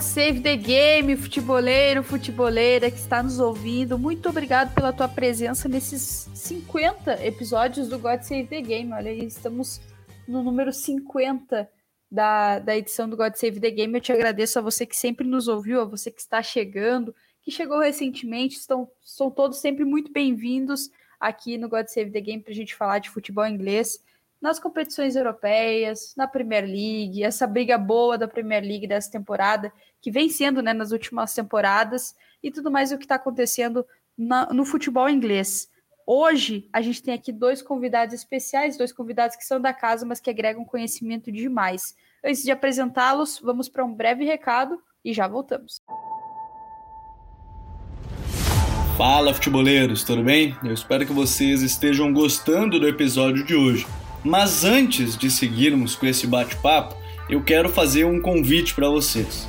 God 0.00 0.06
Save 0.06 0.40
the 0.40 0.56
Game, 0.56 1.14
futeboleiro, 1.14 2.02
futeboleira 2.02 2.90
que 2.90 2.96
está 2.96 3.22
nos 3.22 3.38
ouvindo. 3.38 3.98
Muito 3.98 4.30
obrigado 4.30 4.74
pela 4.74 4.94
tua 4.94 5.06
presença 5.06 5.68
nesses 5.68 6.26
50 6.34 7.22
episódios 7.22 7.86
do 7.86 7.98
God 7.98 8.22
Save 8.22 8.46
the 8.46 8.62
Game. 8.62 8.94
Olha 8.94 9.10
aí, 9.10 9.26
estamos 9.26 9.78
no 10.26 10.42
número 10.42 10.72
50 10.72 11.70
da, 12.10 12.58
da 12.60 12.74
edição 12.78 13.10
do 13.10 13.16
God 13.16 13.34
Save 13.34 13.60
the 13.60 13.70
Game. 13.70 13.92
Eu 13.92 14.00
te 14.00 14.10
agradeço 14.10 14.58
a 14.58 14.62
você 14.62 14.86
que 14.86 14.96
sempre 14.96 15.26
nos 15.26 15.48
ouviu, 15.48 15.82
a 15.82 15.84
você 15.84 16.10
que 16.10 16.22
está 16.22 16.42
chegando, 16.42 17.14
que 17.42 17.50
chegou 17.50 17.78
recentemente. 17.78 18.56
Estão, 18.56 18.90
são 19.02 19.30
todos 19.30 19.58
sempre 19.58 19.84
muito 19.84 20.10
bem-vindos 20.10 20.88
aqui 21.20 21.58
no 21.58 21.68
God 21.68 21.88
Save 21.88 22.10
the 22.10 22.22
Game 22.22 22.42
para 22.42 22.52
a 22.52 22.56
gente 22.56 22.74
falar 22.74 23.00
de 23.00 23.10
futebol 23.10 23.46
inglês 23.46 24.02
nas 24.40 24.58
competições 24.58 25.16
europeias, 25.16 26.14
na 26.16 26.26
Premier 26.26 26.64
League, 26.64 27.22
essa 27.22 27.46
briga 27.46 27.76
boa 27.76 28.16
da 28.16 28.26
Premier 28.26 28.62
League 28.62 28.86
dessa 28.86 29.10
temporada, 29.10 29.70
que 30.00 30.10
vem 30.10 30.28
sendo 30.28 30.62
né, 30.62 30.72
nas 30.72 30.92
últimas 30.92 31.34
temporadas, 31.34 32.14
e 32.42 32.50
tudo 32.50 32.70
mais 32.70 32.92
o 32.92 32.98
que 32.98 33.04
está 33.04 33.16
acontecendo 33.16 33.84
na, 34.16 34.46
no 34.52 34.64
futebol 34.64 35.08
inglês. 35.08 35.68
Hoje 36.06 36.68
a 36.72 36.80
gente 36.80 37.02
tem 37.02 37.14
aqui 37.14 37.30
dois 37.32 37.62
convidados 37.62 38.14
especiais, 38.14 38.76
dois 38.76 38.92
convidados 38.92 39.36
que 39.36 39.44
são 39.44 39.60
da 39.60 39.72
casa, 39.72 40.04
mas 40.04 40.20
que 40.20 40.30
agregam 40.30 40.64
conhecimento 40.64 41.30
demais. 41.30 41.94
Antes 42.24 42.42
de 42.42 42.50
apresentá-los, 42.50 43.38
vamos 43.38 43.68
para 43.68 43.84
um 43.84 43.94
breve 43.94 44.24
recado 44.24 44.80
e 45.04 45.12
já 45.12 45.28
voltamos. 45.28 45.80
Fala, 48.96 49.32
futeboleiros, 49.32 50.04
tudo 50.04 50.22
bem? 50.22 50.54
Eu 50.62 50.74
espero 50.74 51.06
que 51.06 51.12
vocês 51.12 51.62
estejam 51.62 52.12
gostando 52.12 52.78
do 52.78 52.86
episódio 52.86 53.44
de 53.44 53.54
hoje. 53.54 53.86
Mas 54.22 54.64
antes 54.64 55.16
de 55.16 55.30
seguirmos 55.30 55.94
com 55.94 56.04
esse 56.04 56.26
bate-papo, 56.26 56.94
eu 57.28 57.42
quero 57.42 57.70
fazer 57.70 58.04
um 58.04 58.20
convite 58.20 58.74
para 58.74 58.90
vocês. 58.90 59.48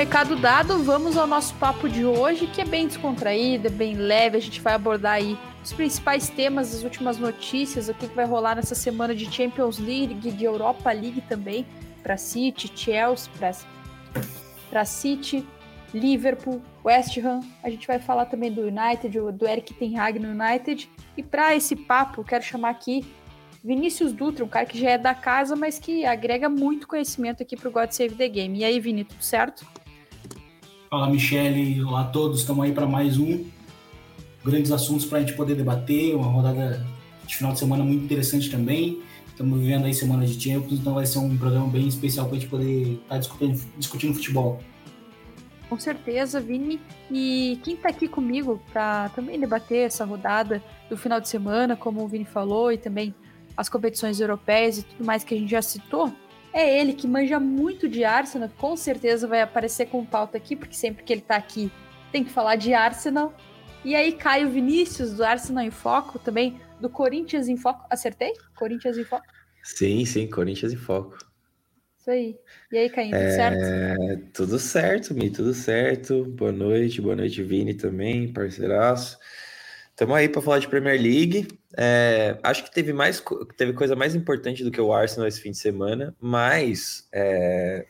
recado 0.00 0.34
dado, 0.34 0.82
vamos 0.82 1.14
ao 1.18 1.26
nosso 1.26 1.54
papo 1.56 1.86
de 1.86 2.06
hoje, 2.06 2.46
que 2.46 2.62
é 2.62 2.64
bem 2.64 2.86
descontraído, 2.86 3.66
é 3.66 3.70
bem 3.70 3.96
leve. 3.96 4.38
A 4.38 4.40
gente 4.40 4.58
vai 4.58 4.72
abordar 4.72 5.12
aí 5.12 5.38
os 5.62 5.74
principais 5.74 6.30
temas, 6.30 6.74
as 6.74 6.82
últimas 6.82 7.18
notícias, 7.18 7.90
o 7.90 7.92
que, 7.92 8.06
vai 8.06 8.24
rolar 8.24 8.54
nessa 8.54 8.74
semana 8.74 9.14
de 9.14 9.30
Champions 9.30 9.78
League, 9.78 10.14
de 10.14 10.42
Europa 10.42 10.90
League 10.90 11.20
também, 11.28 11.66
para 12.02 12.16
City, 12.16 12.72
Chelsea, 12.74 13.30
para 14.70 14.86
City, 14.86 15.46
Liverpool, 15.92 16.62
West 16.82 17.18
Ham. 17.18 17.40
A 17.62 17.68
gente 17.68 17.86
vai 17.86 17.98
falar 17.98 18.24
também 18.24 18.50
do 18.50 18.62
United, 18.62 19.20
do 19.34 19.46
Eric 19.46 19.74
Ten 19.74 19.98
Hag 19.98 20.18
no 20.18 20.30
United. 20.30 20.88
E 21.14 21.22
para 21.22 21.54
esse 21.54 21.76
papo, 21.76 22.24
quero 22.24 22.42
chamar 22.42 22.70
aqui 22.70 23.04
Vinícius 23.62 24.14
Dutra, 24.14 24.46
um 24.46 24.48
cara 24.48 24.64
que 24.64 24.80
já 24.80 24.92
é 24.92 24.98
da 24.98 25.14
casa, 25.14 25.54
mas 25.54 25.78
que 25.78 26.06
agrega 26.06 26.48
muito 26.48 26.88
conhecimento 26.88 27.42
aqui 27.42 27.54
para 27.54 27.68
o 27.68 27.70
God 27.70 27.90
Save 27.90 28.14
the 28.14 28.28
Game. 28.28 28.60
E 28.60 28.64
aí, 28.64 28.80
Vini, 28.80 29.04
tudo 29.04 29.22
certo? 29.22 29.66
Fala, 30.90 31.08
Michele. 31.08 31.84
Olá 31.84 32.00
a 32.00 32.04
todos. 32.06 32.40
Estamos 32.40 32.64
aí 32.64 32.72
para 32.72 32.84
mais 32.84 33.16
um. 33.16 33.44
Grandes 34.44 34.72
assuntos 34.72 35.06
para 35.06 35.18
a 35.18 35.20
gente 35.20 35.34
poder 35.34 35.54
debater. 35.54 36.16
Uma 36.16 36.26
rodada 36.26 36.84
de 37.24 37.36
final 37.36 37.52
de 37.52 37.60
semana 37.60 37.84
muito 37.84 38.02
interessante 38.02 38.50
também. 38.50 39.00
Estamos 39.28 39.60
vivendo 39.60 39.84
aí 39.84 39.94
semana 39.94 40.26
de 40.26 40.32
Champions, 40.34 40.80
então 40.80 40.94
vai 40.94 41.06
ser 41.06 41.20
um 41.20 41.38
programa 41.38 41.68
bem 41.68 41.86
especial 41.86 42.26
para 42.26 42.38
a 42.38 42.40
gente 42.40 42.50
poder 42.50 42.94
estar 42.94 43.06
tá 43.08 43.18
discutindo, 43.18 43.60
discutindo 43.78 44.14
futebol. 44.14 44.58
Com 45.68 45.78
certeza, 45.78 46.40
Vini. 46.40 46.80
E 47.08 47.60
quem 47.62 47.74
está 47.74 47.90
aqui 47.90 48.08
comigo 48.08 48.60
para 48.72 49.10
também 49.10 49.38
debater 49.38 49.86
essa 49.86 50.04
rodada 50.04 50.60
do 50.88 50.96
final 50.96 51.20
de 51.20 51.28
semana, 51.28 51.76
como 51.76 52.02
o 52.02 52.08
Vini 52.08 52.24
falou, 52.24 52.72
e 52.72 52.76
também 52.76 53.14
as 53.56 53.68
competições 53.68 54.18
europeias 54.18 54.78
e 54.78 54.82
tudo 54.82 55.04
mais 55.04 55.22
que 55.22 55.36
a 55.36 55.38
gente 55.38 55.52
já 55.52 55.62
citou, 55.62 56.12
é 56.52 56.80
ele 56.80 56.92
que 56.92 57.06
manja 57.06 57.38
muito 57.38 57.88
de 57.88 58.04
Arsenal, 58.04 58.48
com 58.58 58.76
certeza 58.76 59.26
vai 59.26 59.40
aparecer 59.40 59.86
com 59.86 60.04
pauta 60.04 60.36
aqui, 60.36 60.56
porque 60.56 60.74
sempre 60.74 61.04
que 61.04 61.12
ele 61.12 61.20
tá 61.20 61.36
aqui 61.36 61.70
tem 62.10 62.24
que 62.24 62.30
falar 62.30 62.56
de 62.56 62.74
Arsenal. 62.74 63.34
E 63.84 63.94
aí 63.94 64.12
Caio 64.12 64.50
Vinícius, 64.50 65.14
do 65.14 65.24
Arsenal 65.24 65.64
em 65.64 65.70
Foco, 65.70 66.18
também 66.18 66.60
do 66.80 66.88
Corinthians 66.88 67.48
em 67.48 67.56
Foco. 67.56 67.86
Acertei? 67.88 68.32
Corinthians 68.56 68.98
em 68.98 69.04
Foco? 69.04 69.26
Sim, 69.62 70.04
sim, 70.04 70.26
Corinthians 70.26 70.72
em 70.72 70.76
Foco. 70.76 71.16
Isso 71.98 72.10
aí. 72.10 72.36
E 72.72 72.78
aí, 72.78 72.90
Caio, 72.90 73.10
tudo 73.10 73.20
é... 73.20 73.30
certo? 73.30 74.30
Tudo 74.32 74.58
certo, 74.58 75.14
Mi, 75.14 75.30
tudo 75.30 75.52
certo. 75.52 76.24
Boa 76.24 76.50
noite, 76.50 77.00
boa 77.00 77.14
noite, 77.14 77.42
Vini 77.42 77.74
também, 77.74 78.32
parceiraço. 78.32 79.18
Estamos 80.00 80.16
aí 80.16 80.30
para 80.30 80.40
falar 80.40 80.58
de 80.60 80.66
Premier 80.66 80.98
League. 80.98 81.46
É, 81.76 82.38
acho 82.42 82.64
que 82.64 82.72
teve 82.72 82.90
mais 82.90 83.22
teve 83.54 83.74
coisa 83.74 83.94
mais 83.94 84.14
importante 84.14 84.64
do 84.64 84.70
que 84.70 84.80
o 84.80 84.94
Arsenal 84.94 85.28
esse 85.28 85.42
fim 85.42 85.50
de 85.50 85.58
semana, 85.58 86.16
mas 86.18 87.06
é, 87.12 87.84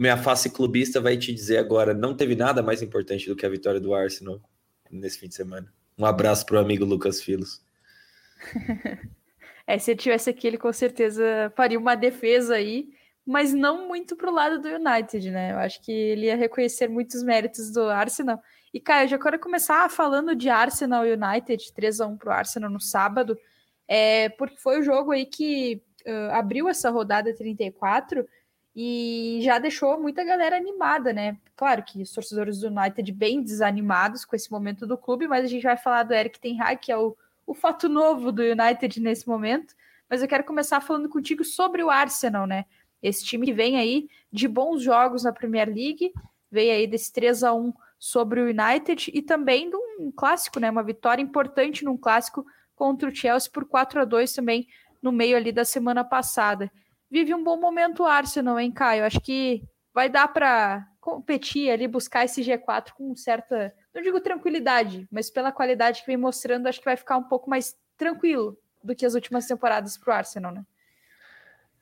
minha 0.00 0.16
face 0.16 0.50
clubista 0.50 1.00
vai 1.00 1.16
te 1.16 1.32
dizer 1.32 1.58
agora, 1.58 1.94
não 1.94 2.16
teve 2.16 2.34
nada 2.34 2.60
mais 2.60 2.82
importante 2.82 3.28
do 3.28 3.36
que 3.36 3.46
a 3.46 3.48
vitória 3.48 3.78
do 3.78 3.94
Arsenal 3.94 4.40
nesse 4.90 5.20
fim 5.20 5.28
de 5.28 5.36
semana. 5.36 5.72
Um 5.96 6.04
abraço 6.04 6.44
para 6.44 6.56
o 6.56 6.58
amigo 6.58 6.84
Lucas 6.84 7.22
Filos. 7.22 7.62
é, 9.68 9.78
se 9.78 9.92
ele 9.92 10.00
tivesse 10.00 10.28
aqui, 10.28 10.48
ele 10.48 10.58
com 10.58 10.72
certeza 10.72 11.52
faria 11.54 11.78
uma 11.78 11.94
defesa 11.94 12.56
aí, 12.56 12.88
mas 13.24 13.54
não 13.54 13.86
muito 13.86 14.16
pro 14.16 14.34
lado 14.34 14.60
do 14.60 14.66
United, 14.66 15.30
né? 15.30 15.52
Eu 15.52 15.58
acho 15.58 15.80
que 15.82 15.92
ele 15.92 16.26
ia 16.26 16.36
reconhecer 16.36 16.88
muitos 16.88 17.22
méritos 17.22 17.70
do 17.70 17.82
Arsenal 17.82 18.42
e, 18.72 18.80
Caio, 18.80 19.04
eu 19.04 19.08
já 19.08 19.18
quero 19.18 19.38
começar 19.38 19.88
falando 19.90 20.34
de 20.34 20.48
Arsenal 20.48 21.02
United, 21.02 21.72
3 21.72 22.00
a 22.00 22.06
1 22.06 22.16
para 22.16 22.28
o 22.28 22.32
Arsenal 22.32 22.70
no 22.70 22.80
sábado, 22.80 23.36
é, 23.88 24.28
porque 24.30 24.56
foi 24.56 24.78
o 24.78 24.82
jogo 24.82 25.10
aí 25.10 25.26
que 25.26 25.82
uh, 26.06 26.32
abriu 26.32 26.68
essa 26.68 26.90
rodada 26.90 27.34
34 27.34 28.24
e 28.74 29.40
já 29.42 29.58
deixou 29.58 30.00
muita 30.00 30.22
galera 30.22 30.56
animada, 30.56 31.12
né? 31.12 31.36
Claro 31.56 31.82
que 31.82 32.00
os 32.00 32.12
torcedores 32.12 32.60
do 32.60 32.68
United 32.68 33.10
bem 33.12 33.42
desanimados 33.42 34.24
com 34.24 34.36
esse 34.36 34.50
momento 34.50 34.86
do 34.86 34.96
clube, 34.96 35.26
mas 35.26 35.44
a 35.44 35.48
gente 35.48 35.64
vai 35.64 35.76
falar 35.76 36.04
do 36.04 36.14
Eric 36.14 36.38
Ten 36.38 36.60
Hag, 36.60 36.80
que 36.80 36.92
é 36.92 36.96
o, 36.96 37.16
o 37.44 37.52
fato 37.52 37.88
novo 37.88 38.30
do 38.30 38.42
United 38.42 39.00
nesse 39.00 39.26
momento. 39.26 39.74
Mas 40.08 40.22
eu 40.22 40.28
quero 40.28 40.44
começar 40.44 40.80
falando 40.80 41.08
contigo 41.08 41.44
sobre 41.44 41.82
o 41.82 41.90
Arsenal, 41.90 42.46
né? 42.46 42.64
Esse 43.02 43.24
time 43.24 43.46
que 43.46 43.52
vem 43.52 43.76
aí 43.76 44.08
de 44.32 44.46
bons 44.46 44.82
jogos 44.82 45.24
na 45.24 45.32
Premier 45.32 45.66
League, 45.66 46.12
veio 46.50 46.72
aí 46.72 46.86
desse 46.86 47.12
3 47.12 47.42
a 47.42 47.52
1 47.52 47.72
sobre 48.00 48.40
o 48.40 48.46
United 48.46 49.12
e 49.12 49.20
também 49.20 49.68
de 49.68 49.76
um 49.76 50.10
clássico, 50.10 50.58
né? 50.58 50.70
Uma 50.70 50.82
vitória 50.82 51.20
importante 51.20 51.84
num 51.84 51.98
clássico 51.98 52.46
contra 52.74 53.10
o 53.10 53.14
Chelsea 53.14 53.50
por 53.52 53.66
4 53.66 54.00
a 54.00 54.04
2 54.06 54.32
também 54.32 54.66
no 55.02 55.12
meio 55.12 55.36
ali 55.36 55.52
da 55.52 55.66
semana 55.66 56.02
passada. 56.02 56.72
Vive 57.10 57.34
um 57.34 57.44
bom 57.44 57.60
momento 57.60 58.02
o 58.02 58.06
Arsenal, 58.06 58.58
hein, 58.58 58.72
Caio? 58.72 59.04
Acho 59.04 59.20
que 59.20 59.62
vai 59.92 60.08
dar 60.08 60.28
para 60.28 60.88
competir 60.98 61.70
ali, 61.70 61.86
buscar 61.86 62.24
esse 62.24 62.40
G4 62.40 62.92
com 62.94 63.14
certa, 63.14 63.74
não 63.94 64.00
digo 64.00 64.20
tranquilidade, 64.20 65.06
mas 65.10 65.30
pela 65.30 65.52
qualidade 65.52 66.00
que 66.00 66.06
vem 66.06 66.16
mostrando, 66.16 66.66
acho 66.66 66.78
que 66.78 66.84
vai 66.84 66.96
ficar 66.96 67.18
um 67.18 67.24
pouco 67.24 67.50
mais 67.50 67.76
tranquilo 67.96 68.56
do 68.82 68.94
que 68.94 69.04
as 69.04 69.14
últimas 69.14 69.46
temporadas 69.46 69.98
para 69.98 70.10
o 70.10 70.16
Arsenal, 70.16 70.52
né? 70.52 70.64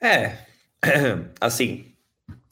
É, 0.00 0.38
assim, 1.40 1.94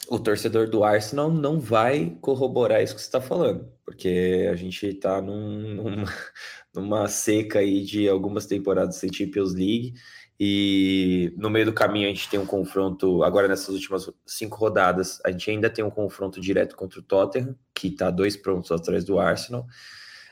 o 0.08 0.18
torcedor 0.18 0.68
do 0.68 0.84
Arsenal 0.84 1.30
não 1.30 1.58
vai 1.58 2.16
corroborar 2.20 2.82
isso 2.82 2.94
que 2.94 3.00
você 3.00 3.06
está 3.06 3.20
falando, 3.20 3.68
porque 3.84 4.48
a 4.50 4.54
gente 4.54 4.86
está 4.86 5.20
num, 5.20 5.74
numa, 5.74 6.04
numa, 6.74 7.08
seca 7.08 7.58
aí 7.58 7.82
de 7.82 8.08
algumas 8.08 8.46
temporadas 8.46 8.96
sem 8.96 9.12
Champions 9.12 9.52
League 9.54 9.94
E 10.38 11.32
no 11.36 11.50
meio 11.50 11.66
do 11.66 11.72
caminho 11.72 12.08
a 12.08 12.12
gente 12.12 12.28
tem 12.28 12.38
um 12.38 12.46
confronto, 12.46 13.22
agora 13.22 13.48
nessas 13.48 13.70
últimas 13.70 14.10
cinco 14.24 14.56
rodadas, 14.56 15.18
a 15.24 15.30
gente 15.30 15.50
ainda 15.50 15.68
tem 15.68 15.84
um 15.84 15.90
confronto 15.90 16.40
direto 16.40 16.76
contra 16.76 17.00
o 17.00 17.02
Tottenham, 17.02 17.56
que 17.74 17.88
está 17.88 18.10
dois 18.10 18.36
pontos 18.36 18.70
atrás 18.70 19.04
do 19.04 19.18
Arsenal. 19.18 19.66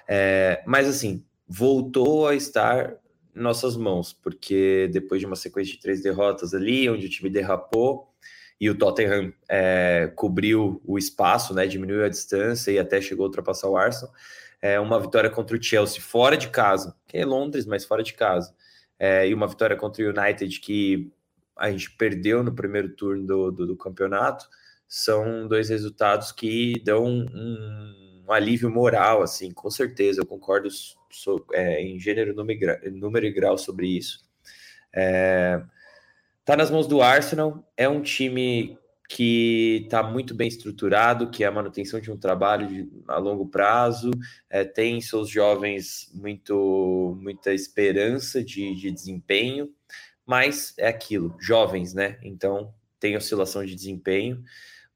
É, 0.06 0.62
mas 0.66 0.88
assim, 0.88 1.24
voltou 1.48 2.28
a 2.28 2.34
estar 2.34 2.96
em 3.34 3.40
nossas 3.40 3.76
mãos, 3.76 4.12
porque 4.12 4.88
depois 4.92 5.20
de 5.20 5.26
uma 5.26 5.36
sequência 5.36 5.74
de 5.74 5.80
três 5.80 6.02
derrotas 6.02 6.54
ali, 6.54 6.88
onde 6.88 7.06
o 7.06 7.10
time 7.10 7.28
derrapou, 7.28 8.14
e 8.60 8.70
o 8.70 8.76
Tottenham 8.76 9.32
é, 9.48 10.12
cobriu 10.14 10.80
o 10.84 10.96
espaço, 10.96 11.52
né, 11.54 11.66
diminuiu 11.66 12.04
a 12.04 12.08
distância 12.08 12.70
e 12.70 12.78
até 12.78 13.00
chegou 13.00 13.24
a 13.24 13.28
ultrapassar 13.28 13.68
o 13.68 13.76
Arsenal. 13.76 14.14
É, 14.62 14.80
uma 14.80 14.98
vitória 14.98 15.28
contra 15.28 15.56
o 15.56 15.62
Chelsea 15.62 16.00
fora 16.00 16.36
de 16.36 16.48
casa, 16.48 16.96
que 17.06 17.18
é 17.18 17.24
Londres, 17.24 17.66
mas 17.66 17.84
fora 17.84 18.02
de 18.02 18.14
casa 18.14 18.54
é, 18.98 19.28
e 19.28 19.34
uma 19.34 19.46
vitória 19.46 19.76
contra 19.76 20.04
o 20.04 20.08
United 20.08 20.60
que 20.60 21.12
a 21.56 21.70
gente 21.70 21.90
perdeu 21.96 22.42
no 22.42 22.54
primeiro 22.54 22.90
turno 22.90 23.26
do, 23.26 23.50
do, 23.50 23.66
do 23.66 23.76
campeonato, 23.76 24.48
são 24.88 25.46
dois 25.46 25.68
resultados 25.68 26.32
que 26.32 26.80
dão 26.84 27.04
um, 27.04 28.24
um, 28.26 28.32
alívio 28.32 28.70
moral, 28.70 29.22
assim, 29.22 29.52
com 29.52 29.70
certeza, 29.70 30.20
eu 30.20 30.26
concordo 30.26 30.68
é, 31.52 31.82
em 31.82 31.98
gênero, 31.98 32.34
número, 32.34 32.78
número 32.92 33.26
e 33.26 33.32
grau 33.32 33.58
sobre 33.58 33.86
isso. 33.88 34.24
É, 34.92 35.62
tá 36.44 36.56
nas 36.56 36.70
mãos 36.70 36.86
do 36.86 37.00
Arsenal, 37.00 37.66
é 37.76 37.88
um 37.88 38.02
time 38.02 38.78
que 39.08 39.82
está 39.84 40.02
muito 40.02 40.34
bem 40.34 40.48
estruturado, 40.48 41.30
que 41.30 41.44
é 41.44 41.46
a 41.46 41.52
manutenção 41.52 42.00
de 42.00 42.10
um 42.10 42.16
trabalho 42.16 42.66
de, 42.66 42.88
a 43.06 43.18
longo 43.18 43.46
prazo, 43.46 44.10
é, 44.48 44.64
tem 44.64 45.00
seus 45.00 45.28
jovens 45.28 46.10
muito 46.14 47.16
muita 47.20 47.52
esperança 47.52 48.42
de, 48.42 48.74
de 48.74 48.90
desempenho, 48.90 49.70
mas 50.26 50.74
é 50.78 50.88
aquilo, 50.88 51.36
jovens, 51.38 51.92
né? 51.92 52.18
Então 52.22 52.74
tem 52.98 53.16
oscilação 53.16 53.64
de 53.64 53.74
desempenho, 53.74 54.42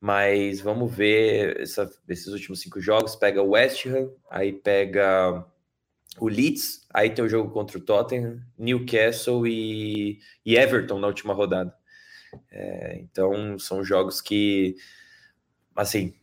mas 0.00 0.60
vamos 0.60 0.92
ver 0.94 1.60
essa, 1.60 1.90
esses 2.08 2.28
últimos 2.28 2.60
cinco 2.60 2.80
jogos, 2.80 3.14
pega 3.14 3.42
o 3.42 3.50
West 3.50 3.86
Ham, 3.86 4.10
aí 4.30 4.52
pega 4.52 5.44
o 6.20 6.28
Leeds, 6.28 6.86
aí 6.92 7.10
tem 7.10 7.24
o 7.24 7.28
jogo 7.28 7.50
contra 7.50 7.78
o 7.78 7.80
Tottenham, 7.80 8.40
Newcastle 8.58 9.46
e, 9.46 10.20
e 10.44 10.56
Everton 10.56 10.98
na 10.98 11.06
última 11.06 11.34
rodada. 11.34 11.74
É, 12.50 12.98
então, 13.00 13.58
são 13.58 13.82
jogos 13.82 14.20
que, 14.20 14.76
assim, 15.74 16.14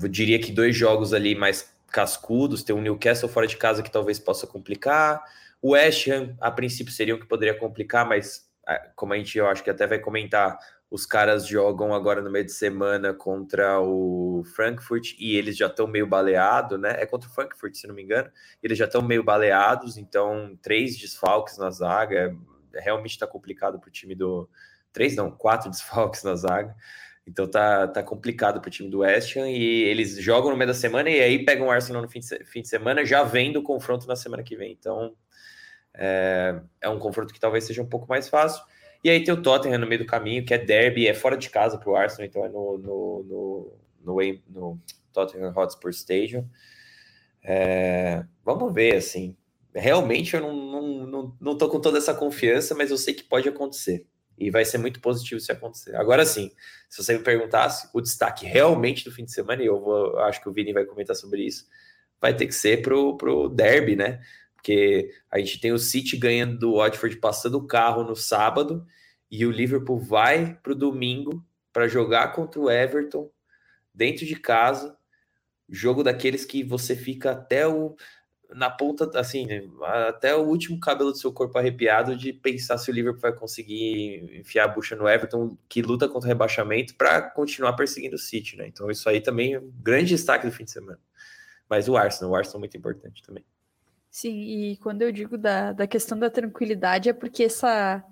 eu 0.00 0.08
diria 0.08 0.38
que 0.38 0.52
dois 0.52 0.76
jogos 0.76 1.12
ali 1.12 1.34
mais 1.34 1.72
cascudos, 1.90 2.62
tem 2.62 2.76
o 2.76 2.80
Newcastle 2.80 3.28
fora 3.28 3.46
de 3.46 3.56
casa 3.56 3.82
que 3.82 3.90
talvez 3.90 4.18
possa 4.18 4.46
complicar, 4.46 5.22
o 5.60 5.70
West 5.70 6.06
Ham, 6.08 6.36
a 6.40 6.50
princípio, 6.50 6.92
seria 6.92 7.14
o 7.14 7.20
que 7.20 7.26
poderia 7.26 7.58
complicar, 7.58 8.06
mas 8.06 8.48
como 8.94 9.12
a 9.12 9.16
gente, 9.16 9.38
eu 9.38 9.46
acho 9.46 9.64
que 9.64 9.70
até 9.70 9.86
vai 9.86 9.98
comentar, 9.98 10.58
os 10.90 11.04
caras 11.04 11.46
jogam 11.46 11.94
agora 11.94 12.22
no 12.22 12.30
meio 12.30 12.44
de 12.44 12.52
semana 12.52 13.12
contra 13.12 13.80
o 13.80 14.42
Frankfurt 14.54 15.14
e 15.18 15.36
eles 15.36 15.56
já 15.56 15.66
estão 15.66 15.86
meio 15.86 16.06
baleados, 16.06 16.80
né? 16.80 16.96
É 16.98 17.04
contra 17.04 17.28
o 17.28 17.32
Frankfurt, 17.32 17.74
se 17.74 17.86
não 17.86 17.94
me 17.94 18.02
engano. 18.02 18.30
Eles 18.62 18.78
já 18.78 18.86
estão 18.86 19.02
meio 19.02 19.22
baleados, 19.22 19.98
então 19.98 20.58
três 20.62 20.96
desfalques 20.96 21.58
na 21.58 21.70
zaga. 21.70 22.34
Realmente 22.72 23.12
está 23.12 23.26
complicado 23.26 23.78
para 23.78 23.88
o 23.88 23.92
time 23.92 24.14
do, 24.14 24.48
três 24.92 25.14
não, 25.14 25.30
quatro 25.30 25.68
desfalques 25.70 26.22
na 26.22 26.34
zaga. 26.34 26.74
Então 27.26 27.46
tá, 27.46 27.86
tá 27.86 28.02
complicado 28.02 28.58
para 28.58 28.68
o 28.68 28.70
time 28.70 28.88
do 28.88 29.00
West 29.00 29.36
Ham 29.36 29.48
e 29.50 29.84
eles 29.84 30.16
jogam 30.16 30.50
no 30.50 30.56
meio 30.56 30.68
da 30.68 30.74
semana 30.74 31.10
e 31.10 31.20
aí 31.20 31.44
pegam 31.44 31.66
o 31.66 31.70
Arsenal 31.70 32.00
no 32.00 32.08
fim 32.08 32.20
de, 32.20 32.44
fim 32.46 32.62
de 32.62 32.68
semana, 32.68 33.04
já 33.04 33.22
vendo 33.22 33.58
o 33.58 33.62
confronto 33.62 34.06
na 34.06 34.16
semana 34.16 34.42
que 34.42 34.56
vem. 34.56 34.72
Então 34.72 35.14
é, 35.94 36.58
é, 36.80 36.88
um 36.88 36.98
confronto 36.98 37.34
que 37.34 37.38
talvez 37.38 37.64
seja 37.64 37.82
um 37.82 37.86
pouco 37.86 38.08
mais 38.08 38.28
fácil. 38.30 38.62
E 39.02 39.10
aí 39.10 39.22
tem 39.22 39.32
o 39.32 39.42
Tottenham 39.42 39.78
no 39.78 39.86
meio 39.86 40.00
do 40.00 40.06
caminho, 40.06 40.44
que 40.44 40.52
é 40.52 40.58
derby, 40.58 41.06
é 41.06 41.14
fora 41.14 41.36
de 41.36 41.48
casa 41.50 41.78
para 41.78 41.90
o 41.90 41.96
Arsenal, 41.96 42.26
então 42.26 42.44
é 42.44 42.48
no, 42.48 42.78
no, 42.78 43.22
no, 44.02 44.14
no, 44.16 44.40
no 44.48 44.80
Tottenham 45.12 45.52
Hotspur 45.56 45.90
Stadium. 45.90 46.48
É, 47.42 48.24
vamos 48.44 48.72
ver, 48.72 48.96
assim. 48.96 49.36
Realmente 49.74 50.34
eu 50.34 50.40
não, 50.40 50.54
não, 50.54 51.06
não, 51.06 51.36
não 51.40 51.58
tô 51.58 51.68
com 51.68 51.80
toda 51.80 51.98
essa 51.98 52.12
confiança, 52.12 52.74
mas 52.74 52.90
eu 52.90 52.98
sei 52.98 53.14
que 53.14 53.22
pode 53.22 53.48
acontecer. 53.48 54.06
E 54.36 54.50
vai 54.50 54.64
ser 54.64 54.78
muito 54.78 55.00
positivo 55.00 55.40
se 55.40 55.50
acontecer. 55.50 55.96
Agora 55.96 56.24
sim, 56.24 56.50
se 56.88 57.02
você 57.02 57.16
me 57.16 57.24
perguntasse 57.24 57.88
o 57.92 58.00
destaque 58.00 58.46
realmente 58.46 59.04
do 59.04 59.12
fim 59.12 59.24
de 59.24 59.32
semana, 59.32 59.62
e 59.62 59.66
eu 59.66 59.80
vou, 59.80 60.18
acho 60.20 60.40
que 60.40 60.48
o 60.48 60.52
Vini 60.52 60.72
vai 60.72 60.84
comentar 60.84 61.16
sobre 61.16 61.42
isso, 61.44 61.66
vai 62.20 62.34
ter 62.34 62.46
que 62.46 62.54
ser 62.54 62.82
pro, 62.82 63.16
pro 63.16 63.48
derby, 63.48 63.96
né? 63.96 64.20
Porque 64.68 65.14
a 65.30 65.38
gente 65.38 65.60
tem 65.60 65.72
o 65.72 65.78
City 65.78 66.14
ganhando 66.18 66.58
do 66.58 66.76
Watford 66.76 67.16
passando 67.16 67.54
o 67.54 67.66
carro 67.66 68.04
no 68.04 68.14
sábado, 68.14 68.86
e 69.30 69.46
o 69.46 69.50
Liverpool 69.50 69.98
vai 69.98 70.58
pro 70.62 70.74
domingo 70.74 71.42
para 71.72 71.88
jogar 71.88 72.34
contra 72.34 72.60
o 72.60 72.70
Everton 72.70 73.30
dentro 73.94 74.26
de 74.26 74.36
casa. 74.36 74.94
Jogo 75.70 76.02
daqueles 76.02 76.44
que 76.44 76.62
você 76.62 76.94
fica 76.94 77.30
até 77.30 77.66
o 77.66 77.96
na 78.50 78.68
ponta, 78.68 79.10
assim, 79.18 79.46
até 79.82 80.34
o 80.34 80.42
último 80.42 80.78
cabelo 80.78 81.12
do 81.12 81.18
seu 81.18 81.32
corpo 81.32 81.58
arrepiado 81.58 82.14
de 82.16 82.32
pensar 82.32 82.76
se 82.76 82.90
o 82.90 82.94
Liverpool 82.94 83.20
vai 83.20 83.32
conseguir 83.32 84.38
enfiar 84.38 84.64
a 84.64 84.68
bucha 84.68 84.94
no 84.96 85.08
Everton, 85.08 85.56
que 85.66 85.80
luta 85.80 86.08
contra 86.08 86.26
o 86.26 86.28
rebaixamento, 86.28 86.94
para 86.94 87.22
continuar 87.22 87.72
perseguindo 87.74 88.16
o 88.16 88.18
City, 88.18 88.56
né? 88.56 88.66
Então, 88.66 88.90
isso 88.90 89.08
aí 89.08 89.20
também 89.22 89.54
é 89.54 89.60
um 89.60 89.70
grande 89.82 90.08
destaque 90.10 90.46
do 90.46 90.52
fim 90.52 90.64
de 90.64 90.72
semana. 90.72 91.00
Mas 91.68 91.88
o 91.88 91.96
Arsenal, 91.96 92.32
o 92.32 92.36
Arsenal 92.36 92.58
é 92.58 92.60
muito 92.60 92.76
importante 92.76 93.22
também. 93.22 93.44
Sim, 94.10 94.40
e 94.40 94.76
quando 94.78 95.02
eu 95.02 95.12
digo 95.12 95.36
da, 95.36 95.72
da 95.72 95.86
questão 95.86 96.18
da 96.18 96.30
tranquilidade, 96.30 97.08
é 97.08 97.12
porque 97.12 97.44
essa, 97.44 98.04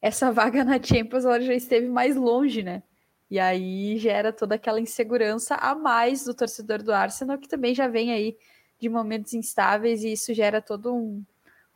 essa 0.00 0.32
vaga 0.32 0.64
na 0.64 0.82
Champions 0.82 1.24
ela 1.24 1.40
já 1.40 1.54
esteve 1.54 1.88
mais 1.88 2.16
longe, 2.16 2.62
né? 2.62 2.82
E 3.30 3.38
aí 3.38 3.96
gera 3.98 4.32
toda 4.32 4.56
aquela 4.56 4.80
insegurança 4.80 5.54
a 5.54 5.74
mais 5.74 6.24
do 6.24 6.34
torcedor 6.34 6.82
do 6.82 6.92
Arsenal, 6.92 7.38
que 7.38 7.48
também 7.48 7.74
já 7.74 7.88
vem 7.88 8.12
aí 8.12 8.36
de 8.78 8.88
momentos 8.88 9.32
instáveis 9.32 10.02
e 10.04 10.12
isso 10.12 10.34
gera 10.34 10.60
todo 10.60 10.94
um, 10.94 11.24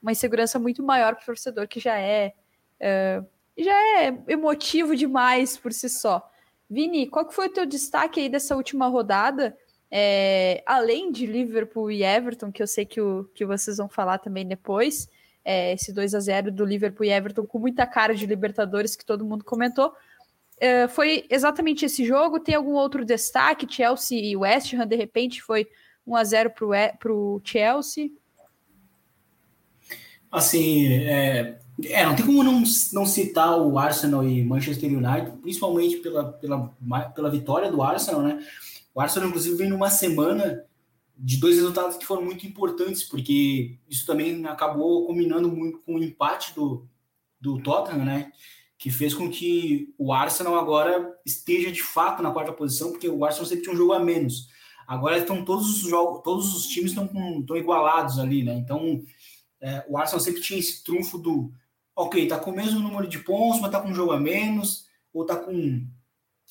uma 0.03 0.13
insegurança 0.13 0.59
muito 0.59 0.83
maior 0.83 1.15
para 1.15 1.23
o 1.23 1.27
torcedor 1.27 1.69
que 1.69 1.81
já 1.81 1.99
é, 1.99 2.35
é, 2.81 3.23
já 3.57 3.73
é 3.73 4.23
emotivo 4.29 4.95
demais 4.95 5.57
por 5.57 5.73
si 5.73 5.89
só. 5.89 6.29
Vini, 6.69 7.07
qual 7.07 7.25
que 7.25 7.35
foi 7.35 7.47
o 7.47 7.53
teu 7.53 7.65
destaque 7.65 8.21
aí 8.21 8.29
dessa 8.29 8.57
última 8.57 8.89
rodada? 8.89 9.57
É, 9.91 10.63
além 10.67 11.13
de 11.13 11.27
Liverpool 11.27 11.91
e 11.91 12.03
Everton, 12.03 12.51
que 12.51 12.63
eu 12.63 12.67
sei 12.67 12.85
que, 12.85 13.01
o, 13.01 13.25
que 13.35 13.45
vocês 13.45 13.77
vão 13.77 13.89
falar 13.89 14.19
também 14.19 14.47
depois, 14.47 15.09
é, 15.45 15.73
esse 15.75 15.93
2 15.93 16.15
a 16.15 16.21
0 16.21 16.51
do 16.51 16.65
Liverpool 16.65 17.07
e 17.07 17.11
Everton 17.11 17.47
com 17.47 17.59
muita 17.59 17.87
cara 17.87 18.15
de 18.15 18.27
Libertadores 18.27 18.97
que 18.97 19.05
todo 19.05 19.25
mundo 19.25 19.45
comentou. 19.45 19.93
É, 20.59 20.89
foi 20.89 21.25
exatamente 21.31 21.85
esse 21.85 22.05
jogo? 22.05 22.41
Tem 22.41 22.55
algum 22.55 22.73
outro 22.73 23.05
destaque? 23.05 23.73
Chelsea 23.73 24.19
e 24.19 24.37
West 24.37 24.73
Ham, 24.75 24.87
de 24.87 24.97
repente, 24.97 25.43
foi 25.43 25.69
1 26.07 26.17
a 26.17 26.25
0 26.25 26.53
para 26.99 27.13
o 27.13 27.41
Chelsea. 27.45 28.11
Assim, 30.33 30.87
é, 30.87 31.59
é, 31.85 32.05
não 32.05 32.17
tem 32.17 32.27
como 32.27 32.43
não, 32.43 32.63
não 32.93 33.07
citar 33.07 33.59
o 33.59 33.79
Arsenal 33.79 34.27
e 34.27 34.43
Manchester 34.43 34.91
United, 34.91 35.37
principalmente 35.43 35.99
pela, 35.99 36.33
pela, 36.33 36.69
pela 37.15 37.31
vitória 37.31 37.71
do 37.71 37.83
Arsenal, 37.83 38.23
né? 38.23 38.45
O 38.97 39.01
Arsenal, 39.03 39.29
inclusive, 39.29 39.57
vem 39.57 39.69
numa 39.69 39.91
semana 39.91 40.65
de 41.19 41.37
dois 41.37 41.57
resultados 41.57 41.99
que 41.99 42.07
foram 42.07 42.23
muito 42.25 42.47
importantes, 42.47 43.05
porque 43.05 43.79
isso 43.87 44.07
também 44.07 44.47
acabou 44.47 45.07
combinando 45.07 45.51
muito 45.51 45.81
com 45.81 45.97
o 45.97 46.03
empate 46.03 46.55
do, 46.55 46.89
do 47.39 47.61
Tottenham, 47.61 48.07
né? 48.07 48.33
Que 48.79 48.91
fez 48.91 49.13
com 49.13 49.31
que 49.31 49.93
o 49.99 50.15
Arsenal 50.15 50.59
agora 50.59 51.15
esteja 51.27 51.71
de 51.71 51.83
fato 51.83 52.23
na 52.23 52.31
quarta 52.31 52.55
posição, 52.55 52.91
porque 52.91 53.07
o 53.07 53.23
Arsenal 53.23 53.45
sempre 53.45 53.65
tinha 53.65 53.75
um 53.75 53.77
jogo 53.77 53.93
a 53.93 53.99
menos. 53.99 54.49
Agora 54.89 55.19
estão 55.19 55.45
todos 55.45 55.69
os 55.69 55.91
jogos, 55.91 56.23
todos 56.25 56.57
os 56.57 56.67
times 56.67 56.93
estão, 56.93 57.07
com, 57.07 57.41
estão 57.41 57.55
igualados 57.55 58.19
ali, 58.19 58.43
né? 58.43 58.55
Então 58.55 59.03
é, 59.61 59.85
o 59.91 59.99
Arsenal 59.99 60.21
sempre 60.21 60.41
tinha 60.41 60.59
esse 60.59 60.83
trunfo 60.83 61.19
do 61.19 61.53
ok, 61.95 62.27
tá 62.29 62.39
com 62.39 62.51
o 62.51 62.57
mesmo 62.57 62.81
número 62.81 63.07
de 63.07 63.19
pontos, 63.19 63.61
mas 63.61 63.71
tá 63.71 63.79
com 63.79 63.91
um 63.91 63.95
jogo 63.95 64.13
a 64.13 64.19
menos, 64.19 64.87
ou 65.13 65.27
tá 65.27 65.37
com 65.37 65.87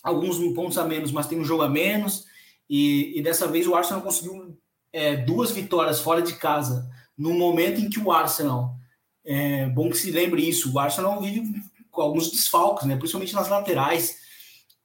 alguns 0.04 0.38
pontos 0.54 0.78
a 0.78 0.86
menos, 0.86 1.12
mas 1.12 1.26
tem 1.26 1.40
um 1.40 1.44
jogo 1.44 1.64
a 1.64 1.70
menos. 1.70 2.35
E, 2.70 3.18
e 3.18 3.22
dessa 3.22 3.48
vez 3.48 3.68
o 3.68 3.76
Arsenal 3.76 4.02
conseguiu 4.02 4.58
é, 4.92 5.16
duas 5.16 5.52
vitórias 5.52 6.00
fora 6.00 6.22
de 6.22 6.34
casa, 6.36 6.90
no 7.18 7.34
momento 7.34 7.80
em 7.80 7.90
que 7.90 8.00
o 8.00 8.12
Arsenal, 8.12 8.76
é 9.24 9.68
bom 9.68 9.90
que 9.90 9.98
se 9.98 10.12
lembre 10.12 10.48
isso, 10.48 10.74
o 10.74 10.80
Arsenal 10.80 11.22
vive 11.22 11.62
com 11.92 12.02
alguns 12.02 12.32
desfalques, 12.32 12.86
né? 12.86 12.96
principalmente 12.96 13.34
nas 13.34 13.50
laterais. 13.50 14.18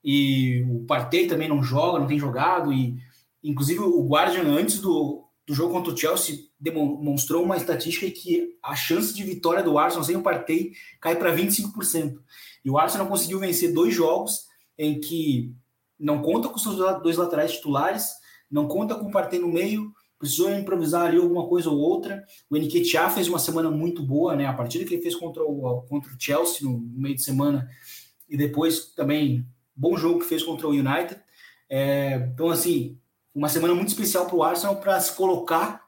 E 0.02 0.64
o 0.70 0.84
Partey 0.86 1.26
também 1.26 1.48
não 1.48 1.62
joga, 1.62 1.98
não 1.98 2.06
tem 2.06 2.18
jogado, 2.18 2.72
e 2.72 2.96
Inclusive, 3.42 3.80
o 3.80 4.06
Guardian, 4.06 4.44
antes 4.44 4.80
do, 4.80 5.24
do 5.46 5.54
jogo 5.54 5.72
contra 5.72 5.92
o 5.92 5.96
Chelsea, 5.96 6.38
demonstrou 6.58 7.42
uma 7.42 7.56
estatística 7.56 8.10
que 8.10 8.56
a 8.62 8.76
chance 8.76 9.14
de 9.14 9.24
vitória 9.24 9.62
do 9.62 9.78
Arsenal 9.78 10.04
sem 10.04 10.16
o 10.16 10.22
Partey 10.22 10.72
cai 11.00 11.16
para 11.16 11.34
25%. 11.34 12.18
E 12.64 12.70
o 12.70 12.78
Arsenal 12.78 13.06
conseguiu 13.06 13.38
vencer 13.38 13.72
dois 13.72 13.94
jogos 13.94 14.44
em 14.76 15.00
que 15.00 15.54
não 16.00 16.22
conta 16.22 16.48
com 16.48 16.58
seus 16.58 16.76
dois 17.02 17.16
laterais 17.18 17.52
titulares, 17.52 18.08
não 18.50 18.66
conta 18.66 18.94
com 18.94 19.06
o 19.06 19.38
no 19.38 19.48
meio, 19.48 19.92
precisou 20.18 20.50
improvisar 20.50 21.06
ali 21.06 21.18
alguma 21.18 21.46
coisa 21.46 21.70
ou 21.70 21.78
outra. 21.78 22.24
O 22.48 22.56
Nketiah 22.56 23.10
fez 23.10 23.28
uma 23.28 23.38
semana 23.38 23.70
muito 23.70 24.02
boa, 24.02 24.34
né? 24.34 24.46
A 24.46 24.52
partida 24.52 24.84
que 24.84 24.94
ele 24.94 25.02
fez 25.02 25.14
contra 25.14 25.42
o, 25.42 25.82
contra 25.82 26.10
o 26.10 26.16
Chelsea 26.18 26.68
no 26.68 26.78
meio 26.78 27.14
de 27.14 27.22
semana 27.22 27.68
e 28.28 28.36
depois 28.36 28.92
também 28.94 29.46
bom 29.74 29.96
jogo 29.96 30.20
que 30.20 30.26
fez 30.26 30.42
contra 30.42 30.66
o 30.66 30.72
United. 30.72 31.20
É, 31.68 32.30
então, 32.32 32.50
assim, 32.50 32.98
uma 33.34 33.48
semana 33.48 33.74
muito 33.74 33.88
especial 33.88 34.26
para 34.26 34.36
o 34.36 34.42
Arsenal 34.42 34.76
para 34.76 35.00
se 35.00 35.14
colocar, 35.14 35.86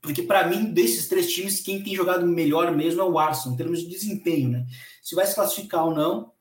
porque 0.00 0.22
para 0.22 0.46
mim, 0.46 0.72
desses 0.72 1.08
três 1.08 1.32
times, 1.32 1.60
quem 1.60 1.82
tem 1.82 1.94
jogado 1.94 2.26
melhor 2.26 2.74
mesmo 2.74 3.00
é 3.00 3.04
o 3.04 3.18
Arsenal, 3.18 3.54
em 3.54 3.56
termos 3.56 3.80
de 3.80 3.88
desempenho, 3.88 4.50
né? 4.50 4.66
Se 5.02 5.14
vai 5.14 5.26
se 5.26 5.34
classificar 5.34 5.84
ou 5.84 5.94
não, 5.94 6.32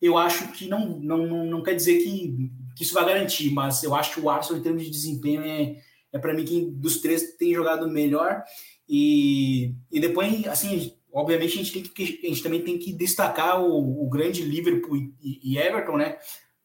eu 0.00 0.16
acho 0.16 0.52
que 0.52 0.68
não, 0.68 0.98
não, 1.00 1.44
não, 1.44 1.62
quer 1.62 1.74
dizer 1.74 1.98
que, 1.98 2.50
que 2.76 2.82
isso 2.82 2.94
vai 2.94 3.04
garantir, 3.04 3.50
mas 3.50 3.82
eu 3.82 3.94
acho 3.94 4.14
que 4.14 4.20
o 4.20 4.30
Arsenal, 4.30 4.60
em 4.60 4.62
termos 4.62 4.84
de 4.84 4.90
desempenho, 4.90 5.42
é, 5.42 5.76
é 6.12 6.18
para 6.18 6.32
mim 6.32 6.44
quem 6.44 6.70
dos 6.70 7.00
três 7.00 7.36
tem 7.36 7.52
jogado 7.52 7.88
melhor. 7.90 8.42
E, 8.88 9.74
e 9.90 10.00
depois, 10.00 10.46
assim, 10.46 10.94
obviamente 11.12 11.54
a 11.54 11.62
gente, 11.62 11.72
tem 11.72 11.82
que, 11.82 12.26
a 12.26 12.28
gente 12.28 12.42
também 12.42 12.62
tem 12.62 12.78
que 12.78 12.92
destacar 12.92 13.60
o, 13.60 14.04
o 14.04 14.08
grande 14.08 14.42
Liverpool 14.42 14.96
e, 14.96 15.12
e, 15.20 15.58
Everton, 15.58 15.96
né? 15.96 16.16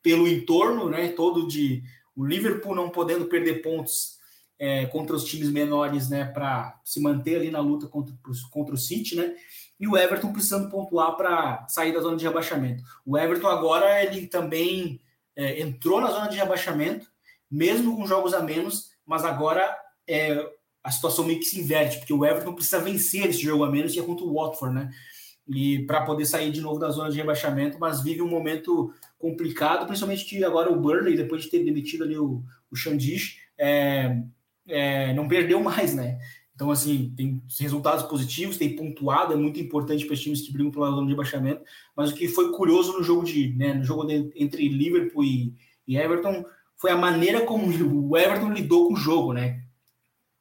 Pelo 0.01 0.27
entorno, 0.27 0.89
né? 0.89 1.09
Todo 1.09 1.47
de 1.47 1.83
o 2.15 2.25
Liverpool 2.25 2.75
não 2.75 2.89
podendo 2.89 3.25
perder 3.25 3.61
pontos 3.61 4.19
é, 4.59 4.85
contra 4.85 5.15
os 5.15 5.23
times 5.23 5.49
menores, 5.49 6.09
né? 6.09 6.25
Para 6.25 6.79
se 6.85 7.01
manter 7.01 7.37
ali 7.37 7.49
na 7.49 7.59
luta 7.59 7.87
contra, 7.87 8.15
contra 8.51 8.75
o 8.75 8.77
City, 8.77 9.15
né? 9.15 9.35
E 9.79 9.87
o 9.87 9.97
Everton 9.97 10.31
precisando 10.31 10.69
pontuar 10.69 11.15
para 11.15 11.67
sair 11.67 11.93
da 11.93 11.99
zona 11.99 12.15
de 12.15 12.25
rebaixamento. 12.25 12.83
O 13.05 13.17
Everton 13.17 13.47
agora 13.47 14.03
ele 14.03 14.27
também 14.27 15.01
é, 15.35 15.61
entrou 15.61 15.99
na 15.99 16.11
zona 16.11 16.27
de 16.27 16.37
rebaixamento, 16.37 17.07
mesmo 17.49 17.95
com 17.95 18.07
jogos 18.07 18.33
a 18.33 18.41
menos, 18.41 18.91
mas 19.05 19.25
agora 19.25 19.75
é, 20.07 20.47
a 20.83 20.91
situação 20.91 21.25
meio 21.25 21.39
que 21.39 21.45
se 21.45 21.59
inverte, 21.59 21.97
porque 21.97 22.13
o 22.13 22.25
Everton 22.25 22.53
precisa 22.53 22.79
vencer 22.79 23.29
esse 23.29 23.41
jogo 23.41 23.63
a 23.63 23.71
menos, 23.71 23.93
que 23.93 23.99
é 23.99 24.03
contra 24.03 24.25
o 24.25 24.33
Watford, 24.33 24.75
né? 24.75 24.91
E 25.47 25.79
para 25.85 26.05
poder 26.05 26.25
sair 26.25 26.51
de 26.51 26.61
novo 26.61 26.79
da 26.79 26.89
zona 26.89 27.09
de 27.09 27.17
rebaixamento, 27.17 27.77
mas 27.79 28.01
vive 28.01 28.21
um 28.21 28.27
momento 28.27 28.93
complicado, 29.17 29.85
principalmente 29.85 30.25
que 30.25 30.43
agora 30.43 30.71
o 30.71 30.79
Burnley, 30.79 31.15
depois 31.15 31.43
de 31.43 31.49
ter 31.49 31.63
demitido 31.63 32.03
ali 32.03 32.17
o, 32.17 32.43
o 32.71 32.75
Shandish, 32.75 33.37
é, 33.57 34.21
é, 34.67 35.13
não 35.13 35.27
perdeu 35.27 35.59
mais, 35.63 35.93
né? 35.95 36.19
Então, 36.55 36.69
assim, 36.69 37.11
tem 37.15 37.41
resultados 37.59 38.05
positivos, 38.05 38.57
tem 38.57 38.75
pontuado, 38.75 39.33
é 39.33 39.35
muito 39.35 39.59
importante 39.59 40.05
para 40.05 40.13
os 40.13 40.21
times 40.21 40.41
que 40.41 40.53
brigam 40.53 40.71
pela 40.71 40.91
zona 40.91 41.03
de 41.03 41.09
rebaixamento. 41.09 41.63
Mas 41.95 42.11
o 42.11 42.15
que 42.15 42.27
foi 42.27 42.51
curioso 42.51 42.93
no 42.93 43.03
jogo 43.03 43.23
de, 43.23 43.55
né, 43.55 43.73
no 43.73 43.83
jogo 43.83 44.05
de, 44.05 44.31
entre 44.35 44.67
Liverpool 44.69 45.23
e, 45.23 45.55
e 45.87 45.97
Everton 45.97 46.45
foi 46.77 46.91
a 46.91 46.97
maneira 46.97 47.41
como 47.41 47.65
o 47.65 48.17
Everton 48.17 48.53
lidou 48.53 48.87
com 48.87 48.93
o 48.93 48.97
jogo, 48.97 49.33
né? 49.33 49.63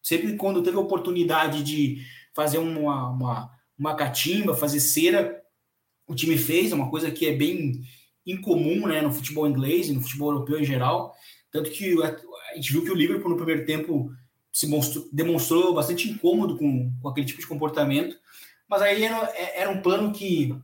Sempre 0.03 0.37
quando 0.37 0.63
teve 0.63 0.77
a 0.77 0.81
oportunidade 0.81 1.63
de 1.63 2.05
fazer 2.35 2.59
uma, 2.59 3.09
uma, 3.09 3.51
uma 3.79 3.95
catimba, 3.95 4.57
fazer 4.57 4.81
cera, 4.81 5.41
o 6.07 6.15
time 6.15 6.37
fez, 6.37 6.73
é 6.73 6.75
uma 6.75 6.91
coisa 6.91 7.11
que 7.11 7.27
é 7.27 7.33
bem 7.33 7.81
incomum 8.27 8.87
né, 8.87 9.01
no 9.01 9.13
futebol 9.13 9.47
inglês 9.47 9.89
e 9.89 9.93
no 9.93 10.03
futebol 10.03 10.33
europeu 10.33 10.61
em 10.61 10.65
geral. 10.65 11.15
Tanto 11.51 11.71
que 11.71 11.95
a 12.03 12.55
gente 12.57 12.73
viu 12.73 12.83
que 12.83 12.91
o 12.91 12.95
Liverpool 12.95 13.31
no 13.31 13.37
primeiro 13.37 13.65
tempo 13.65 14.11
se 14.53 14.69
demonstrou 15.11 15.75
bastante 15.75 16.11
incômodo 16.11 16.59
com, 16.59 16.93
com 17.01 17.09
aquele 17.09 17.27
tipo 17.27 17.41
de 17.41 17.47
comportamento. 17.47 18.17
Mas 18.69 18.83
aí 18.83 19.03
era, 19.05 19.33
era 19.55 19.71
um 19.71 19.81
plano 19.81 20.13
que 20.13 20.55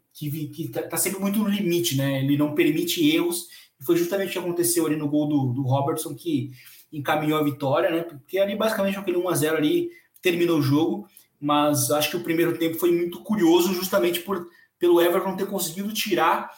está 0.58 0.82
tá 0.82 0.96
sempre 0.96 1.20
muito 1.20 1.38
no 1.38 1.48
limite, 1.48 1.96
né? 1.96 2.22
Ele 2.22 2.36
não 2.36 2.54
permite 2.54 3.08
erros 3.08 3.48
e 3.80 3.84
foi 3.84 3.96
justamente 3.96 4.30
o 4.30 4.32
que 4.32 4.38
aconteceu 4.38 4.86
ali 4.86 4.96
no 4.96 5.08
gol 5.08 5.28
do, 5.28 5.52
do 5.52 5.62
Robertson 5.62 6.14
que 6.14 6.50
encaminhou 6.92 7.38
a 7.38 7.44
vitória, 7.44 7.90
né? 7.90 8.02
Porque 8.02 8.38
ali 8.38 8.56
basicamente 8.56 8.98
aquele 8.98 9.18
1 9.18 9.28
a 9.28 9.34
0 9.34 9.56
ali 9.56 9.90
terminou 10.20 10.58
o 10.58 10.62
jogo, 10.62 11.06
mas 11.40 11.90
acho 11.90 12.10
que 12.10 12.16
o 12.16 12.24
primeiro 12.24 12.58
tempo 12.58 12.78
foi 12.78 12.92
muito 12.92 13.22
curioso 13.22 13.72
justamente 13.72 14.20
por 14.20 14.46
pelo 14.78 15.00
Everton 15.00 15.36
ter 15.36 15.46
conseguido 15.46 15.92
tirar 15.92 16.50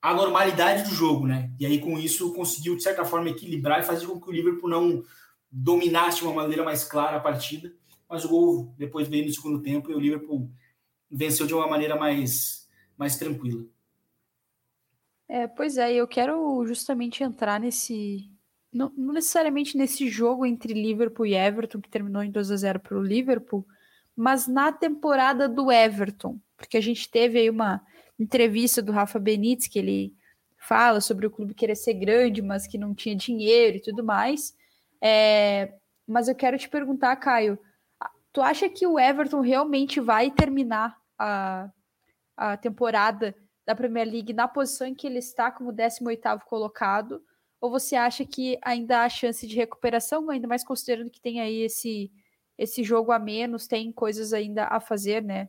a 0.00 0.14
normalidade 0.14 0.88
do 0.88 0.94
jogo, 0.94 1.26
né? 1.26 1.50
E 1.58 1.66
aí 1.66 1.80
com 1.80 1.98
isso 1.98 2.32
conseguiu 2.34 2.76
de 2.76 2.82
certa 2.82 3.04
forma 3.04 3.30
equilibrar 3.30 3.80
e 3.80 3.84
fazer 3.84 4.06
com 4.06 4.20
que 4.20 4.28
o 4.28 4.32
Liverpool 4.32 4.68
não 4.68 5.02
dominasse 5.50 6.18
de 6.18 6.24
uma 6.24 6.34
maneira 6.34 6.64
mais 6.64 6.84
clara 6.84 7.16
a 7.16 7.20
partida, 7.20 7.72
mas 8.08 8.24
o 8.24 8.28
gol 8.28 8.74
depois 8.78 9.08
veio 9.08 9.26
no 9.26 9.32
segundo 9.32 9.62
tempo 9.62 9.90
e 9.90 9.94
o 9.94 10.00
Liverpool 10.00 10.50
venceu 11.10 11.46
de 11.46 11.54
uma 11.54 11.66
maneira 11.66 11.96
mais 11.96 12.66
mais 12.96 13.16
tranquila. 13.16 13.64
É, 15.28 15.46
pois 15.46 15.76
é, 15.76 15.92
eu 15.92 16.06
quero 16.06 16.64
justamente 16.66 17.22
entrar 17.22 17.60
nesse. 17.60 18.30
Não, 18.72 18.92
não, 18.96 19.12
necessariamente 19.12 19.76
nesse 19.76 20.08
jogo 20.08 20.46
entre 20.46 20.72
Liverpool 20.72 21.26
e 21.26 21.34
Everton, 21.34 21.80
que 21.80 21.88
terminou 21.88 22.22
em 22.22 22.30
2 22.30 22.50
a 22.50 22.56
0 22.56 22.80
para 22.80 22.98
o 22.98 23.02
Liverpool, 23.02 23.66
mas 24.14 24.46
na 24.46 24.70
temporada 24.72 25.48
do 25.48 25.70
Everton, 25.72 26.38
porque 26.56 26.76
a 26.76 26.80
gente 26.80 27.10
teve 27.10 27.38
aí 27.38 27.50
uma 27.50 27.82
entrevista 28.18 28.82
do 28.82 28.92
Rafa 28.92 29.18
Benítez, 29.18 29.66
que 29.66 29.78
ele 29.78 30.14
fala 30.58 31.00
sobre 31.00 31.26
o 31.26 31.30
clube 31.30 31.54
querer 31.54 31.76
ser 31.76 31.94
grande, 31.94 32.42
mas 32.42 32.66
que 32.66 32.78
não 32.78 32.94
tinha 32.94 33.14
dinheiro 33.14 33.76
e 33.76 33.82
tudo 33.82 34.04
mais. 34.04 34.54
É, 35.02 35.74
mas 36.06 36.28
eu 36.28 36.34
quero 36.34 36.58
te 36.58 36.68
perguntar, 36.68 37.14
Caio, 37.16 37.58
tu 38.32 38.42
acha 38.42 38.68
que 38.68 38.86
o 38.86 38.98
Everton 38.98 39.40
realmente 39.40 40.00
vai 40.00 40.30
terminar 40.30 40.96
a, 41.18 41.70
a 42.36 42.56
temporada 42.56 43.34
da 43.66 43.74
Premier 43.74 44.06
League 44.06 44.32
na 44.32 44.46
posição 44.46 44.86
em 44.86 44.94
que 44.94 45.06
ele 45.06 45.18
está 45.18 45.50
como 45.50 45.72
18º 45.72 46.40
colocado? 46.44 47.22
Ou 47.60 47.70
você 47.70 47.96
acha 47.96 48.24
que 48.24 48.58
ainda 48.62 49.02
há 49.02 49.08
chance 49.08 49.46
de 49.46 49.56
recuperação, 49.56 50.30
ainda 50.30 50.46
mais 50.46 50.62
considerando 50.62 51.10
que 51.10 51.20
tem 51.20 51.40
aí 51.40 51.62
esse, 51.62 52.12
esse 52.56 52.84
jogo 52.84 53.10
a 53.10 53.18
menos, 53.18 53.66
tem 53.66 53.90
coisas 53.90 54.32
ainda 54.32 54.66
a 54.66 54.78
fazer, 54.78 55.22
né? 55.22 55.48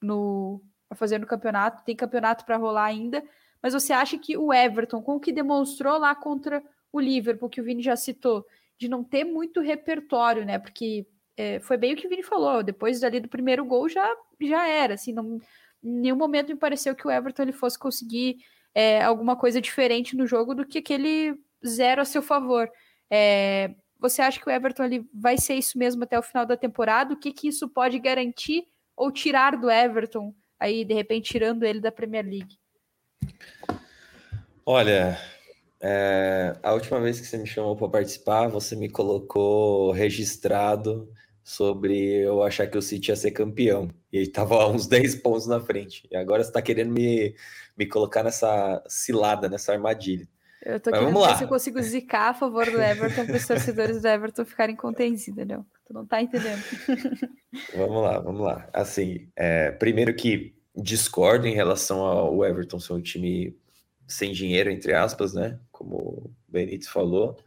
No, 0.00 0.62
a 0.88 0.94
fazer 0.94 1.18
no 1.18 1.26
campeonato, 1.26 1.84
tem 1.84 1.94
campeonato 1.94 2.44
para 2.44 2.56
rolar 2.56 2.84
ainda, 2.84 3.22
mas 3.62 3.74
você 3.74 3.92
acha 3.92 4.16
que 4.16 4.36
o 4.36 4.52
Everton, 4.52 5.02
com 5.02 5.16
o 5.16 5.20
que 5.20 5.32
demonstrou 5.32 5.98
lá 5.98 6.14
contra 6.14 6.62
o 6.92 6.98
Liverpool, 6.98 7.50
que 7.50 7.60
o 7.60 7.64
Vini 7.64 7.82
já 7.82 7.94
citou, 7.94 8.46
de 8.80 8.88
não 8.88 9.04
ter 9.04 9.24
muito 9.24 9.60
repertório, 9.60 10.44
né? 10.44 10.58
Porque 10.58 11.06
é, 11.36 11.60
foi 11.60 11.76
bem 11.76 11.92
o 11.92 11.96
que 11.96 12.06
o 12.06 12.10
Vini 12.10 12.22
falou, 12.22 12.62
depois 12.62 13.04
ali 13.04 13.20
do 13.20 13.28
primeiro 13.28 13.62
gol 13.64 13.88
já, 13.90 14.10
já 14.40 14.66
era, 14.66 14.94
assim, 14.94 15.12
não, 15.12 15.38
em 15.84 16.00
nenhum 16.00 16.16
momento 16.16 16.48
me 16.48 16.56
pareceu 16.56 16.96
que 16.96 17.06
o 17.06 17.10
Everton 17.10 17.42
ele 17.42 17.52
fosse 17.52 17.78
conseguir 17.78 18.38
é, 18.74 19.02
alguma 19.02 19.36
coisa 19.36 19.60
diferente 19.60 20.16
no 20.16 20.26
jogo 20.26 20.54
do 20.54 20.66
que 20.66 20.78
aquele 20.78 21.38
zero 21.64 22.00
a 22.00 22.06
seu 22.06 22.22
favor. 22.22 22.70
É, 23.10 23.74
você 23.98 24.22
acha 24.22 24.40
que 24.40 24.48
o 24.48 24.50
Everton 24.50 24.84
ele 24.84 25.06
vai 25.12 25.36
ser 25.36 25.56
isso 25.56 25.78
mesmo 25.78 26.02
até 26.02 26.18
o 26.18 26.22
final 26.22 26.46
da 26.46 26.56
temporada? 26.56 27.12
O 27.12 27.18
que, 27.18 27.32
que 27.32 27.48
isso 27.48 27.68
pode 27.68 27.98
garantir 27.98 28.66
ou 28.96 29.12
tirar 29.12 29.58
do 29.58 29.70
Everton, 29.70 30.34
aí 30.58 30.86
de 30.86 30.94
repente 30.94 31.32
tirando 31.32 31.64
ele 31.64 31.80
da 31.80 31.92
Premier 31.92 32.24
League? 32.24 32.58
Olha, 34.64 35.18
é, 35.82 36.54
a 36.62 36.72
última 36.72 37.00
vez 37.00 37.20
que 37.20 37.26
você 37.26 37.38
me 37.38 37.46
chamou 37.46 37.74
para 37.74 37.88
participar, 37.88 38.48
você 38.48 38.76
me 38.76 38.88
colocou 38.88 39.92
registrado 39.92 41.10
sobre 41.42 41.96
eu 41.96 42.42
achar 42.42 42.66
que 42.66 42.76
o 42.76 42.82
City 42.82 43.10
ia 43.10 43.16
ser 43.16 43.30
campeão. 43.30 43.88
E 44.12 44.18
ele 44.18 44.30
tava 44.30 44.66
uns 44.68 44.86
10 44.86 45.16
pontos 45.16 45.46
na 45.46 45.58
frente. 45.58 46.06
E 46.10 46.16
agora 46.16 46.44
você 46.44 46.52
tá 46.52 46.60
querendo 46.60 46.92
me, 46.92 47.34
me 47.76 47.86
colocar 47.86 48.22
nessa 48.22 48.82
cilada, 48.86 49.48
nessa 49.48 49.72
armadilha. 49.72 50.28
Eu 50.62 50.78
tô 50.78 50.90
Mas 50.90 51.00
querendo 51.00 51.26
ver 51.26 51.36
se 51.36 51.44
eu 51.44 51.48
consigo 51.48 51.80
zicar 51.80 52.28
a 52.28 52.34
favor 52.34 52.70
do 52.70 52.80
Everton 52.80 53.24
para 53.24 53.36
os 53.36 53.46
torcedores 53.46 54.02
do 54.02 54.08
Everton 54.08 54.44
ficarem 54.44 54.76
contentes, 54.76 55.26
entendeu? 55.26 55.64
Tu 55.86 55.94
não 55.94 56.04
tá 56.04 56.20
entendendo. 56.20 56.62
vamos 57.74 58.02
lá, 58.02 58.18
vamos 58.18 58.42
lá. 58.42 58.68
Assim, 58.70 59.26
é, 59.34 59.70
primeiro 59.70 60.14
que 60.14 60.54
discordo 60.76 61.46
em 61.46 61.54
relação 61.54 62.00
ao 62.00 62.44
Everton 62.44 62.78
ser 62.78 62.92
um 62.92 63.00
time 63.00 63.56
sem 64.06 64.32
dinheiro, 64.32 64.70
entre 64.70 64.92
aspas, 64.92 65.32
né? 65.32 65.58
Como 65.80 65.96
o 65.96 66.30
Benítez 66.46 66.88
falou. 66.88 67.38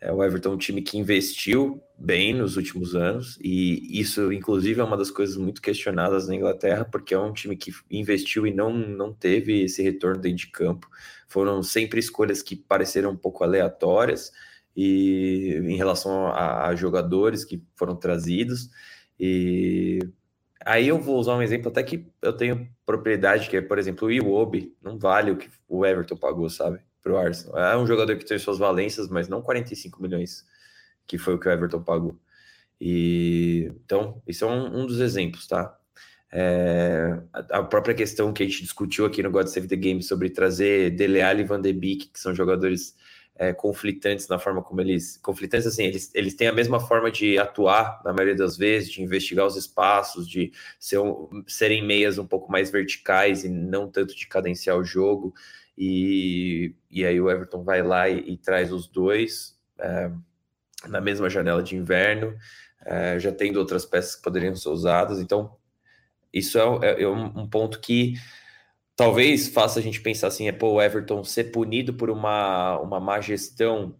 É, 0.00 0.10
o 0.10 0.24
Everton 0.24 0.52
é 0.52 0.54
um 0.54 0.58
time 0.58 0.80
que 0.80 0.96
investiu 0.96 1.82
bem 1.98 2.32
nos 2.32 2.56
últimos 2.56 2.96
anos, 2.96 3.38
e 3.40 4.00
isso, 4.00 4.32
inclusive, 4.32 4.80
é 4.80 4.84
uma 4.84 4.96
das 4.96 5.10
coisas 5.10 5.36
muito 5.36 5.60
questionadas 5.60 6.26
na 6.26 6.34
Inglaterra, 6.34 6.86
porque 6.86 7.12
é 7.12 7.18
um 7.18 7.34
time 7.34 7.54
que 7.54 7.70
investiu 7.90 8.46
e 8.46 8.52
não, 8.52 8.72
não 8.72 9.12
teve 9.12 9.62
esse 9.62 9.82
retorno 9.82 10.20
dentro 10.20 10.38
de 10.38 10.46
campo. 10.48 10.88
Foram 11.28 11.62
sempre 11.62 12.00
escolhas 12.00 12.42
que 12.42 12.56
pareceram 12.56 13.10
um 13.10 13.16
pouco 13.16 13.44
aleatórias 13.44 14.32
e 14.74 15.60
em 15.62 15.76
relação 15.76 16.28
a, 16.28 16.68
a 16.68 16.74
jogadores 16.74 17.44
que 17.44 17.62
foram 17.76 17.94
trazidos. 17.94 18.70
E 19.20 20.00
aí 20.64 20.88
eu 20.88 20.98
vou 20.98 21.18
usar 21.18 21.36
um 21.36 21.42
exemplo 21.42 21.68
até 21.68 21.82
que 21.82 22.06
eu 22.22 22.32
tenho 22.32 22.68
propriedade, 22.86 23.50
que 23.50 23.56
é, 23.58 23.60
por 23.60 23.78
exemplo, 23.78 24.08
o 24.08 24.10
Iwobi, 24.10 24.74
não 24.82 24.98
vale 24.98 25.30
o 25.30 25.36
que 25.36 25.50
o 25.68 25.84
Everton 25.86 26.16
pagou, 26.16 26.48
sabe? 26.48 26.80
Para 27.02 27.12
o 27.12 27.16
Arsenal. 27.16 27.58
É 27.58 27.76
um 27.76 27.86
jogador 27.86 28.16
que 28.16 28.24
tem 28.24 28.38
suas 28.38 28.58
valências, 28.58 29.08
mas 29.08 29.28
não 29.28 29.42
45 29.42 30.00
milhões, 30.00 30.46
que 31.06 31.18
foi 31.18 31.34
o 31.34 31.38
que 31.38 31.48
o 31.48 31.50
Everton 31.50 31.82
pagou. 31.82 32.16
E 32.80 33.70
então, 33.84 34.22
isso 34.26 34.44
é 34.44 34.48
um, 34.48 34.82
um 34.82 34.86
dos 34.86 35.00
exemplos, 35.00 35.46
tá? 35.46 35.76
É, 36.34 37.20
a 37.50 37.62
própria 37.62 37.94
questão 37.94 38.32
que 38.32 38.42
a 38.42 38.46
gente 38.46 38.62
discutiu 38.62 39.04
aqui 39.04 39.22
no 39.22 39.30
God 39.30 39.46
Save 39.48 39.68
the 39.68 39.76
Game 39.76 40.02
sobre 40.02 40.30
trazer 40.30 40.90
Dele 40.90 41.20
Alli 41.20 41.42
e 41.42 41.44
Van 41.44 41.60
de 41.60 41.72
Beek, 41.72 42.08
que 42.08 42.18
são 42.18 42.34
jogadores 42.34 42.96
é, 43.36 43.52
conflitantes 43.52 44.28
na 44.28 44.38
forma 44.38 44.62
como 44.62 44.80
eles. 44.80 45.18
Conflitantes, 45.18 45.66
assim, 45.66 45.84
eles, 45.84 46.10
eles 46.14 46.34
têm 46.34 46.48
a 46.48 46.52
mesma 46.52 46.80
forma 46.80 47.10
de 47.10 47.38
atuar, 47.38 48.00
na 48.04 48.12
maioria 48.12 48.34
das 48.34 48.56
vezes, 48.56 48.90
de 48.90 49.02
investigar 49.02 49.46
os 49.46 49.56
espaços, 49.56 50.28
de 50.28 50.52
ser 50.78 50.98
serem 51.46 51.86
meias 51.86 52.18
um 52.18 52.26
pouco 52.26 52.50
mais 52.50 52.70
verticais 52.70 53.44
e 53.44 53.48
não 53.48 53.88
tanto 53.90 54.16
de 54.16 54.26
cadenciar 54.26 54.78
o 54.78 54.84
jogo. 54.84 55.34
E, 55.84 56.76
e 56.88 57.04
aí 57.04 57.20
o 57.20 57.28
Everton 57.28 57.64
vai 57.64 57.82
lá 57.82 58.08
e, 58.08 58.34
e 58.34 58.36
traz 58.36 58.72
os 58.72 58.86
dois 58.86 59.58
é, 59.80 60.12
na 60.86 61.00
mesma 61.00 61.28
janela 61.28 61.60
de 61.60 61.74
inverno, 61.74 62.36
é, 62.86 63.18
já 63.18 63.32
tendo 63.32 63.56
outras 63.58 63.84
peças 63.84 64.14
que 64.14 64.22
poderiam 64.22 64.54
ser 64.54 64.68
usadas. 64.68 65.18
Então, 65.18 65.56
isso 66.32 66.56
é, 66.56 66.62
é, 66.82 67.02
é 67.02 67.08
um 67.08 67.48
ponto 67.48 67.80
que 67.80 68.14
talvez 68.94 69.48
faça 69.48 69.80
a 69.80 69.82
gente 69.82 70.00
pensar 70.00 70.28
assim, 70.28 70.46
é 70.46 70.52
pô, 70.52 70.74
o 70.74 70.82
Everton 70.82 71.24
ser 71.24 71.44
punido 71.50 71.94
por 71.94 72.10
uma, 72.10 72.78
uma 72.78 73.00
má 73.00 73.20
gestão 73.20 73.96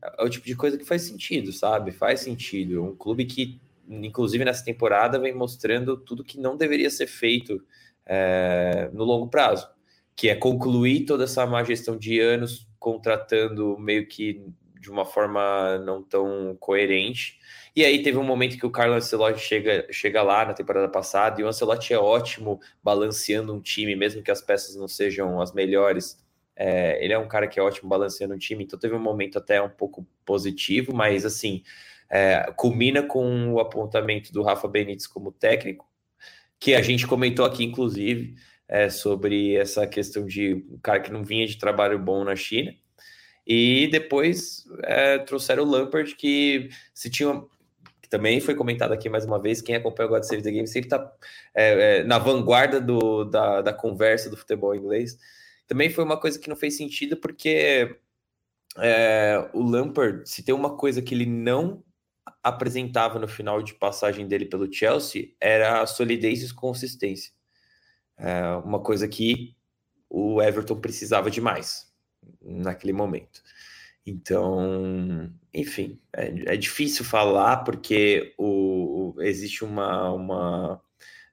é 0.00 0.22
o 0.22 0.28
tipo 0.28 0.46
de 0.46 0.54
coisa 0.54 0.78
que 0.78 0.84
faz 0.84 1.02
sentido, 1.02 1.52
sabe? 1.52 1.90
Faz 1.90 2.20
sentido. 2.20 2.84
Um 2.84 2.94
clube 2.94 3.24
que, 3.24 3.60
inclusive 3.88 4.44
nessa 4.44 4.64
temporada, 4.64 5.18
vem 5.18 5.34
mostrando 5.34 5.96
tudo 5.96 6.22
que 6.22 6.38
não 6.38 6.56
deveria 6.56 6.88
ser 6.88 7.08
feito 7.08 7.60
é, 8.06 8.88
no 8.92 9.02
longo 9.02 9.26
prazo, 9.26 9.68
que 10.16 10.28
é 10.28 10.34
concluir 10.34 11.04
toda 11.04 11.24
essa 11.24 11.46
má 11.46 11.62
gestão 11.62 11.96
de 11.96 12.18
anos 12.18 12.66
contratando 12.78 13.78
meio 13.78 14.08
que 14.08 14.42
de 14.80 14.90
uma 14.90 15.04
forma 15.04 15.78
não 15.78 16.02
tão 16.02 16.56
coerente 16.58 17.38
e 17.76 17.84
aí 17.84 18.02
teve 18.02 18.16
um 18.16 18.24
momento 18.24 18.56
que 18.56 18.64
o 18.64 18.70
Carlo 18.70 18.94
Ancelotti 18.94 19.38
chega, 19.38 19.86
chega 19.90 20.22
lá 20.22 20.46
na 20.46 20.54
temporada 20.54 20.88
passada, 20.88 21.38
e 21.38 21.44
o 21.44 21.46
Ancelotti 21.46 21.92
é 21.92 21.98
ótimo 21.98 22.58
balanceando 22.82 23.52
um 23.52 23.60
time, 23.60 23.94
mesmo 23.94 24.22
que 24.22 24.30
as 24.30 24.40
peças 24.40 24.74
não 24.76 24.88
sejam 24.88 25.42
as 25.42 25.52
melhores. 25.52 26.18
É, 26.56 27.04
ele 27.04 27.12
é 27.12 27.18
um 27.18 27.28
cara 27.28 27.46
que 27.46 27.60
é 27.60 27.62
ótimo 27.62 27.86
balanceando 27.86 28.32
um 28.32 28.38
time, 28.38 28.64
então 28.64 28.78
teve 28.78 28.94
um 28.94 28.98
momento 28.98 29.36
até 29.36 29.60
um 29.60 29.68
pouco 29.68 30.06
positivo, 30.24 30.94
mas 30.94 31.26
assim, 31.26 31.62
é, 32.08 32.50
culmina 32.56 33.02
com 33.02 33.52
o 33.52 33.60
apontamento 33.60 34.32
do 34.32 34.42
Rafa 34.42 34.66
Benítez 34.66 35.06
como 35.06 35.30
técnico, 35.30 35.86
que 36.58 36.74
a 36.74 36.80
gente 36.80 37.06
comentou 37.06 37.44
aqui, 37.44 37.62
inclusive, 37.62 38.36
é, 38.68 38.88
sobre 38.88 39.54
essa 39.54 39.86
questão 39.86 40.24
de 40.24 40.54
um 40.70 40.78
cara 40.78 41.00
que 41.00 41.12
não 41.12 41.24
vinha 41.24 41.46
de 41.46 41.58
trabalho 41.58 41.98
bom 41.98 42.24
na 42.24 42.36
China. 42.36 42.74
E 43.46 43.88
depois 43.92 44.64
é, 44.82 45.18
trouxeram 45.18 45.62
o 45.62 45.66
Lampard, 45.66 46.14
que 46.16 46.68
se 46.92 47.08
tinha 47.08 47.42
que 48.06 48.10
também 48.10 48.40
foi 48.40 48.54
comentado 48.54 48.92
aqui 48.92 49.08
mais 49.08 49.24
uma 49.24 49.40
vez, 49.40 49.60
quem 49.60 49.74
acompanha 49.74 50.06
o 50.08 50.12
God 50.12 50.22
Save 50.22 50.40
the 50.40 50.52
Game 50.52 50.68
sempre 50.68 50.86
está 50.86 51.12
é, 51.52 51.98
é, 51.98 52.04
na 52.04 52.18
vanguarda 52.18 52.80
do, 52.80 53.24
da, 53.24 53.60
da 53.62 53.72
conversa 53.72 54.30
do 54.30 54.36
futebol 54.36 54.76
inglês. 54.76 55.18
Também 55.66 55.90
foi 55.90 56.04
uma 56.04 56.16
coisa 56.18 56.38
que 56.38 56.48
não 56.48 56.54
fez 56.54 56.76
sentido, 56.76 57.16
porque 57.16 57.98
é, 58.78 59.50
o 59.52 59.60
Lampard, 59.60 60.28
se 60.28 60.44
tem 60.44 60.54
uma 60.54 60.76
coisa 60.76 61.02
que 61.02 61.14
ele 61.14 61.26
não 61.26 61.82
apresentava 62.42 63.18
no 63.18 63.26
final 63.26 63.60
de 63.60 63.74
passagem 63.74 64.28
dele 64.28 64.46
pelo 64.46 64.72
Chelsea, 64.72 65.32
era 65.40 65.82
a 65.82 65.86
solidez 65.86 66.48
e 66.48 66.54
consistência. 66.54 67.32
É 68.18 68.42
uma 68.64 68.80
coisa 68.80 69.06
que 69.06 69.56
o 70.08 70.40
Everton 70.40 70.76
precisava 70.80 71.30
demais 71.30 71.92
naquele 72.40 72.92
momento. 72.92 73.42
Então, 74.06 75.30
enfim, 75.52 75.98
é, 76.12 76.54
é 76.54 76.56
difícil 76.56 77.04
falar 77.04 77.64
porque 77.64 78.34
o, 78.38 79.14
o 79.16 79.22
existe 79.22 79.64
uma, 79.64 80.12
uma, 80.12 80.80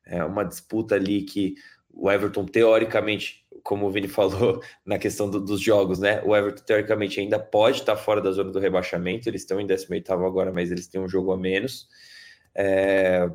é, 0.06 0.24
uma 0.24 0.44
disputa 0.44 0.96
ali 0.96 1.22
que 1.22 1.56
o 1.94 2.10
Everton, 2.12 2.46
teoricamente, 2.46 3.46
como 3.62 3.86
o 3.86 3.92
Vini 3.92 4.08
falou 4.08 4.60
na 4.84 4.98
questão 4.98 5.30
do, 5.30 5.40
dos 5.40 5.62
jogos, 5.62 6.00
né? 6.00 6.22
O 6.24 6.36
Everton, 6.36 6.64
teoricamente, 6.64 7.20
ainda 7.20 7.38
pode 7.40 7.80
estar 7.80 7.96
fora 7.96 8.20
da 8.20 8.32
zona 8.32 8.52
do 8.52 8.60
rebaixamento. 8.60 9.30
Eles 9.30 9.42
estão 9.42 9.62
em 9.62 9.68
18 9.68 10.12
agora, 10.12 10.52
mas 10.52 10.72
eles 10.72 10.88
têm 10.88 11.00
um 11.00 11.08
jogo 11.08 11.32
a 11.32 11.38
menos. 11.38 11.88
É... 12.56 13.30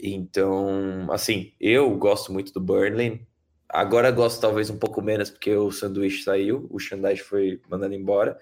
Então, 0.00 1.10
assim, 1.10 1.52
eu 1.60 1.90
gosto 1.96 2.32
muito 2.32 2.52
do 2.52 2.60
Burnley. 2.60 3.26
Agora 3.68 4.10
gosto 4.10 4.40
talvez 4.40 4.68
um 4.70 4.78
pouco 4.78 5.00
menos 5.00 5.30
porque 5.30 5.54
o 5.54 5.70
sanduíche 5.70 6.22
saiu, 6.24 6.66
o 6.70 6.78
Xandai 6.78 7.16
foi 7.16 7.60
mandado 7.68 7.94
embora, 7.94 8.38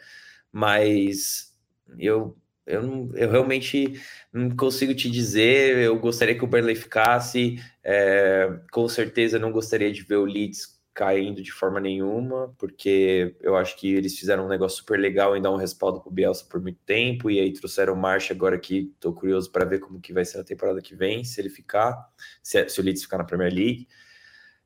mas 0.52 1.54
eu 1.98 2.36
eu, 2.68 2.82
não, 2.82 3.10
eu 3.14 3.30
realmente 3.30 3.98
não 4.32 4.54
consigo 4.54 4.94
te 4.94 5.10
dizer. 5.10 5.78
Eu 5.78 5.98
gostaria 5.98 6.36
que 6.36 6.44
o 6.44 6.46
Burnley 6.46 6.76
ficasse. 6.76 7.56
É, 7.82 8.60
com 8.70 8.86
certeza 8.88 9.38
não 9.38 9.50
gostaria 9.50 9.90
de 9.90 10.02
ver 10.02 10.16
o 10.16 10.26
Leeds 10.26 10.77
caindo 10.98 11.40
de 11.40 11.52
forma 11.52 11.78
nenhuma, 11.78 12.52
porque 12.58 13.36
eu 13.40 13.56
acho 13.56 13.76
que 13.76 13.94
eles 13.94 14.18
fizeram 14.18 14.46
um 14.46 14.48
negócio 14.48 14.78
super 14.78 14.98
legal 14.98 15.36
em 15.36 15.40
dar 15.40 15.52
um 15.52 15.56
respaldo 15.56 16.00
para 16.00 16.08
o 16.08 16.12
Bielsa 16.12 16.44
por 16.50 16.60
muito 16.60 16.80
tempo, 16.84 17.30
e 17.30 17.38
aí 17.38 17.52
trouxeram 17.52 17.94
o 17.94 17.96
March 17.96 18.32
agora 18.32 18.56
aqui. 18.56 18.90
Estou 18.96 19.12
curioso 19.12 19.48
para 19.52 19.64
ver 19.64 19.78
como 19.78 20.00
que 20.00 20.12
vai 20.12 20.24
ser 20.24 20.40
a 20.40 20.44
temporada 20.44 20.82
que 20.82 20.96
vem, 20.96 21.22
se 21.22 21.40
ele 21.40 21.50
ficar, 21.50 21.96
se, 22.42 22.68
se 22.68 22.80
o 22.80 22.82
Leeds 22.82 23.04
ficar 23.04 23.16
na 23.16 23.22
Premier 23.22 23.54
League. 23.54 23.86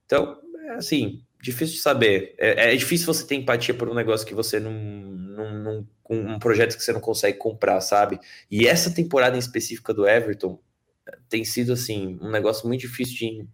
Então, 0.06 0.40
é 0.68 0.70
assim, 0.76 1.22
difícil 1.38 1.74
de 1.74 1.82
saber. 1.82 2.34
É, 2.38 2.72
é, 2.72 2.76
difícil 2.76 3.04
você 3.04 3.26
ter 3.26 3.34
empatia 3.34 3.74
por 3.74 3.90
um 3.90 3.94
negócio 3.94 4.26
que 4.26 4.34
você 4.34 4.58
não, 4.58 4.72
não, 4.72 5.52
não. 5.62 5.86
um 6.08 6.38
projeto 6.38 6.78
que 6.78 6.82
você 6.82 6.94
não 6.94 7.00
consegue 7.00 7.36
comprar, 7.36 7.78
sabe? 7.82 8.18
E 8.50 8.66
essa 8.66 8.90
temporada 8.90 9.36
em 9.36 9.38
específica 9.38 9.92
do 9.92 10.08
Everton 10.08 10.58
tem 11.28 11.44
sido, 11.44 11.72
assim, 11.72 12.18
um 12.20 12.30
negócio 12.30 12.66
muito 12.66 12.80
difícil 12.80 13.16
de 13.16 13.48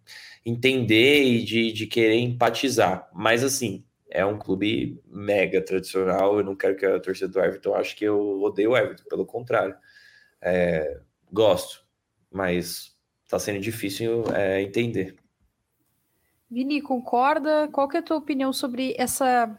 entender 0.44 1.22
e 1.22 1.44
de, 1.44 1.72
de 1.72 1.86
querer 1.86 2.18
empatizar. 2.18 3.08
Mas, 3.14 3.44
assim, 3.44 3.84
é 4.10 4.24
um 4.24 4.38
clube 4.38 5.00
mega 5.06 5.60
tradicional. 5.62 6.38
Eu 6.38 6.44
não 6.44 6.56
quero 6.56 6.76
que 6.76 6.86
a 6.86 7.00
torcida 7.00 7.28
do 7.28 7.40
Everton 7.40 7.74
ache 7.74 7.94
que 7.94 8.04
eu 8.04 8.40
odeio 8.42 8.70
o 8.70 8.76
Everton, 8.76 9.04
pelo 9.08 9.26
contrário. 9.26 9.76
É, 10.40 11.00
gosto, 11.32 11.84
mas 12.30 12.96
tá 13.28 13.38
sendo 13.38 13.60
difícil 13.60 14.24
é, 14.34 14.62
entender. 14.62 15.16
Vini, 16.50 16.80
concorda? 16.80 17.68
Qual 17.68 17.88
que 17.88 17.96
é 17.96 18.00
a 18.00 18.02
tua 18.02 18.16
opinião 18.16 18.52
sobre 18.52 18.94
essa, 18.98 19.58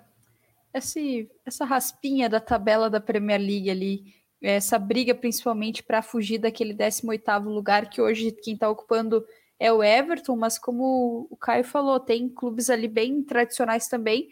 esse, 0.74 1.30
essa 1.46 1.64
raspinha 1.64 2.28
da 2.28 2.40
tabela 2.40 2.90
da 2.90 3.00
Premier 3.00 3.40
League 3.40 3.70
ali? 3.70 4.19
Essa 4.42 4.80
briga 4.80 5.14
principalmente 5.14 5.84
para 5.84 6.02
fugir 6.02 6.38
daquele 6.38 6.74
18º 6.74 7.44
lugar 7.44 7.90
que 7.90 8.02
hoje 8.02 8.32
quem 8.32 8.54
está 8.54 8.70
ocupando 8.70 9.26
é 9.60 9.72
o 9.72 9.84
Everton, 9.84 10.36
mas 10.38 10.58
como 10.58 11.28
o 11.30 11.36
Caio 11.36 11.66
falou, 11.66 12.00
tem 12.00 12.30
clubes 12.30 12.70
ali 12.70 12.88
bem 12.88 13.22
tradicionais 13.22 13.88
também 13.88 14.30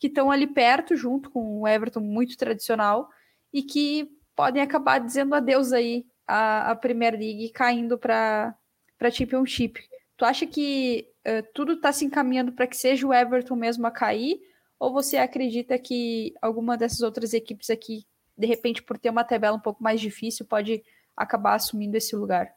que 0.00 0.06
estão 0.06 0.30
ali 0.30 0.46
perto 0.46 0.96
junto 0.96 1.30
com 1.30 1.60
o 1.60 1.68
Everton 1.68 2.00
muito 2.00 2.36
tradicional 2.38 3.10
e 3.52 3.62
que 3.62 4.08
podem 4.34 4.62
acabar 4.62 4.98
dizendo 4.98 5.34
adeus 5.34 5.72
aí 5.72 6.06
à, 6.26 6.70
à 6.70 6.74
Premier 6.74 7.12
League 7.12 7.50
caindo 7.50 7.98
para 7.98 8.56
para 8.96 9.10
Championship. 9.10 9.80
Tu 10.14 10.24
acha 10.26 10.46
que 10.46 11.08
uh, 11.26 11.46
tudo 11.54 11.72
está 11.72 11.90
se 11.90 12.04
encaminhando 12.04 12.52
para 12.52 12.66
que 12.66 12.76
seja 12.76 13.06
o 13.06 13.14
Everton 13.14 13.56
mesmo 13.56 13.86
a 13.86 13.90
cair? 13.90 14.38
Ou 14.78 14.92
você 14.92 15.16
acredita 15.16 15.78
que 15.78 16.34
alguma 16.42 16.76
dessas 16.76 17.00
outras 17.00 17.32
equipes 17.32 17.70
aqui, 17.70 18.04
de 18.40 18.46
repente, 18.46 18.82
por 18.82 18.98
ter 18.98 19.10
uma 19.10 19.22
tabela 19.22 19.56
um 19.56 19.60
pouco 19.60 19.82
mais 19.82 20.00
difícil, 20.00 20.46
pode 20.46 20.82
acabar 21.16 21.54
assumindo 21.54 21.96
esse 21.96 22.16
lugar? 22.16 22.50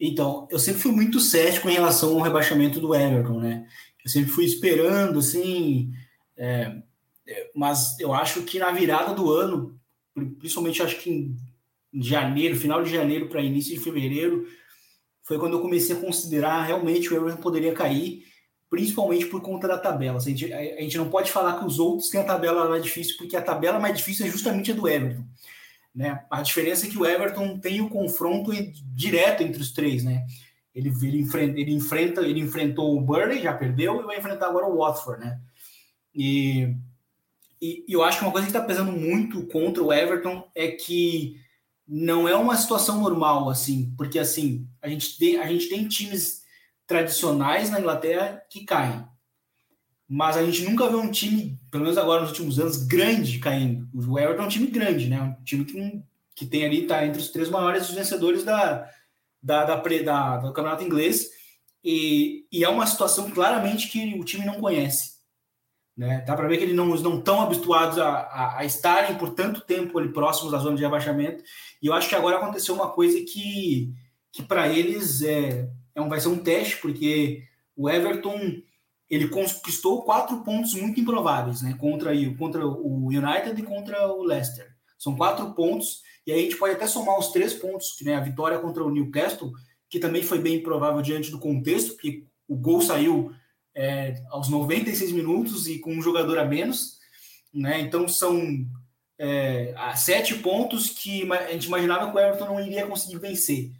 Então, 0.00 0.48
eu 0.50 0.58
sempre 0.58 0.80
fui 0.80 0.92
muito 0.92 1.20
cético 1.20 1.68
em 1.68 1.74
relação 1.74 2.14
ao 2.14 2.22
rebaixamento 2.22 2.80
do 2.80 2.94
Everton, 2.94 3.40
né? 3.40 3.66
Eu 4.02 4.10
sempre 4.10 4.30
fui 4.30 4.44
esperando, 4.44 5.18
assim, 5.18 5.92
é, 6.36 6.80
é 7.26 7.50
mas 7.54 7.98
eu 7.98 8.14
acho 8.14 8.42
que 8.42 8.58
na 8.58 8.70
virada 8.70 9.12
do 9.12 9.30
ano, 9.30 9.78
principalmente 10.38 10.82
acho 10.82 10.98
que 11.00 11.10
em 11.92 12.02
janeiro, 12.02 12.56
final 12.56 12.82
de 12.82 12.90
janeiro 12.90 13.28
para 13.28 13.42
início 13.42 13.74
de 13.74 13.80
fevereiro, 13.80 14.46
foi 15.22 15.38
quando 15.38 15.54
eu 15.54 15.60
comecei 15.60 15.94
a 15.94 16.00
considerar 16.00 16.62
realmente 16.62 17.12
o 17.12 17.16
Everton 17.16 17.42
poderia 17.42 17.74
cair, 17.74 18.24
principalmente 18.70 19.26
por 19.26 19.40
conta 19.40 19.66
da 19.66 19.78
tabela. 19.78 20.18
A 20.18 20.20
gente, 20.20 20.52
a 20.52 20.80
gente 20.80 20.98
não 20.98 21.08
pode 21.08 21.30
falar 21.30 21.58
que 21.58 21.64
os 21.64 21.78
outros 21.78 22.10
têm 22.10 22.20
a 22.20 22.24
tabela 22.24 22.68
mais 22.68 22.82
difícil, 22.82 23.16
porque 23.16 23.36
a 23.36 23.42
tabela 23.42 23.78
mais 23.78 23.96
difícil 23.96 24.26
é 24.26 24.30
justamente 24.30 24.72
a 24.72 24.74
do 24.74 24.86
Everton. 24.86 25.24
Né? 25.94 26.24
A 26.30 26.42
diferença 26.42 26.86
é 26.86 26.90
que 26.90 26.98
o 26.98 27.06
Everton 27.06 27.58
tem 27.58 27.80
o 27.80 27.88
confronto 27.88 28.52
direto 28.94 29.42
entre 29.42 29.60
os 29.60 29.72
três, 29.72 30.04
né? 30.04 30.24
Ele, 30.74 30.92
ele, 31.02 31.18
enfrenta, 31.18 31.58
ele, 31.58 31.72
enfrenta, 31.72 32.20
ele 32.20 32.40
enfrentou 32.40 32.96
o 32.96 33.00
Burnley, 33.00 33.42
já 33.42 33.52
perdeu, 33.52 34.00
e 34.00 34.04
vai 34.04 34.18
enfrentar 34.18 34.46
agora 34.46 34.66
o 34.66 34.76
Watford, 34.76 35.24
né? 35.24 35.40
E, 36.14 36.76
e, 37.60 37.84
e 37.88 37.92
eu 37.92 38.04
acho 38.04 38.18
que 38.18 38.24
uma 38.24 38.30
coisa 38.30 38.46
que 38.46 38.54
está 38.54 38.64
pesando 38.64 38.92
muito 38.92 39.46
contra 39.46 39.82
o 39.82 39.92
Everton 39.92 40.48
é 40.54 40.68
que 40.68 41.40
não 41.86 42.28
é 42.28 42.36
uma 42.36 42.56
situação 42.56 43.00
normal, 43.00 43.48
assim, 43.48 43.92
porque 43.96 44.18
assim, 44.18 44.68
a 44.80 44.88
gente 44.88 45.18
tem, 45.18 45.38
a 45.38 45.46
gente 45.48 45.68
tem 45.68 45.88
times 45.88 46.42
tradicionais 46.88 47.70
na 47.70 47.78
Inglaterra 47.78 48.42
que 48.50 48.64
caem. 48.64 49.06
Mas 50.08 50.38
a 50.38 50.44
gente 50.44 50.64
nunca 50.64 50.88
vê 50.88 50.96
um 50.96 51.10
time, 51.10 51.60
pelo 51.70 51.84
menos 51.84 51.98
agora 51.98 52.22
nos 52.22 52.30
últimos 52.30 52.58
anos, 52.58 52.78
grande 52.78 53.38
caindo. 53.38 53.86
O 53.94 54.18
Everton 54.18 54.42
é 54.42 54.46
um 54.46 54.48
time 54.48 54.66
grande, 54.68 55.06
né? 55.06 55.20
Um 55.20 55.44
time 55.44 55.66
que, 55.66 56.02
que 56.34 56.46
tem 56.46 56.64
ali, 56.64 56.86
tá 56.86 57.04
entre 57.04 57.20
os 57.20 57.28
três 57.28 57.50
maiores 57.50 57.90
vencedores 57.90 58.42
da, 58.42 58.90
da, 59.42 59.64
da, 59.64 59.76
da 59.76 60.36
do 60.38 60.52
campeonato 60.54 60.82
inglês. 60.82 61.28
E, 61.84 62.46
e 62.50 62.64
é 62.64 62.68
uma 62.70 62.86
situação 62.86 63.30
claramente 63.30 63.88
que 63.88 64.18
o 64.18 64.24
time 64.24 64.46
não 64.46 64.54
conhece. 64.54 65.18
Né? 65.94 66.24
Dá 66.26 66.34
para 66.34 66.48
ver 66.48 66.56
que 66.56 66.64
eles 66.64 66.76
não 66.76 66.94
estão 66.94 67.20
tão 67.20 67.42
habituados 67.42 67.98
a, 67.98 68.08
a, 68.08 68.58
a, 68.60 68.64
estarem 68.64 69.18
por 69.18 69.34
tanto 69.34 69.60
tempo 69.60 69.98
ali 69.98 70.10
próximos 70.10 70.52
da 70.52 70.58
zona 70.58 70.76
de 70.76 70.82
rebaixamento. 70.82 71.44
E 71.82 71.86
eu 71.86 71.92
acho 71.92 72.08
que 72.08 72.14
agora 72.14 72.38
aconteceu 72.38 72.74
uma 72.74 72.88
coisa 72.88 73.18
que, 73.20 73.92
que 74.32 74.42
para 74.42 74.68
eles 74.68 75.20
é, 75.20 75.68
é 75.98 76.00
um, 76.00 76.08
vai 76.08 76.20
ser 76.20 76.28
um 76.28 76.38
teste, 76.38 76.76
porque 76.76 77.42
o 77.76 77.90
Everton 77.90 78.62
ele 79.10 79.28
conquistou 79.28 80.02
quatro 80.02 80.42
pontos 80.44 80.74
muito 80.74 81.00
improváveis 81.00 81.62
né? 81.62 81.74
contra, 81.78 82.12
contra 82.36 82.66
o 82.66 83.06
United 83.06 83.60
e 83.60 83.64
contra 83.64 84.06
o 84.06 84.22
Leicester. 84.22 84.68
São 84.98 85.16
quatro 85.16 85.52
pontos, 85.54 86.02
e 86.26 86.32
aí 86.32 86.40
a 86.40 86.42
gente 86.42 86.56
pode 86.56 86.74
até 86.74 86.86
somar 86.86 87.18
os 87.18 87.32
três 87.32 87.52
pontos, 87.54 87.96
né? 88.02 88.14
a 88.14 88.20
vitória 88.20 88.58
contra 88.58 88.84
o 88.84 88.90
Newcastle, 88.90 89.52
que 89.90 89.98
também 89.98 90.22
foi 90.22 90.38
bem 90.38 90.56
improvável 90.56 91.02
diante 91.02 91.30
do 91.30 91.38
contexto, 91.38 91.94
porque 91.94 92.24
o 92.46 92.56
gol 92.56 92.80
saiu 92.80 93.32
é, 93.74 94.22
aos 94.30 94.48
96 94.48 95.12
minutos 95.12 95.66
e 95.66 95.78
com 95.78 95.92
um 95.92 96.02
jogador 96.02 96.38
a 96.38 96.44
menos. 96.44 96.98
Né? 97.52 97.80
Então 97.80 98.06
são 98.06 98.66
é, 99.18 99.74
sete 99.96 100.34
pontos 100.36 100.90
que 100.90 101.30
a 101.32 101.52
gente 101.52 101.66
imaginava 101.66 102.10
que 102.10 102.16
o 102.16 102.20
Everton 102.20 102.46
não 102.46 102.60
iria 102.60 102.86
conseguir 102.86 103.18
vencer. 103.18 103.72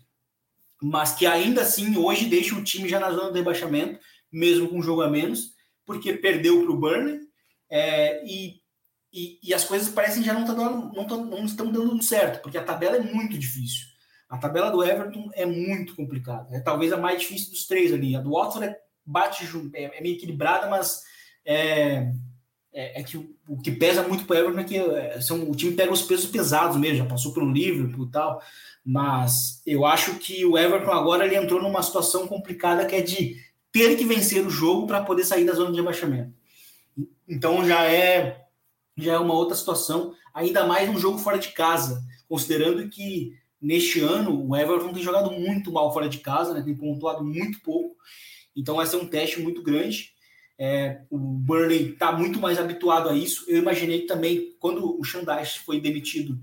Mas 0.80 1.12
que 1.12 1.26
ainda 1.26 1.62
assim 1.62 1.96
hoje 1.96 2.26
deixa 2.26 2.54
o 2.54 2.62
time 2.62 2.88
já 2.88 3.00
na 3.00 3.10
zona 3.10 3.30
do 3.30 3.34
rebaixamento, 3.34 3.98
mesmo 4.30 4.68
com 4.68 4.78
um 4.78 4.82
jogo 4.82 5.02
a 5.02 5.10
menos, 5.10 5.52
porque 5.84 6.12
perdeu 6.12 6.62
para 6.62 6.70
o 6.70 6.76
Burnley 6.76 7.20
é, 7.70 8.24
e, 8.24 8.60
e, 9.12 9.38
e, 9.42 9.54
as 9.54 9.64
coisas 9.64 9.88
parecem 9.88 10.22
já 10.22 10.32
não, 10.32 10.44
tá 10.44 10.52
dando, 10.52 10.92
não, 10.92 11.06
tá, 11.06 11.16
não 11.16 11.44
estão 11.44 11.70
dando 11.70 12.02
certo, 12.02 12.42
porque 12.42 12.58
a 12.58 12.64
tabela 12.64 12.96
é 12.96 13.00
muito 13.00 13.36
difícil. 13.38 13.86
A 14.28 14.36
tabela 14.36 14.70
do 14.70 14.84
Everton 14.84 15.30
é 15.32 15.46
muito 15.46 15.96
complicada. 15.96 16.54
É 16.54 16.60
talvez 16.60 16.92
a 16.92 16.98
mais 16.98 17.20
difícil 17.20 17.50
dos 17.50 17.66
três 17.66 17.92
ali. 17.92 18.14
A 18.14 18.20
do 18.20 18.32
Watford 18.32 18.66
é 18.66 18.78
bate 19.04 19.48
é, 19.72 19.84
é 19.84 20.00
meio 20.02 20.16
equilibrada, 20.16 20.68
mas 20.68 21.02
é, 21.44 22.12
é, 22.72 23.00
é, 23.00 23.02
que 23.02 23.16
o, 23.16 23.34
o, 23.48 23.56
que 23.56 23.72
pesa 23.72 24.06
muito 24.06 24.26
para 24.26 24.36
o 24.36 24.38
Everton 24.38 24.60
é 24.60 24.64
que 24.64 24.76
é, 24.76 25.20
são, 25.20 25.50
o 25.50 25.54
time 25.54 25.74
pega 25.74 25.90
os 25.90 26.02
pesos 26.02 26.30
pesados 26.30 26.76
mesmo, 26.76 26.98
já 26.98 27.06
passou 27.06 27.32
pelo 27.32 27.50
Liverpool 27.50 28.06
e 28.06 28.10
tal, 28.10 28.42
mas 28.84 29.62
eu 29.66 29.84
acho 29.84 30.14
que 30.14 30.44
o 30.44 30.56
Everton 30.56 30.92
agora 30.92 31.26
ele 31.26 31.36
entrou 31.36 31.62
numa 31.62 31.82
situação 31.82 32.26
complicada 32.26 32.86
que 32.86 32.96
é 32.96 33.00
de 33.00 33.36
ter 33.70 33.96
que 33.96 34.04
vencer 34.04 34.46
o 34.46 34.50
jogo 34.50 34.86
para 34.86 35.02
poder 35.04 35.24
sair 35.24 35.44
da 35.44 35.52
zona 35.52 35.70
de 35.70 35.76
rebaixamento. 35.76 36.32
Então 37.28 37.66
já 37.66 37.84
é 37.84 38.44
já 38.96 39.12
é 39.12 39.18
uma 39.18 39.34
outra 39.34 39.54
situação, 39.54 40.12
ainda 40.34 40.66
mais 40.66 40.88
um 40.88 40.98
jogo 40.98 41.18
fora 41.18 41.38
de 41.38 41.48
casa, 41.52 42.02
considerando 42.28 42.88
que 42.88 43.32
neste 43.60 44.00
ano 44.00 44.48
o 44.48 44.56
Everton 44.56 44.92
tem 44.92 45.02
jogado 45.02 45.30
muito 45.30 45.70
mal 45.70 45.92
fora 45.92 46.08
de 46.08 46.18
casa, 46.18 46.52
né, 46.52 46.62
tem 46.62 46.74
pontuado 46.74 47.24
muito 47.24 47.60
pouco 47.60 47.96
então 48.58 48.74
vai 48.74 48.86
ser 48.86 48.96
um 48.96 49.06
teste 49.06 49.40
muito 49.40 49.62
grande. 49.62 50.10
É, 50.58 51.02
o 51.08 51.16
Burnley 51.16 51.92
está 51.92 52.10
muito 52.10 52.40
mais 52.40 52.58
habituado 52.58 53.08
a 53.08 53.14
isso. 53.14 53.44
Eu 53.46 53.58
imaginei 53.58 54.00
também, 54.00 54.56
quando 54.58 54.98
o 54.98 55.04
Xandais 55.04 55.54
foi 55.54 55.80
demitido, 55.80 56.36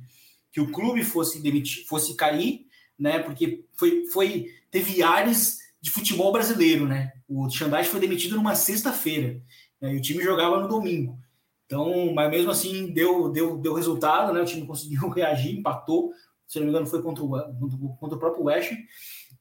que 0.56 0.62
o 0.62 0.72
clube 0.72 1.04
fosse 1.04 1.41
demitir, 1.41 1.86
fosse 1.86 2.15
cair, 2.15 2.65
né? 2.98 3.20
Porque 3.20 3.65
foi, 3.74 4.06
foi 4.06 4.48
teve 4.72 5.04
áreas 5.04 5.58
de 5.82 5.91
futebol 5.91 6.32
brasileiro, 6.32 6.88
né? 6.88 7.12
O 7.28 7.50
Xandais 7.50 7.88
foi 7.88 8.00
demitido 8.00 8.38
numa 8.38 8.56
sexta-feira 8.56 9.41
né, 9.82 9.94
e 9.94 9.98
o 9.98 10.02
time 10.02 10.24
jogava 10.24 10.62
no 10.62 10.70
domingo. 10.70 11.20
Então, 11.65 12.13
mas 12.13 12.32
mesmo 12.32 12.52
assim 12.52 12.94
deu, 12.94 13.30
deu, 13.30 13.58
deu 13.58 13.74
resultado, 13.74 14.32
né? 14.32 14.39
O 14.39 14.46
time 14.46 14.65
conseguiu 14.65 15.10
reagir, 15.12 15.60
empatou. 15.60 16.13
Se 16.48 16.58
não 16.58 16.68
me 16.68 16.70
engano, 16.70 16.88
foi 16.88 17.02
contra 17.02 17.22
o, 17.22 17.98
contra 18.00 18.15
o 18.15 18.20
próprio 18.20 18.46
West. 18.46 18.72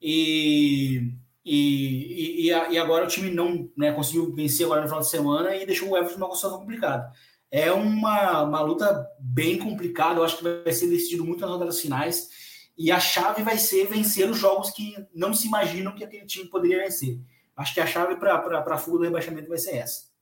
E 0.03 1.15
e, 1.47 2.47
e, 2.47 2.51
e, 2.51 2.79
agora 2.79 3.05
o 3.05 3.09
time 3.09 3.31
não 3.31 3.71
né, 3.77 3.93
conseguiu 3.93 4.35
vencer 4.35 4.65
agora 4.65 4.81
no 4.81 4.87
final 4.87 5.03
de 5.03 5.11
semana 5.11 5.55
e 5.55 5.67
deixou 5.67 5.91
o 5.91 5.97
Everton 5.97 6.19
numa 6.19 6.35
situação 6.35 6.59
complicada. 6.59 7.13
É 7.51 7.73
uma, 7.73 8.43
uma 8.43 8.61
luta 8.61 9.09
bem 9.19 9.59
complicada, 9.59 10.19
eu 10.19 10.25
acho 10.25 10.39
que 10.39 10.45
vai 10.45 10.73
ser 10.73 10.89
decidido 10.89 11.25
muito 11.25 11.41
nas 11.41 11.51
rodadas 11.51 11.81
finais. 11.81 12.29
E 12.77 12.91
a 12.91 12.99
chave 12.99 13.43
vai 13.43 13.57
ser 13.57 13.87
vencer 13.87 14.29
os 14.29 14.37
jogos 14.37 14.71
que 14.71 14.97
não 15.15 15.33
se 15.33 15.47
imaginam 15.47 15.95
que 15.95 16.03
aquele 16.03 16.27
time 16.27 16.49
poderia 16.49 16.79
vencer. 16.79 17.21
Acho 17.57 17.75
que 17.75 17.81
a 17.81 17.87
chave 17.87 18.17
para 18.17 18.59
a 18.59 18.79
fuga 18.79 18.99
do 18.99 19.05
rebaixamento 19.05 19.49
vai 19.49 19.59
ser 19.59 19.77
essa. 19.77 20.13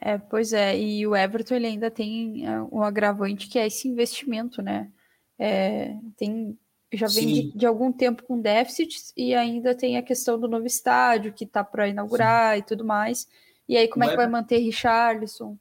É, 0.00 0.16
pois 0.16 0.52
é, 0.52 0.76
e 0.78 1.06
o 1.06 1.14
Everton 1.14 1.54
ele 1.54 1.66
ainda 1.66 1.90
tem 1.90 2.46
é, 2.46 2.60
um 2.72 2.82
agravante 2.82 3.46
que 3.46 3.58
é 3.58 3.66
esse 3.66 3.86
investimento, 3.86 4.62
né? 4.62 4.90
É, 5.38 5.96
tem 6.16 6.58
já 6.92 7.06
vem 7.06 7.26
de, 7.26 7.52
de, 7.56 7.66
algum 7.66 7.90
tempo 7.90 8.22
com 8.22 8.38
déficit 8.38 9.12
e 9.16 9.34
ainda 9.34 9.74
tem 9.74 9.96
a 9.96 10.02
questão 10.02 10.38
do 10.38 10.46
novo 10.46 10.66
estádio 10.66 11.32
que 11.32 11.44
está 11.44 11.64
para 11.64 11.88
inaugurar 11.88 12.54
Sim. 12.54 12.58
e 12.58 12.62
tudo 12.62 12.84
mais. 12.84 13.26
E 13.72 13.76
aí, 13.78 13.88
como 13.88 14.04
o 14.04 14.06
é 14.06 14.08
que 14.08 14.14
Everton... 14.14 14.30
vai 14.30 14.40
manter 14.40 14.58
Richarlison? 14.58 15.56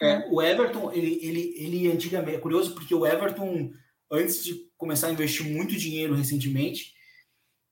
É, 0.00 0.28
o 0.30 0.40
Everton, 0.40 0.92
ele, 0.92 1.18
ele, 1.20 1.54
ele 1.56 1.92
antigamente, 1.92 2.36
é 2.36 2.40
curioso 2.40 2.74
porque 2.74 2.94
o 2.94 3.04
Everton, 3.04 3.72
antes 4.08 4.44
de 4.44 4.54
começar 4.78 5.08
a 5.08 5.12
investir 5.12 5.44
muito 5.44 5.76
dinheiro 5.76 6.14
recentemente, 6.14 6.92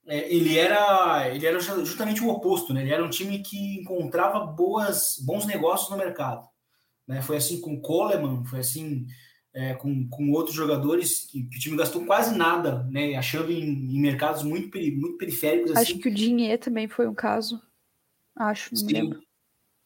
é, 0.05 0.31
ele 0.33 0.57
era 0.57 1.33
ele 1.33 1.45
era 1.45 1.61
justamente 1.61 2.21
o 2.21 2.27
oposto, 2.27 2.73
né? 2.73 2.81
Ele 2.81 2.91
era 2.91 3.01
um 3.01 3.09
time 3.09 3.39
que 3.39 3.79
encontrava 3.79 4.45
boas, 4.45 5.15
bons 5.25 5.45
negócios 5.45 5.89
no 5.89 5.95
mercado. 5.95 6.45
Né? 7.07 7.21
Foi 7.21 7.37
assim 7.37 7.61
com 7.61 7.75
o 7.75 7.81
Coleman, 7.81 8.43
foi 8.43 8.59
assim 8.59 9.07
é, 9.53 9.75
com, 9.75 10.09
com 10.09 10.29
outros 10.31 10.57
jogadores 10.57 11.25
que, 11.25 11.43
que, 11.43 11.55
o 11.55 11.59
time 11.59 11.77
gastou 11.77 12.05
quase 12.05 12.37
nada, 12.37 12.83
né? 12.91 13.15
Achando 13.15 13.49
em, 13.49 13.63
em 13.63 14.01
mercados 14.01 14.43
muito, 14.43 14.77
muito 14.77 15.17
periféricos. 15.17 15.71
Acho 15.71 15.93
assim. 15.93 16.01
que 16.01 16.09
o 16.09 16.13
dinheiro 16.13 16.61
também 16.61 16.89
foi 16.89 17.07
um 17.07 17.15
caso. 17.15 17.61
Acho, 18.35 18.75
não 18.75 18.81
Sim. 18.81 18.93
lembro. 18.93 19.28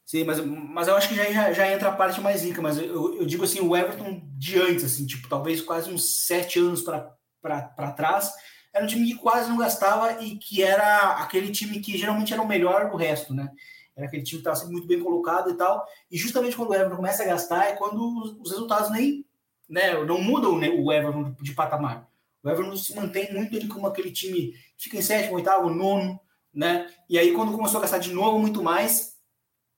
Sim, 0.06 0.26
mas, 0.26 0.40
mas 0.46 0.88
eu 0.88 0.96
acho 0.96 1.10
que 1.10 1.16
já, 1.16 1.32
já, 1.32 1.54
já 1.54 1.72
entra 1.72 1.90
a 1.90 1.96
parte 1.96 2.20
mais 2.20 2.44
rica, 2.44 2.62
mas 2.62 2.78
eu, 2.78 3.16
eu 3.16 3.26
digo 3.26 3.44
assim, 3.44 3.62
o 3.62 3.76
Everton 3.76 4.22
de 4.38 4.60
antes, 4.60 4.84
assim, 4.84 5.06
tipo, 5.06 5.30
talvez 5.30 5.62
quase 5.62 5.90
uns 5.90 6.26
sete 6.26 6.60
anos 6.60 6.82
para 6.82 7.92
trás, 7.96 8.32
era 8.74 8.84
um 8.84 8.88
time 8.88 9.06
que 9.06 9.16
quase 9.16 9.50
não 9.50 9.58
gastava 9.58 10.22
e 10.22 10.38
que 10.38 10.62
era 10.62 11.14
aquele 11.24 11.52
time 11.52 11.80
que 11.80 11.98
geralmente 11.98 12.34
era 12.34 12.42
o 12.42 12.48
melhor 12.48 12.90
do 12.90 12.98
resto, 12.98 13.34
né? 13.34 13.50
Era 13.96 14.08
aquele 14.08 14.24
time 14.24 14.42
que 14.42 14.50
estava 14.50 14.72
muito 14.72 14.88
bem 14.88 15.00
colocado 15.00 15.52
e 15.52 15.54
tal. 15.54 15.86
E 16.10 16.18
justamente 16.18 16.56
quando 16.56 16.72
o 16.72 16.74
Everton 16.74 16.96
começa 16.96 17.22
a 17.22 17.28
gastar 17.28 17.66
é 17.68 17.74
quando 17.74 18.42
os 18.42 18.50
resultados 18.50 18.90
nem 18.90 19.24
né, 19.70 20.04
não 20.04 20.20
mudam 20.20 20.58
né, 20.58 20.70
o 20.70 20.92
Everton 20.92 21.36
de 21.40 21.54
patamar. 21.54 22.08
O 22.44 22.50
Everton 22.50 22.76
se 22.76 22.96
mantém 22.96 23.32
muito 23.34 23.56
ali 23.56 23.68
como 23.68 23.88
aquele 23.88 24.12
time 24.12 24.54
que 24.76 24.86
fica 24.86 24.98
em 24.98 25.02
sétimo, 25.02 25.36
oitavo, 25.36 25.70
nono, 25.70 26.20
né? 26.54 26.90
E 27.10 27.18
aí, 27.18 27.34
quando 27.34 27.56
começou 27.56 27.78
a 27.78 27.82
gastar 27.82 28.00
de 28.00 28.12
novo 28.12 28.38
muito 28.38 28.62
mais, 28.62 29.13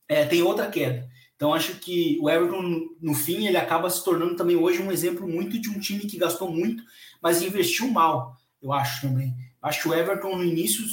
é, 0.08 0.26
tem 0.26 0.42
outra 0.42 0.70
queda. 0.70 1.08
Então, 1.36 1.54
acho 1.54 1.76
que 1.76 2.18
o 2.22 2.30
Everton, 2.30 2.88
no 3.02 3.14
fim, 3.14 3.46
ele 3.46 3.58
acaba 3.58 3.90
se 3.90 4.04
tornando 4.04 4.36
também 4.36 4.56
hoje 4.56 4.82
um 4.82 4.92
exemplo 4.92 5.28
muito 5.28 5.60
de 5.60 5.70
um 5.70 5.80
time 5.80 6.02
que 6.02 6.18
gastou 6.18 6.50
muito, 6.50 6.82
mas 7.22 7.42
investiu 7.42 7.92
mal, 7.92 8.38
eu 8.62 8.72
acho 8.72 9.02
também. 9.02 9.34
Acho 9.62 9.82
que 9.82 9.90
o 9.90 9.94
Everton, 9.94 10.38
no 10.38 10.44
início, 10.44 10.86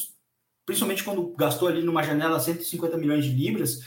principalmente 0.66 1.04
quando 1.04 1.32
gastou 1.36 1.68
ali 1.68 1.82
numa 1.82 2.02
janela 2.02 2.40
150 2.40 2.96
milhões 2.96 3.24
de 3.24 3.30
libras, 3.30 3.80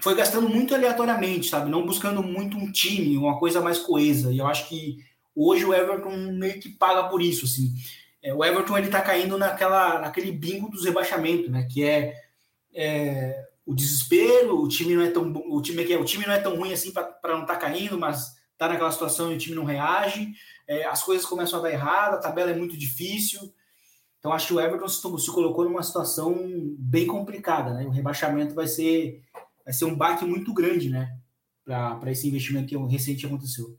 foi 0.00 0.14
gastando 0.14 0.48
muito 0.48 0.74
aleatoriamente, 0.74 1.48
sabe? 1.48 1.70
Não 1.70 1.84
buscando 1.84 2.22
muito 2.22 2.56
um 2.56 2.72
time, 2.72 3.16
uma 3.16 3.38
coisa 3.38 3.60
mais 3.60 3.78
coesa. 3.78 4.32
E 4.32 4.38
eu 4.38 4.46
acho 4.46 4.68
que 4.68 4.98
hoje 5.34 5.64
o 5.64 5.74
Everton 5.74 6.16
meio 6.32 6.60
que 6.60 6.68
paga 6.70 7.08
por 7.08 7.20
isso, 7.20 7.44
assim. 7.44 7.74
É, 8.22 8.32
o 8.32 8.44
Everton 8.44 8.78
ele 8.78 8.88
tá 8.88 9.02
caindo 9.02 9.36
naquela, 9.36 10.00
naquele 10.00 10.32
bingo 10.32 10.70
dos 10.70 10.84
rebaixamentos, 10.84 11.50
né? 11.50 11.68
Que 11.70 11.84
é, 11.84 12.14
é, 12.74 13.44
o 13.66 13.74
desespero, 13.74 14.60
o 14.60 14.68
time 14.68 14.94
não 14.94 15.02
é 15.02 15.10
tão 15.10 15.32
o 15.32 15.62
time 15.62 15.84
que 15.84 15.96
o 15.96 16.04
time 16.04 16.26
não 16.26 16.34
é 16.34 16.40
tão 16.40 16.56
ruim 16.56 16.72
assim 16.72 16.92
para 16.92 17.18
não 17.24 17.42
estar 17.42 17.54
tá 17.54 17.56
caindo, 17.56 17.98
mas 17.98 18.34
tá 18.58 18.68
naquela 18.68 18.92
situação 18.92 19.32
e 19.32 19.36
o 19.36 19.38
time 19.38 19.56
não 19.56 19.64
reage. 19.64 20.32
É, 20.66 20.86
as 20.86 21.02
coisas 21.02 21.26
começam 21.26 21.58
a 21.58 21.62
dar 21.62 21.72
errado, 21.72 22.14
a 22.14 22.18
tabela 22.18 22.50
é 22.50 22.56
muito 22.56 22.76
difícil. 22.76 23.40
Então 24.18 24.32
acho 24.32 24.48
que 24.48 24.54
o 24.54 24.60
Everton 24.60 24.88
se, 24.88 25.00
se 25.00 25.32
colocou 25.32 25.64
numa 25.64 25.82
situação 25.82 26.34
bem 26.78 27.06
complicada, 27.06 27.72
né? 27.74 27.84
O 27.86 27.90
rebaixamento 27.90 28.54
vai 28.54 28.66
ser 28.66 29.22
vai 29.64 29.72
ser 29.72 29.86
um 29.86 29.96
baque 29.96 30.24
muito 30.24 30.52
grande, 30.52 30.90
né? 30.90 31.16
Para 31.64 32.10
esse 32.10 32.28
investimento 32.28 32.68
que 32.68 32.76
recente 32.76 33.24
aconteceu. 33.24 33.78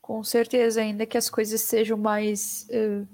Com 0.00 0.24
certeza, 0.24 0.80
ainda 0.80 1.06
que 1.06 1.16
as 1.16 1.30
coisas 1.30 1.60
sejam 1.60 1.96
mais 1.96 2.66
uh, 2.70 3.06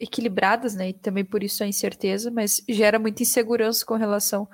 equilibradas, 0.00 0.74
né? 0.74 0.88
E 0.88 0.92
também 0.94 1.24
por 1.24 1.42
isso 1.42 1.62
a 1.62 1.66
incerteza, 1.66 2.30
mas 2.30 2.62
gera 2.66 2.98
muita 2.98 3.22
insegurança 3.22 3.84
com 3.84 3.96
relação 3.96 4.48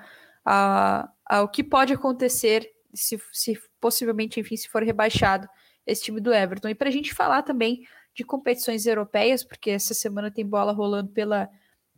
a, 0.45 1.09
ao 1.25 1.49
que 1.49 1.63
pode 1.63 1.93
acontecer 1.93 2.69
se, 2.93 3.19
se 3.33 3.59
possivelmente, 3.81 4.39
enfim, 4.39 4.55
se 4.55 4.69
for 4.69 4.83
rebaixado 4.83 5.47
esse 5.85 6.03
time 6.03 6.21
do 6.21 6.33
Everton. 6.33 6.69
E 6.69 6.75
para 6.75 6.89
a 6.89 6.91
gente 6.91 7.13
falar 7.13 7.43
também 7.43 7.85
de 8.13 8.23
competições 8.23 8.85
europeias, 8.85 9.43
porque 9.43 9.71
essa 9.71 9.93
semana 9.93 10.31
tem 10.31 10.45
bola 10.45 10.71
rolando 10.71 11.11
pela 11.11 11.49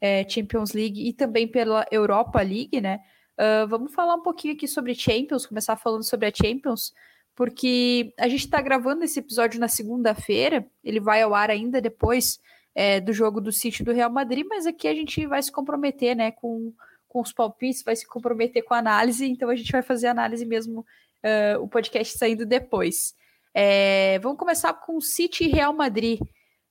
é, 0.02 0.28
Champions 0.28 0.74
League 0.74 1.08
e 1.08 1.14
também 1.14 1.48
pela 1.48 1.86
Europa 1.92 2.42
League, 2.42 2.82
né? 2.82 3.00
Uh, 3.40 3.68
vamos 3.68 3.94
falar 3.94 4.16
um 4.16 4.24
pouquinho 4.24 4.56
aqui 4.56 4.68
sobre 4.68 4.96
Champions, 4.96 5.46
começar 5.46 5.76
falando 5.76 6.04
sobre 6.04 6.26
a 6.26 6.32
Champions, 6.34 6.92
porque 7.36 8.12
a 8.18 8.28
gente 8.28 8.46
está 8.46 8.60
gravando 8.60 9.04
esse 9.04 9.20
episódio 9.20 9.60
na 9.60 9.68
segunda-feira, 9.68 10.66
ele 10.84 11.00
vai 11.00 11.22
ao 11.22 11.36
ar 11.36 11.52
ainda 11.52 11.80
depois 11.80 12.40
é, 12.74 13.00
do 13.00 13.14
jogo 13.14 13.40
do 13.40 13.52
City 13.52 13.84
do 13.84 13.94
Real 13.94 14.12
Madrid, 14.12 14.44
mas 14.50 14.66
aqui 14.66 14.88
a 14.88 14.94
gente 14.94 15.24
vai 15.28 15.42
se 15.44 15.52
comprometer 15.52 16.16
né, 16.16 16.32
com, 16.32 16.74
com 17.08 17.22
os 17.22 17.32
palpites, 17.32 17.84
vai 17.84 17.96
se 17.96 18.08
comprometer 18.08 18.63
com 18.63 18.74
a 18.74 18.80
análise, 18.80 19.26
então 19.26 19.50
a 19.50 19.56
gente 19.56 19.72
vai 19.72 19.82
fazer 19.82 20.08
a 20.08 20.12
análise 20.12 20.46
mesmo, 20.46 20.82
uh, 20.82 21.62
o 21.62 21.67
podcast 21.67 22.17
saindo 22.17 22.46
depois. 22.46 23.15
É, 23.54 24.20
vamos 24.20 24.38
começar 24.38 24.74
com 24.74 25.02
City 25.02 25.46
e 25.46 25.48
Real 25.48 25.74
Madrid. 25.74 26.20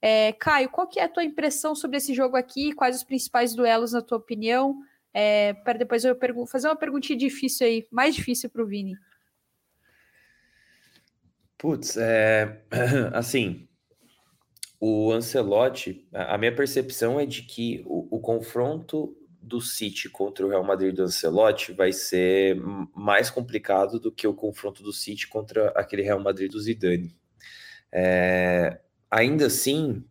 É, 0.01 0.33
Caio, 0.33 0.69
qual 0.69 0.87
que 0.87 1.01
é 1.01 1.05
a 1.05 1.09
tua 1.09 1.25
impressão 1.25 1.75
sobre 1.75 1.97
esse 1.97 2.15
jogo 2.15 2.37
aqui? 2.37 2.73
Quais 2.73 2.97
os 2.97 3.03
principais 3.03 3.55
duelos, 3.55 3.93
na 3.93 4.03
tua 4.03 4.19
opinião? 4.19 4.77
É, 5.13 5.55
para 5.55 5.79
depois 5.79 6.05
eu 6.05 6.17
fazer 6.47 6.69
uma 6.69 6.77
perguntinha 6.77 7.19
difícil 7.19 7.67
aí, 7.67 7.87
mais 7.91 8.15
difícil 8.15 8.51
para 8.51 8.63
o 8.63 8.67
Vini. 8.67 8.97
Putz, 11.59 11.97
é, 11.97 12.63
assim, 13.15 13.67
o 14.79 15.11
Ancelotti, 15.11 16.07
a 16.13 16.37
minha 16.37 16.55
percepção 16.55 17.19
é 17.19 17.25
de 17.25 17.43
que 17.43 17.83
o, 17.87 18.17
o, 18.17 18.21
confronto 18.21 19.17
do 19.47 19.61
City 19.61 20.09
contra 20.09 20.45
o 20.45 20.49
Real 20.49 20.65
Madrid 20.65 20.95
do 20.95 21.03
Ancelotti 21.03 21.73
vai 21.73 21.93
ser 21.93 22.61
mais 22.95 23.31
complicado 23.31 24.01
do 24.01 24.11
que 24.11 24.27
o 24.27 24.35
confronto 24.35 24.83
do 24.83 24.93
City 24.93 25.29
contra 25.29 25.69
aquele 25.71 26.03
Real 26.03 26.21
Madrid 26.21 26.51
do 26.51 26.61
Zidane. 26.61 27.15
É, 27.93 28.81
ainda 29.11 29.47
assim, 29.47 30.05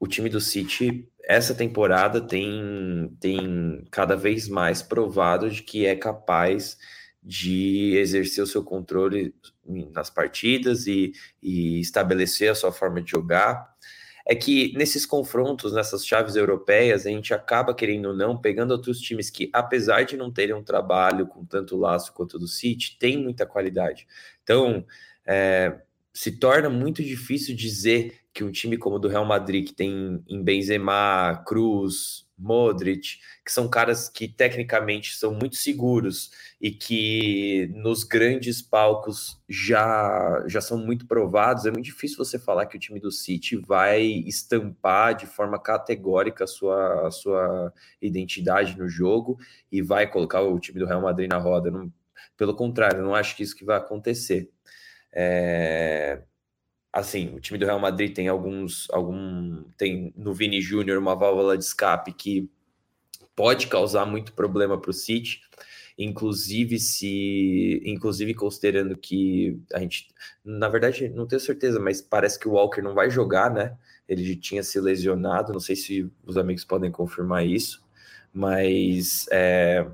o 0.00 0.06
time 0.06 0.28
do 0.28 0.40
City 0.40 1.08
essa 1.24 1.54
temporada 1.54 2.20
tem, 2.20 3.16
tem 3.20 3.84
cada 3.90 4.16
vez 4.16 4.48
mais 4.48 4.82
provado 4.82 5.48
de 5.48 5.62
que 5.62 5.86
é 5.86 5.94
capaz 5.94 6.76
de 7.22 7.96
exercer 7.96 8.42
o 8.42 8.46
seu 8.46 8.64
controle 8.64 9.32
nas 9.64 10.10
partidas 10.10 10.86
e, 10.88 11.12
e 11.40 11.78
estabelecer 11.78 12.50
a 12.50 12.54
sua 12.54 12.72
forma 12.72 13.00
de 13.00 13.12
jogar. 13.12 13.71
É 14.26 14.34
que 14.34 14.72
nesses 14.76 15.04
confrontos, 15.04 15.72
nessas 15.72 16.06
chaves 16.06 16.36
europeias, 16.36 17.06
a 17.06 17.10
gente 17.10 17.34
acaba, 17.34 17.74
querendo 17.74 18.06
ou 18.06 18.14
não, 18.14 18.36
pegando 18.36 18.70
outros 18.70 19.00
times 19.00 19.30
que, 19.30 19.50
apesar 19.52 20.04
de 20.04 20.16
não 20.16 20.30
terem 20.30 20.54
um 20.54 20.62
trabalho 20.62 21.26
com 21.26 21.44
tanto 21.44 21.76
laço 21.76 22.12
quanto 22.12 22.38
do 22.38 22.46
City, 22.46 22.96
tem 22.98 23.16
muita 23.16 23.44
qualidade. 23.44 24.06
Então, 24.42 24.84
é, 25.26 25.80
se 26.12 26.32
torna 26.38 26.68
muito 26.68 27.02
difícil 27.02 27.56
dizer 27.56 28.20
que 28.32 28.44
um 28.44 28.50
time 28.50 28.76
como 28.76 28.96
o 28.96 28.98
do 28.98 29.08
Real 29.08 29.24
Madrid, 29.24 29.66
que 29.66 29.74
tem 29.74 30.22
em 30.28 30.42
Benzema, 30.42 31.42
Cruz, 31.46 32.26
Modric, 32.38 33.18
que 33.44 33.52
são 33.52 33.68
caras 33.68 34.08
que 34.08 34.26
tecnicamente 34.26 35.14
são 35.16 35.32
muito 35.32 35.56
seguros 35.56 36.30
e 36.60 36.70
que 36.70 37.70
nos 37.74 38.04
grandes 38.04 38.60
palcos 38.60 39.40
já, 39.48 40.44
já 40.46 40.60
são 40.60 40.78
muito 40.78 41.06
provados, 41.06 41.66
é 41.66 41.70
muito 41.70 41.84
difícil 41.84 42.16
você 42.16 42.38
falar 42.38 42.66
que 42.66 42.76
o 42.76 42.80
time 42.80 42.98
do 42.98 43.10
City 43.10 43.56
vai 43.56 44.02
estampar 44.02 45.14
de 45.14 45.26
forma 45.26 45.58
categórica 45.58 46.44
a 46.44 46.46
sua, 46.46 47.06
a 47.06 47.10
sua 47.10 47.72
identidade 48.00 48.76
no 48.78 48.88
jogo 48.88 49.38
e 49.70 49.82
vai 49.82 50.10
colocar 50.10 50.40
o 50.40 50.58
time 50.58 50.78
do 50.78 50.86
Real 50.86 51.02
Madrid 51.02 51.30
na 51.30 51.38
roda. 51.38 51.70
Não, 51.70 51.92
pelo 52.36 52.54
contrário, 52.54 53.02
não 53.02 53.14
acho 53.14 53.36
que 53.36 53.42
isso 53.42 53.56
que 53.56 53.64
vai 53.64 53.76
acontecer. 53.76 54.50
É, 55.12 56.22
assim, 56.92 57.34
o 57.34 57.40
time 57.40 57.58
do 57.58 57.64
Real 57.64 57.80
Madrid 57.80 58.14
tem 58.14 58.28
alguns, 58.28 58.88
algum, 58.90 59.64
tem 59.78 60.12
no 60.16 60.34
Vini 60.34 60.60
Júnior 60.60 60.98
uma 60.98 61.14
válvula 61.14 61.56
de 61.56 61.64
escape 61.64 62.12
que 62.12 62.50
pode 63.34 63.66
causar 63.66 64.04
muito 64.04 64.34
problema 64.34 64.78
para 64.78 64.90
o 64.90 64.94
City, 64.94 65.40
inclusive 65.96 66.78
se, 66.78 67.80
inclusive 67.84 68.34
considerando 68.34 68.96
que 68.96 69.58
a 69.72 69.80
gente, 69.80 70.08
na 70.44 70.68
verdade, 70.68 71.08
não 71.08 71.26
tenho 71.26 71.40
certeza, 71.40 71.80
mas 71.80 72.02
parece 72.02 72.38
que 72.38 72.48
o 72.48 72.52
Walker 72.52 72.82
não 72.82 72.94
vai 72.94 73.08
jogar, 73.10 73.50
né? 73.50 73.76
Ele 74.08 74.36
tinha 74.36 74.62
se 74.62 74.78
lesionado, 74.80 75.52
não 75.52 75.60
sei 75.60 75.76
se 75.76 76.10
os 76.24 76.36
amigos 76.36 76.64
podem 76.64 76.90
confirmar 76.90 77.46
isso, 77.46 77.82
mas 78.32 79.26
é, 79.30 79.86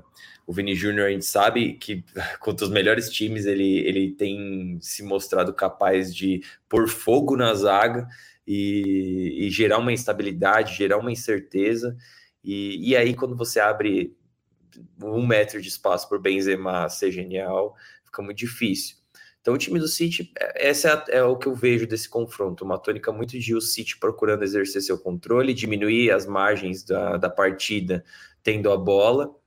o 0.49 0.51
Vini 0.51 0.73
Júnior 0.73 1.05
a 1.05 1.11
gente 1.11 1.27
sabe 1.27 1.73
que 1.73 2.03
contra 2.39 2.65
os 2.65 2.71
melhores 2.71 3.07
times 3.07 3.45
ele, 3.45 3.81
ele 3.87 4.09
tem 4.13 4.79
se 4.81 5.03
mostrado 5.03 5.53
capaz 5.53 6.13
de 6.13 6.41
pôr 6.67 6.89
fogo 6.89 7.37
na 7.37 7.53
zaga 7.53 8.07
e, 8.47 9.45
e 9.45 9.49
gerar 9.51 9.77
uma 9.77 9.93
instabilidade, 9.93 10.75
gerar 10.75 10.97
uma 10.97 11.11
incerteza. 11.11 11.95
E, 12.43 12.89
e 12.89 12.97
aí, 12.97 13.13
quando 13.13 13.35
você 13.35 13.59
abre 13.59 14.17
um 14.99 15.23
metro 15.23 15.61
de 15.61 15.67
espaço 15.67 16.09
por 16.09 16.19
Benzema 16.19 16.89
ser 16.89 17.11
genial, 17.11 17.75
fica 18.03 18.23
muito 18.23 18.39
difícil. 18.39 18.95
Então, 19.41 19.53
o 19.53 19.57
time 19.57 19.77
do 19.77 19.87
City, 19.87 20.33
essa 20.55 21.05
é, 21.09 21.17
é, 21.17 21.23
o 21.23 21.37
que 21.37 21.45
eu 21.45 21.53
vejo 21.53 21.85
desse 21.85 22.09
confronto, 22.09 22.65
uma 22.65 22.79
tônica 22.79 23.11
muito 23.11 23.37
de 23.37 23.53
o 23.53 23.61
City 23.61 23.99
procurando 23.99 24.43
exercer 24.43 24.81
seu 24.81 24.97
controle, 24.97 25.53
diminuir 25.53 26.09
as 26.09 26.25
margens 26.25 26.83
da, 26.83 27.17
da 27.17 27.29
partida 27.29 28.03
tendo 28.41 28.71
a 28.71 28.77
bola, 28.77 29.38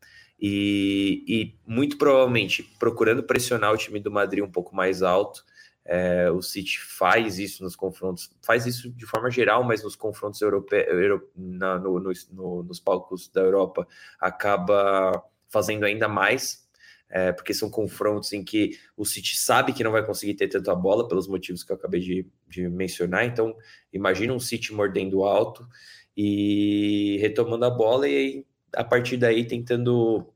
e, 0.44 1.24
e, 1.28 1.54
muito 1.64 1.96
provavelmente 1.96 2.64
procurando 2.76 3.22
pressionar 3.22 3.72
o 3.72 3.76
time 3.76 4.00
do 4.00 4.10
Madrid 4.10 4.42
um 4.42 4.50
pouco 4.50 4.74
mais 4.74 5.00
alto. 5.00 5.44
É, 5.84 6.28
o 6.32 6.42
City 6.42 6.80
faz 6.80 7.38
isso 7.38 7.62
nos 7.62 7.76
confrontos, 7.76 8.28
faz 8.44 8.66
isso 8.66 8.90
de 8.90 9.06
forma 9.06 9.30
geral, 9.30 9.62
mas 9.62 9.84
nos 9.84 9.94
confrontos 9.94 10.40
europeus, 10.40 11.22
na, 11.36 11.78
no, 11.78 12.00
no, 12.00 12.12
no, 12.32 12.62
nos 12.64 12.80
palcos 12.80 13.28
da 13.28 13.40
Europa, 13.40 13.86
acaba 14.18 15.24
fazendo 15.48 15.84
ainda 15.84 16.08
mais, 16.08 16.68
é, 17.08 17.30
porque 17.30 17.54
são 17.54 17.70
confrontos 17.70 18.32
em 18.32 18.42
que 18.42 18.78
o 18.96 19.04
City 19.04 19.36
sabe 19.36 19.72
que 19.72 19.84
não 19.84 19.92
vai 19.92 20.04
conseguir 20.04 20.34
ter 20.34 20.48
tanto 20.48 20.70
a 20.72 20.74
bola, 20.74 21.06
pelos 21.06 21.28
motivos 21.28 21.62
que 21.62 21.70
eu 21.70 21.76
acabei 21.76 22.00
de, 22.00 22.26
de 22.48 22.68
mencionar. 22.68 23.24
Então, 23.26 23.54
imagina 23.92 24.32
um 24.32 24.40
City 24.40 24.72
mordendo 24.72 25.22
alto 25.22 25.68
e 26.16 27.18
retomando 27.20 27.64
a 27.64 27.70
bola, 27.70 28.08
e 28.08 28.16
aí, 28.16 28.46
a 28.74 28.84
partir 28.84 29.16
daí 29.16 29.44
tentando 29.44 30.31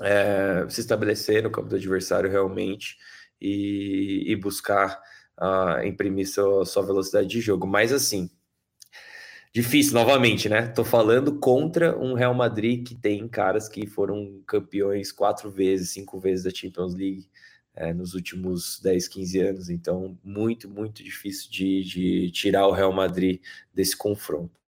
é, 0.00 0.66
se 0.68 0.80
estabelecer 0.80 1.42
no 1.42 1.50
campo 1.50 1.68
do 1.68 1.76
adversário 1.76 2.30
realmente 2.30 2.96
e, 3.40 4.24
e 4.26 4.36
buscar 4.36 5.00
uh, 5.38 5.84
imprimir 5.84 6.28
sua, 6.28 6.64
sua 6.64 6.82
velocidade 6.82 7.28
de 7.28 7.40
jogo. 7.40 7.66
Mas 7.66 7.92
assim, 7.92 8.30
difícil 9.52 9.94
novamente, 9.94 10.48
né? 10.48 10.68
Tô 10.68 10.84
falando 10.84 11.38
contra 11.38 11.98
um 11.98 12.14
Real 12.14 12.34
Madrid 12.34 12.86
que 12.86 12.94
tem 12.94 13.26
caras 13.28 13.68
que 13.68 13.86
foram 13.86 14.42
campeões 14.46 15.12
quatro 15.12 15.50
vezes, 15.50 15.90
cinco 15.90 16.18
vezes 16.18 16.44
da 16.44 16.50
Champions 16.50 16.94
League 16.94 17.28
é, 17.74 17.92
nos 17.92 18.14
últimos 18.14 18.80
10, 18.80 19.08
15 19.08 19.38
anos. 19.40 19.70
Então, 19.70 20.18
muito, 20.24 20.68
muito 20.68 21.02
difícil 21.02 21.50
de, 21.50 21.84
de 21.84 22.30
tirar 22.30 22.66
o 22.66 22.72
Real 22.72 22.92
Madrid 22.92 23.40
desse 23.72 23.96
confronto. 23.96 24.58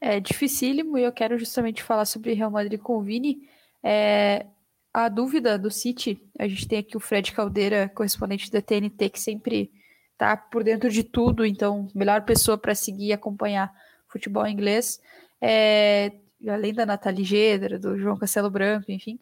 É 0.00 0.20
dificílimo 0.20 0.98
e 0.98 1.04
eu 1.04 1.12
quero 1.12 1.38
justamente 1.38 1.82
falar 1.82 2.04
sobre 2.04 2.34
Real 2.34 2.50
Madrid 2.50 2.78
com 2.78 2.98
o 2.98 3.02
Vini, 3.02 3.48
é, 3.84 4.46
a 4.92 5.08
dúvida 5.08 5.58
do 5.58 5.70
City, 5.70 6.22
a 6.38 6.48
gente 6.48 6.66
tem 6.66 6.78
aqui 6.78 6.96
o 6.96 7.00
Fred 7.00 7.32
Caldeira, 7.32 7.90
correspondente 7.94 8.50
da 8.50 8.62
TNT, 8.62 9.10
que 9.10 9.20
sempre 9.20 9.70
tá 10.16 10.36
por 10.36 10.64
dentro 10.64 10.88
de 10.90 11.04
tudo, 11.04 11.44
então, 11.44 11.88
melhor 11.94 12.22
pessoa 12.24 12.56
para 12.56 12.74
seguir 12.74 13.08
e 13.08 13.12
acompanhar 13.12 13.72
futebol 14.08 14.46
inglês. 14.46 15.00
É, 15.40 16.12
além 16.48 16.72
da 16.72 16.86
Nathalie 16.86 17.24
Gedra, 17.24 17.78
do 17.78 17.98
João 17.98 18.16
Castelo 18.16 18.50
Branco, 18.50 18.90
enfim, 18.90 19.18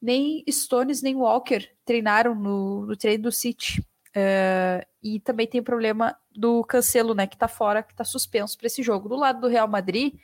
nem 0.00 0.44
Stones 0.48 1.02
nem 1.02 1.16
Walker 1.16 1.68
treinaram 1.84 2.34
no, 2.34 2.86
no 2.86 2.96
treino 2.96 3.24
do 3.24 3.32
City. 3.32 3.84
É, 4.14 4.86
e 5.02 5.20
também 5.20 5.46
tem 5.46 5.60
o 5.60 5.64
problema 5.64 6.16
do 6.34 6.64
Cancelo, 6.64 7.14
né, 7.14 7.26
que 7.26 7.36
tá 7.36 7.48
fora, 7.48 7.82
que 7.82 7.94
tá 7.94 8.04
suspenso 8.04 8.56
para 8.56 8.66
esse 8.66 8.82
jogo. 8.82 9.08
Do 9.08 9.16
lado 9.16 9.40
do 9.40 9.48
Real 9.48 9.68
Madrid, 9.68 10.14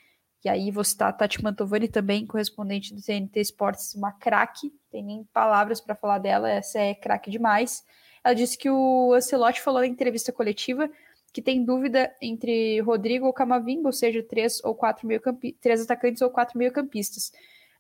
e 0.44 0.48
aí 0.48 0.70
vou 0.70 0.84
citar 0.84 1.08
a 1.08 1.12
Tati 1.12 1.42
Mantovani 1.42 1.88
também, 1.88 2.26
correspondente 2.26 2.94
do 2.94 3.02
TNT 3.02 3.40
Esportes, 3.40 3.94
uma 3.94 4.12
craque, 4.12 4.72
tem 4.90 5.02
nem 5.02 5.24
palavras 5.32 5.80
para 5.80 5.94
falar 5.94 6.18
dela, 6.18 6.50
essa 6.50 6.78
é 6.78 6.94
craque 6.94 7.30
demais. 7.30 7.82
Ela 8.22 8.34
disse 8.34 8.58
que 8.58 8.68
o 8.68 9.12
Ancelotti 9.14 9.60
falou 9.60 9.80
na 9.80 9.86
entrevista 9.86 10.32
coletiva 10.32 10.90
que 11.34 11.42
tem 11.42 11.64
dúvida 11.64 12.14
entre 12.22 12.80
Rodrigo 12.80 13.26
ou 13.26 13.32
Camavinga, 13.32 13.88
ou 13.88 13.92
seja, 13.92 14.22
três 14.22 14.62
ou 14.62 14.72
quatro 14.72 15.04
meio 15.04 15.20
três 15.60 15.82
atacantes 15.82 16.22
ou 16.22 16.30
quatro 16.30 16.56
meio-campistas. 16.56 17.32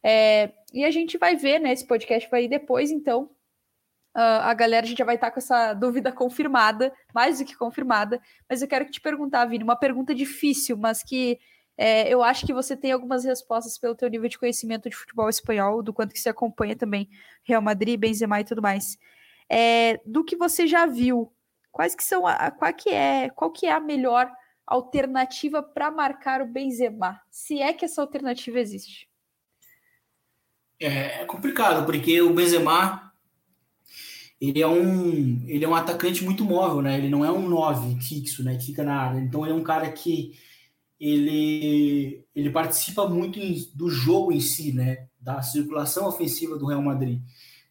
É, 0.02 0.50
e 0.72 0.84
a 0.84 0.90
gente 0.90 1.16
vai 1.16 1.36
ver, 1.36 1.60
né? 1.60 1.72
Esse 1.72 1.86
podcast 1.86 2.28
vai 2.28 2.44
ir 2.44 2.48
depois, 2.48 2.90
então. 2.90 3.30
Uh, 4.16 4.42
a 4.42 4.54
galera 4.54 4.84
a 4.84 4.88
gente 4.88 4.98
já 4.98 5.04
vai 5.04 5.14
estar 5.14 5.30
com 5.30 5.38
essa 5.38 5.72
dúvida 5.72 6.10
confirmada, 6.12 6.92
mais 7.14 7.38
do 7.38 7.44
que 7.44 7.56
confirmada. 7.56 8.20
Mas 8.50 8.60
eu 8.60 8.66
quero 8.66 8.90
te 8.90 9.00
perguntar, 9.00 9.44
Vini, 9.46 9.62
uma 9.62 9.76
pergunta 9.76 10.12
difícil, 10.12 10.76
mas 10.76 11.02
que 11.02 11.38
é, 11.76 12.08
eu 12.08 12.22
acho 12.22 12.46
que 12.46 12.52
você 12.52 12.76
tem 12.76 12.92
algumas 12.92 13.24
respostas 13.24 13.76
pelo 13.76 13.94
teu 13.94 14.08
nível 14.08 14.28
de 14.28 14.38
conhecimento 14.38 14.88
de 14.88 14.96
futebol 14.96 15.28
espanhol, 15.28 15.82
do 15.82 15.92
quanto 15.92 16.12
que 16.12 16.20
você 16.20 16.28
acompanha 16.28 16.76
também 16.76 17.08
Real 17.42 17.60
Madrid, 17.60 17.98
Benzema 17.98 18.40
e 18.40 18.44
tudo 18.44 18.62
mais. 18.62 18.96
É, 19.48 20.00
do 20.06 20.24
que 20.24 20.36
você 20.36 20.66
já 20.66 20.86
viu, 20.86 21.32
quais 21.72 21.94
que 21.94 22.04
são 22.04 22.26
a, 22.26 22.50
qual 22.50 22.72
que 22.72 22.90
é, 22.90 23.28
qual 23.30 23.50
que 23.50 23.66
é 23.66 23.72
a 23.72 23.80
melhor 23.80 24.30
alternativa 24.66 25.62
para 25.62 25.90
marcar 25.90 26.40
o 26.40 26.46
Benzema? 26.46 27.20
Se 27.30 27.60
é 27.60 27.72
que 27.72 27.84
essa 27.84 28.00
alternativa 28.00 28.58
existe. 28.60 29.08
É, 30.80 31.22
é 31.22 31.24
complicado, 31.24 31.84
porque 31.84 32.20
o 32.22 32.32
Benzema 32.32 33.12
ele 34.40 34.62
é 34.62 34.66
um 34.66 35.44
ele 35.46 35.64
é 35.64 35.68
um 35.68 35.74
atacante 35.74 36.24
muito 36.24 36.44
móvel, 36.44 36.82
né? 36.82 36.98
Ele 36.98 37.08
não 37.08 37.24
é 37.24 37.30
um 37.30 37.48
9 37.48 38.00
fixo, 38.00 38.44
né? 38.44 38.56
Que 38.56 38.66
fica 38.66 38.84
na 38.84 38.96
área. 38.96 39.18
Então 39.18 39.44
ele 39.44 39.52
é 39.52 39.56
um 39.56 39.62
cara 39.62 39.90
que 39.90 40.38
ele, 41.00 42.24
ele 42.34 42.50
participa 42.50 43.08
muito 43.08 43.38
em, 43.38 43.66
do 43.74 43.90
jogo 43.90 44.32
em 44.32 44.40
si, 44.40 44.72
né? 44.72 45.08
da 45.24 45.40
circulação 45.40 46.06
ofensiva 46.06 46.58
do 46.58 46.66
Real 46.66 46.82
Madrid. 46.82 47.22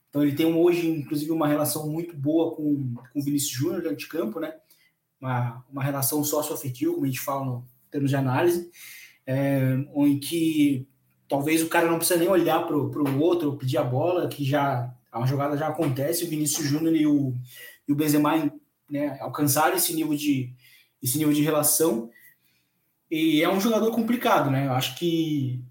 Então 0.10 0.24
ele 0.24 0.36
tem 0.36 0.52
hoje, 0.52 0.90
inclusive, 0.90 1.32
uma 1.32 1.48
relação 1.48 1.88
muito 1.88 2.16
boa 2.16 2.56
com, 2.56 2.96
o 3.16 3.24
Vinícius 3.24 3.52
Júnior 3.52 3.84
dentro 3.84 3.98
de 3.98 4.08
campo, 4.08 4.40
né? 4.40 4.56
Uma, 5.22 5.64
uma 5.72 5.84
relação 5.84 6.24
sócio-afetiva, 6.24 6.92
como 6.92 7.06
a 7.06 7.08
gente 7.08 7.20
fala 7.20 7.46
no 7.46 7.68
termos 7.92 8.10
de 8.10 8.16
análise, 8.16 8.72
é, 9.26 9.78
em 9.96 10.20
que 10.20 10.88
talvez 11.30 11.62
o 11.62 11.70
cara 11.70 11.88
não 11.88 11.98
precisa 11.98 12.20
nem 12.20 12.28
olhar 12.28 12.66
para 12.66 12.76
o 12.76 13.20
outro, 13.20 13.56
pedir 13.56 13.78
a 13.78 13.84
bola, 13.84 14.28
que 14.28 14.44
já 14.44 14.92
a 15.12 15.26
jogada 15.28 15.56
já 15.56 15.68
acontece, 15.68 16.24
o 16.24 16.30
Vinícius 16.30 16.68
Júnior 16.68 16.96
e 16.96 17.06
o, 17.06 17.36
e 17.88 17.94
o 17.94 17.96
Benzema 17.96 18.52
né, 18.90 19.18
alcançaram 19.20 19.76
esse 19.76 19.94
nível 19.94 20.16
de 20.16 20.52
esse 21.02 21.18
nível 21.18 21.34
de 21.34 21.42
relação. 21.42 22.10
E 23.16 23.44
é 23.44 23.48
um 23.48 23.62
jogador 23.62 23.92
complicado, 23.92 24.50
né? 24.50 24.66
Eu 24.66 24.72
acho 24.72 24.96
que 24.96 25.64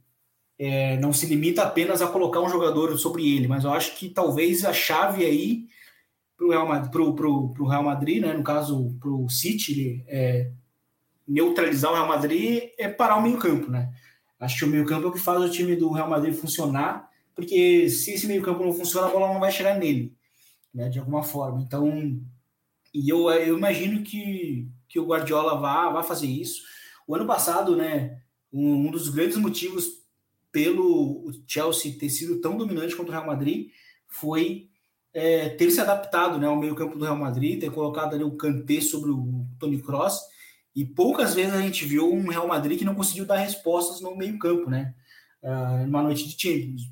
é, 0.56 0.96
não 0.98 1.12
se 1.12 1.26
limita 1.26 1.64
apenas 1.64 2.00
a 2.00 2.06
colocar 2.06 2.40
um 2.40 2.48
jogador 2.48 2.96
sobre 2.96 3.34
ele, 3.34 3.48
mas 3.48 3.64
eu 3.64 3.72
acho 3.72 3.96
que 3.96 4.08
talvez 4.08 4.64
a 4.64 4.72
chave 4.72 5.24
aí 5.24 5.66
para 6.36 6.46
o 6.46 6.50
Real, 6.50 6.88
pro 6.88 7.66
Real 7.66 7.82
Madrid, 7.82 8.22
né, 8.22 8.32
no 8.32 8.44
caso 8.44 8.96
para 9.00 9.10
o 9.10 9.28
City, 9.28 10.04
é, 10.06 10.52
neutralizar 11.26 11.90
o 11.90 11.94
Real 11.96 12.06
Madrid 12.06 12.70
é 12.78 12.88
parar 12.88 13.16
o 13.16 13.22
meio 13.22 13.38
campo, 13.38 13.68
né? 13.68 13.92
Acho 14.38 14.58
que 14.58 14.64
o 14.64 14.68
meio 14.68 14.86
campo 14.86 15.06
é 15.06 15.10
o 15.10 15.12
que 15.12 15.18
faz 15.18 15.42
o 15.42 15.50
time 15.50 15.74
do 15.74 15.90
Real 15.90 16.08
Madrid 16.08 16.32
funcionar, 16.34 17.10
porque 17.34 17.90
se 17.90 18.12
esse 18.12 18.28
meio 18.28 18.42
campo 18.42 18.62
não 18.64 18.72
funciona, 18.72 19.08
a 19.08 19.10
bola 19.10 19.32
não 19.32 19.40
vai 19.40 19.50
chegar 19.50 19.76
nele, 19.76 20.14
né, 20.72 20.88
de 20.88 21.00
alguma 21.00 21.24
forma. 21.24 21.60
Então, 21.60 22.20
e 22.94 23.08
eu, 23.08 23.28
eu 23.32 23.58
imagino 23.58 24.04
que, 24.04 24.68
que 24.88 25.00
o 25.00 25.06
Guardiola 25.06 25.58
vá, 25.58 25.90
vá 25.90 26.04
fazer 26.04 26.28
isso. 26.28 26.70
O 27.06 27.14
ano 27.14 27.26
passado, 27.26 27.76
né, 27.76 28.20
um, 28.52 28.86
um 28.86 28.90
dos 28.90 29.08
grandes 29.08 29.36
motivos 29.36 30.02
pelo 30.50 31.30
Chelsea 31.46 31.98
ter 31.98 32.10
sido 32.10 32.40
tão 32.40 32.56
dominante 32.56 32.94
contra 32.94 33.12
o 33.12 33.14
Real 33.14 33.26
Madrid 33.26 33.70
foi 34.06 34.68
é, 35.14 35.48
ter 35.50 35.70
se 35.70 35.80
adaptado 35.80 36.38
né, 36.38 36.46
ao 36.46 36.58
meio-campo 36.58 36.96
do 36.96 37.04
Real 37.04 37.16
Madrid, 37.16 37.60
ter 37.60 37.70
colocado 37.70 38.14
ali 38.14 38.24
o 38.24 38.36
Kanté 38.36 38.80
sobre 38.80 39.10
o 39.10 39.46
Tony 39.58 39.80
Cross. 39.80 40.20
E 40.74 40.84
poucas 40.84 41.34
vezes 41.34 41.54
a 41.54 41.60
gente 41.60 41.84
viu 41.84 42.10
um 42.10 42.28
Real 42.28 42.46
Madrid 42.46 42.78
que 42.78 42.84
não 42.84 42.94
conseguiu 42.94 43.26
dar 43.26 43.36
respostas 43.36 44.00
no 44.00 44.16
meio-campo, 44.16 44.70
né? 44.70 44.94
Uh, 45.42 45.84
numa 45.84 46.02
noite 46.02 46.28
de 46.28 46.40
Champions. 46.40 46.82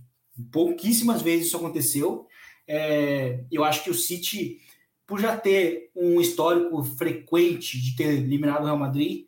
Pouquíssimas 0.51 1.23
vezes 1.23 1.47
isso 1.47 1.57
aconteceu. 1.57 2.27
É, 2.67 3.45
eu 3.51 3.65
acho 3.65 3.83
que 3.83 3.91
o 3.91 3.95
City, 3.95 4.59
por 5.07 5.19
já 5.19 5.37
ter 5.37 5.91
um 5.95 6.21
histórico 6.21 6.83
frequente 6.85 7.81
de 7.81 7.97
ter 7.97 8.19
eliminado 8.19 8.63
o 8.63 8.65
Real 8.67 8.79
Madrid, 8.79 9.27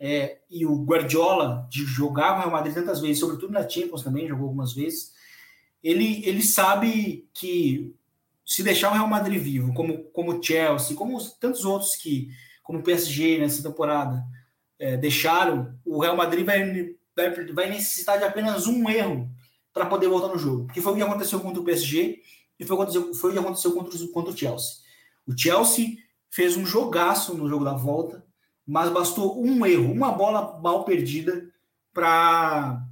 é, 0.00 0.38
e 0.48 0.64
o 0.64 0.84
Guardiola, 0.84 1.66
de 1.70 1.84
jogar 1.84 2.34
o 2.34 2.38
Real 2.38 2.50
Madrid 2.50 2.74
tantas 2.74 3.00
vezes, 3.00 3.18
sobretudo 3.18 3.52
na 3.52 3.68
Champions 3.68 4.02
também, 4.02 4.28
jogou 4.28 4.44
algumas 4.44 4.72
vezes, 4.72 5.12
ele, 5.82 6.24
ele 6.26 6.42
sabe 6.42 7.28
que 7.34 7.94
se 8.44 8.62
deixar 8.62 8.90
o 8.90 8.94
Real 8.94 9.08
Madrid 9.08 9.40
vivo, 9.40 9.74
como, 9.74 10.04
como 10.04 10.42
Chelsea, 10.42 10.96
como 10.96 11.22
tantos 11.40 11.64
outros 11.64 11.96
que, 11.96 12.30
como 12.62 12.78
o 12.78 12.82
PSG 12.82 13.38
nessa 13.38 13.62
temporada, 13.62 14.24
é, 14.78 14.96
deixaram, 14.96 15.76
o 15.84 16.00
Real 16.00 16.16
Madrid 16.16 16.46
vai, 16.46 16.94
vai, 17.14 17.44
vai 17.52 17.68
necessitar 17.68 18.18
de 18.18 18.24
apenas 18.24 18.66
um 18.66 18.88
erro 18.88 19.28
para 19.72 19.86
poder 19.86 20.08
voltar 20.08 20.28
no 20.28 20.38
jogo. 20.38 20.66
Que 20.72 20.80
foi 20.80 20.92
o 20.92 20.96
que 20.96 21.02
aconteceu 21.02 21.40
contra 21.40 21.60
o 21.60 21.64
PSG 21.64 22.22
e 22.58 22.64
foi 22.64 22.76
foi 23.14 23.30
o 23.30 23.32
que 23.32 23.38
aconteceu 23.38 23.72
contra, 23.72 24.08
contra 24.08 24.32
o 24.32 24.36
Chelsea. 24.36 24.76
O 25.26 25.36
Chelsea 25.36 25.98
fez 26.30 26.56
um 26.56 26.64
jogaço 26.64 27.34
no 27.34 27.48
jogo 27.48 27.64
da 27.64 27.74
volta, 27.74 28.24
mas 28.68 28.90
bastou 28.90 29.42
um 29.42 29.64
erro, 29.64 29.90
uma 29.90 30.12
bola 30.12 30.60
mal 30.60 30.84
perdida 30.84 31.50
para 31.90 32.86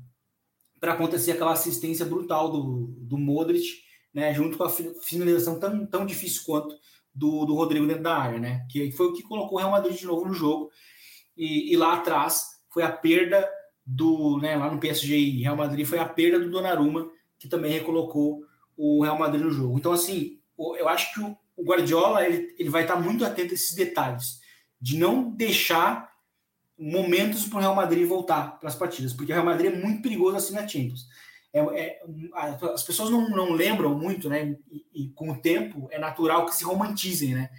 acontecer 0.81 1.33
aquela 1.33 1.53
assistência 1.53 2.07
brutal 2.07 2.51
do, 2.51 2.87
do 2.97 3.19
Modric, 3.19 3.83
né, 4.13 4.33
junto 4.33 4.57
com 4.57 4.65
a 4.65 4.71
finalização 4.71 5.61
tão, 5.61 5.85
tão 5.85 6.07
difícil 6.07 6.45
quanto 6.47 6.75
do, 7.15 7.45
do 7.45 7.55
Rodrigo 7.55 7.87
dentro 7.87 8.03
da 8.03 8.17
área, 8.17 8.39
né, 8.39 8.67
que 8.71 8.91
foi 8.93 9.09
o 9.09 9.13
que 9.13 9.23
colocou 9.23 9.59
o 9.59 9.61
Real 9.61 9.71
Madrid 9.71 9.99
de 9.99 10.07
novo 10.07 10.25
no 10.25 10.33
jogo. 10.33 10.71
E, 11.37 11.71
e 11.71 11.77
lá 11.77 11.97
atrás 11.97 12.47
foi 12.73 12.83
a 12.83 12.91
perda 12.91 13.47
do, 13.85 14.39
né, 14.39 14.57
lá 14.57 14.73
no 14.73 14.81
PSG 14.81 15.15
e 15.15 15.43
Real 15.43 15.57
Madrid 15.57 15.87
foi 15.87 15.99
a 15.99 16.09
perda 16.09 16.41
do 16.41 16.51
Donnarumma, 16.51 17.07
que 17.39 17.49
também 17.49 17.71
recolocou 17.71 18.43
o 18.79 19.03
Real 19.03 19.19
Madrid 19.19 19.43
no 19.43 19.51
jogo. 19.51 19.79
Então, 19.79 19.93
assim, 19.93 20.41
eu 20.59 20.89
acho 20.89 21.13
que 21.13 21.21
o 21.21 21.65
Guardiola 21.65 22.25
ele, 22.27 22.55
ele 22.59 22.71
vai 22.71 22.83
estar 22.83 22.97
muito 22.97 23.27
atento 23.27 23.53
a 23.53 23.55
esses 23.55 23.75
detalhes 23.75 24.46
de 24.87 24.97
não 24.97 25.29
deixar 25.29 26.13
momentos 26.79 27.45
para 27.45 27.57
o 27.57 27.61
Real 27.61 27.75
Madrid 27.75 28.07
voltar 28.07 28.57
para 28.61 28.69
as 28.69 28.77
partidas, 28.77 29.13
porque 29.13 29.33
o 29.33 29.35
Real 29.35 29.45
Madrid 29.45 29.73
é 29.73 29.77
muito 29.77 30.01
perigoso 30.01 30.37
assim 30.37 30.55
na 30.55 30.69
Champions. 30.69 31.09
É, 31.53 31.59
é, 31.59 32.01
as 32.73 32.85
pessoas 32.85 33.11
não, 33.11 33.29
não 33.29 33.51
lembram 33.51 33.99
muito, 33.99 34.29
né? 34.29 34.57
E, 34.71 34.87
e, 34.95 35.09
com 35.09 35.33
o 35.33 35.39
tempo 35.39 35.89
é 35.91 35.99
natural 35.99 36.47
que 36.47 36.55
se 36.55 36.63
romantizem, 36.63 37.35
né? 37.35 37.51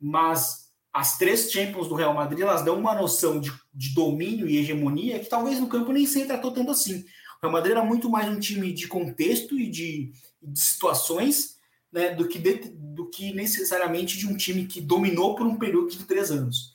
Mas 0.00 0.68
as 0.92 1.16
três 1.16 1.48
Champions 1.52 1.86
do 1.86 1.94
Real 1.94 2.12
Madrid 2.12 2.40
elas 2.40 2.64
dão 2.64 2.76
uma 2.76 2.92
noção 2.92 3.38
de, 3.38 3.52
de 3.72 3.94
domínio 3.94 4.48
e 4.48 4.56
hegemonia 4.56 5.20
que 5.20 5.28
talvez 5.28 5.60
no 5.60 5.68
campo 5.68 5.92
nem 5.92 6.06
se 6.06 6.26
tratou 6.26 6.50
tanto 6.50 6.72
assim. 6.72 7.04
O 7.38 7.42
Real 7.42 7.52
Madrid 7.52 7.76
era 7.76 7.84
muito 7.84 8.10
mais 8.10 8.28
um 8.28 8.40
time 8.40 8.72
de 8.72 8.88
contexto 8.88 9.56
e 9.56 9.70
de, 9.70 10.10
de 10.42 10.58
situações 10.58 11.53
né, 11.94 12.12
do, 12.12 12.26
que 12.26 12.40
de, 12.40 12.72
do 12.74 13.08
que 13.08 13.32
necessariamente 13.32 14.18
de 14.18 14.26
um 14.26 14.36
time 14.36 14.66
que 14.66 14.80
dominou 14.80 15.36
por 15.36 15.46
um 15.46 15.56
período 15.56 15.88
de 15.88 16.04
três 16.04 16.32
anos. 16.32 16.74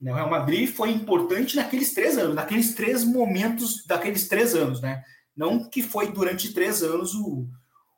Né, 0.00 0.10
o 0.10 0.14
Real 0.14 0.30
Madrid 0.30 0.66
foi 0.68 0.90
importante 0.90 1.54
naqueles 1.54 1.92
três 1.92 2.16
anos, 2.16 2.34
naqueles 2.34 2.74
três 2.74 3.04
momentos 3.04 3.84
daqueles 3.86 4.26
três 4.26 4.54
anos, 4.54 4.80
né? 4.80 5.02
Não 5.36 5.68
que 5.68 5.82
foi 5.82 6.10
durante 6.10 6.54
três 6.54 6.82
anos 6.82 7.14
o, 7.14 7.46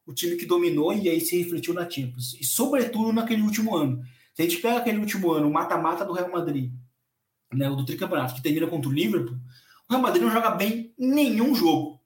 o 0.05 0.13
time 0.13 0.37
que 0.37 0.47
dominou 0.47 0.93
e 0.93 1.09
aí 1.09 1.21
se 1.21 1.41
refletiu 1.41 1.73
na 1.73 1.89
Champions. 1.89 2.35
E 2.35 2.45
sobretudo 2.45 3.13
naquele 3.13 3.43
último 3.43 3.77
ano. 3.77 4.03
Se 4.35 4.43
a 4.43 4.45
gente 4.45 4.61
pega 4.61 4.79
aquele 4.79 4.99
último 4.99 5.31
ano, 5.33 5.49
o 5.49 5.53
mata-mata 5.53 6.05
do 6.05 6.13
Real 6.13 6.31
Madrid, 6.31 6.73
né, 7.53 7.71
o 7.71 7.77
do 7.77 7.85
tricampeonato, 7.85 8.35
que 8.35 8.43
termina 8.43 8.67
contra 8.67 8.89
o 8.89 8.93
Liverpool, 8.93 9.37
o 9.89 9.93
Real 9.93 10.03
Madrid 10.03 10.23
não 10.23 10.31
joga 10.31 10.51
bem 10.51 10.93
em 10.99 11.09
nenhum 11.09 11.55
jogo. 11.55 12.01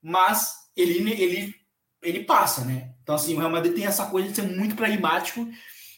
Mas 0.00 0.52
ele, 0.76 1.10
ele, 1.12 1.54
ele 2.02 2.24
passa, 2.24 2.64
né? 2.64 2.95
Então, 3.06 3.14
assim, 3.14 3.36
o 3.36 3.38
Real 3.38 3.52
Madrid 3.52 3.72
tem 3.72 3.86
essa 3.86 4.06
coisa 4.06 4.28
de 4.28 4.34
ser 4.34 4.42
muito 4.42 4.74
pragmático 4.74 5.48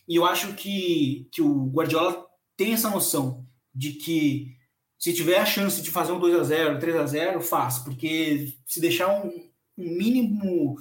e 0.07 0.15
eu 0.15 0.27
acho 0.27 0.53
que, 0.53 1.27
que 1.33 1.41
o 1.41 1.65
Guardiola 1.71 2.23
tem 2.55 2.75
essa 2.75 2.91
noção 2.91 3.47
de 3.75 3.93
que 3.93 4.55
se 4.99 5.15
tiver 5.15 5.39
a 5.39 5.47
chance 5.47 5.81
de 5.81 5.91
fazer 5.91 6.13
um 6.13 6.19
2 6.19 6.35
a 6.39 6.43
0 6.43 6.79
3 6.79 6.97
a 6.97 7.07
0 7.07 7.41
faz, 7.41 7.79
porque 7.79 8.53
se 8.67 8.79
deixar 8.79 9.09
um, 9.09 9.31
um 9.79 9.97
mínimo, 9.97 10.77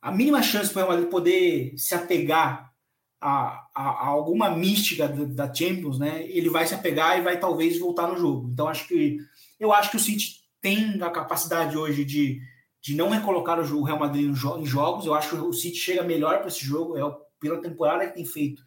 a 0.00 0.10
mínima 0.10 0.42
chance 0.42 0.72
para 0.72 0.80
o 0.80 0.86
Real 0.86 0.94
Madrid 0.94 1.10
poder 1.10 1.74
se 1.76 1.94
apegar 1.94 2.72
a, 3.20 3.62
a, 3.74 3.82
a, 3.82 4.06
alguma 4.06 4.48
mística 4.48 5.06
da, 5.08 5.52
Champions, 5.52 5.98
né, 5.98 6.26
ele 6.26 6.48
vai 6.48 6.66
se 6.66 6.74
apegar 6.74 7.18
e 7.18 7.22
vai 7.22 7.38
talvez 7.38 7.78
voltar 7.78 8.08
no 8.08 8.16
jogo. 8.16 8.48
Então, 8.50 8.66
acho 8.66 8.88
que 8.88 9.18
eu 9.58 9.74
acho 9.74 9.90
que 9.90 9.98
o 9.98 10.00
City 10.00 10.36
tem 10.58 11.02
a 11.02 11.10
capacidade 11.10 11.76
hoje 11.76 12.02
de 12.02 12.40
de 12.80 12.94
não 12.94 13.10
recolocar 13.10 13.58
o 13.58 13.82
Real 13.82 13.98
Madrid 13.98 14.30
em 14.30 14.66
jogos. 14.66 15.06
Eu 15.06 15.14
acho 15.14 15.30
que 15.30 15.36
o 15.36 15.52
City 15.52 15.76
chega 15.76 16.02
melhor 16.02 16.38
para 16.38 16.48
esse 16.48 16.64
jogo, 16.64 16.96
é 16.96 17.16
pela 17.38 17.60
temporada 17.60 18.06
que 18.06 18.14
tem 18.14 18.24
feito. 18.24 18.62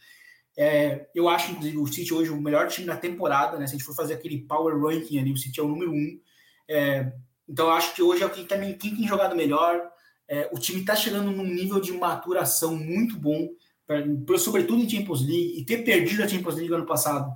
É, 0.55 1.07
eu 1.15 1.27
acho, 1.27 1.51
inclusive, 1.51 1.77
o 1.77 1.87
City 1.87 2.13
hoje 2.13 2.29
o 2.29 2.39
melhor 2.39 2.67
time 2.67 2.85
da 2.85 2.95
temporada, 2.95 3.57
né? 3.57 3.65
Se 3.65 3.73
a 3.73 3.77
gente 3.77 3.85
for 3.85 3.95
fazer 3.95 4.13
aquele 4.13 4.41
power 4.43 4.79
ranking 4.79 5.19
ali, 5.19 5.31
o 5.31 5.37
City 5.37 5.59
é 5.59 5.63
o 5.63 5.67
número 5.67 5.91
um. 5.91 6.19
É, 6.69 7.11
então, 7.47 7.67
eu 7.67 7.73
acho 7.73 7.95
que 7.95 8.01
hoje 8.01 8.23
é 8.23 8.29
quem, 8.29 8.45
também, 8.45 8.77
quem 8.77 8.95
tem 8.95 9.07
jogado 9.07 9.35
melhor. 9.35 9.81
É, 10.27 10.49
o 10.53 10.59
time 10.59 10.81
está 10.81 10.95
chegando 10.95 11.31
num 11.31 11.45
nível 11.45 11.79
de 11.79 11.91
maturação 11.91 12.75
muito 12.75 13.17
bom, 13.17 13.49
pra, 13.85 14.37
sobretudo 14.37 14.81
em 14.81 14.89
Champions 14.89 15.21
League, 15.21 15.59
e 15.59 15.65
ter 15.65 15.83
perdido 15.83 16.23
a 16.23 16.27
Champions 16.27 16.55
League 16.55 16.73
ano 16.73 16.85
passado 16.85 17.35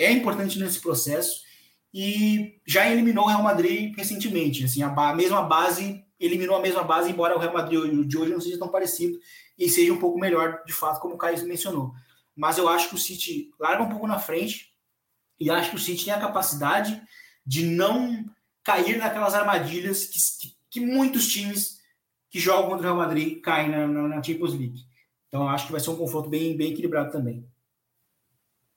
é 0.00 0.10
importante 0.10 0.58
nesse 0.58 0.80
processo 0.80 1.42
e 1.92 2.60
já 2.66 2.88
eliminou 2.88 3.24
o 3.24 3.28
Real 3.28 3.42
Madrid 3.42 3.94
recentemente. 3.96 4.64
Assim, 4.64 4.82
a, 4.82 5.14
mesma 5.14 5.42
base 5.42 6.04
eliminou 6.18 6.56
a 6.56 6.60
mesma 6.60 6.84
base, 6.84 7.10
embora 7.10 7.36
o 7.36 7.38
Real 7.38 7.52
Madrid 7.52 8.06
de 8.06 8.18
hoje 8.18 8.32
não 8.32 8.40
seja 8.40 8.58
tão 8.58 8.68
parecido 8.68 9.18
e 9.58 9.68
seja 9.68 9.92
um 9.92 9.98
pouco 9.98 10.18
melhor, 10.18 10.62
de 10.64 10.72
fato, 10.72 11.00
como 11.00 11.14
o 11.14 11.18
Caio 11.18 11.44
mencionou. 11.46 11.92
Mas 12.36 12.58
eu 12.58 12.68
acho 12.68 12.88
que 12.88 12.94
o 12.94 12.98
City 12.98 13.50
larga 13.58 13.82
um 13.82 13.88
pouco 13.88 14.06
na 14.06 14.18
frente 14.18 14.72
e 15.38 15.50
acho 15.50 15.70
que 15.70 15.76
o 15.76 15.78
City 15.78 16.04
tem 16.04 16.14
a 16.14 16.20
capacidade 16.20 17.00
de 17.44 17.64
não 17.64 18.24
cair 18.62 18.98
naquelas 18.98 19.34
armadilhas 19.34 20.06
que, 20.06 20.54
que, 20.70 20.80
muitos 20.80 21.26
times 21.26 21.80
que 22.30 22.38
jogam 22.38 22.70
contra 22.70 22.92
o 22.92 22.94
Real 22.94 22.96
Madrid 22.96 23.40
caem 23.40 23.70
na, 23.70 23.86
na, 23.86 24.08
na 24.08 24.22
Champions 24.22 24.52
League. 24.52 24.84
Então 25.26 25.48
acho 25.48 25.66
que 25.66 25.72
vai 25.72 25.80
ser 25.80 25.90
um 25.90 25.96
confronto 25.96 26.28
bem, 26.28 26.56
bem 26.56 26.72
equilibrado 26.72 27.10
também. 27.10 27.49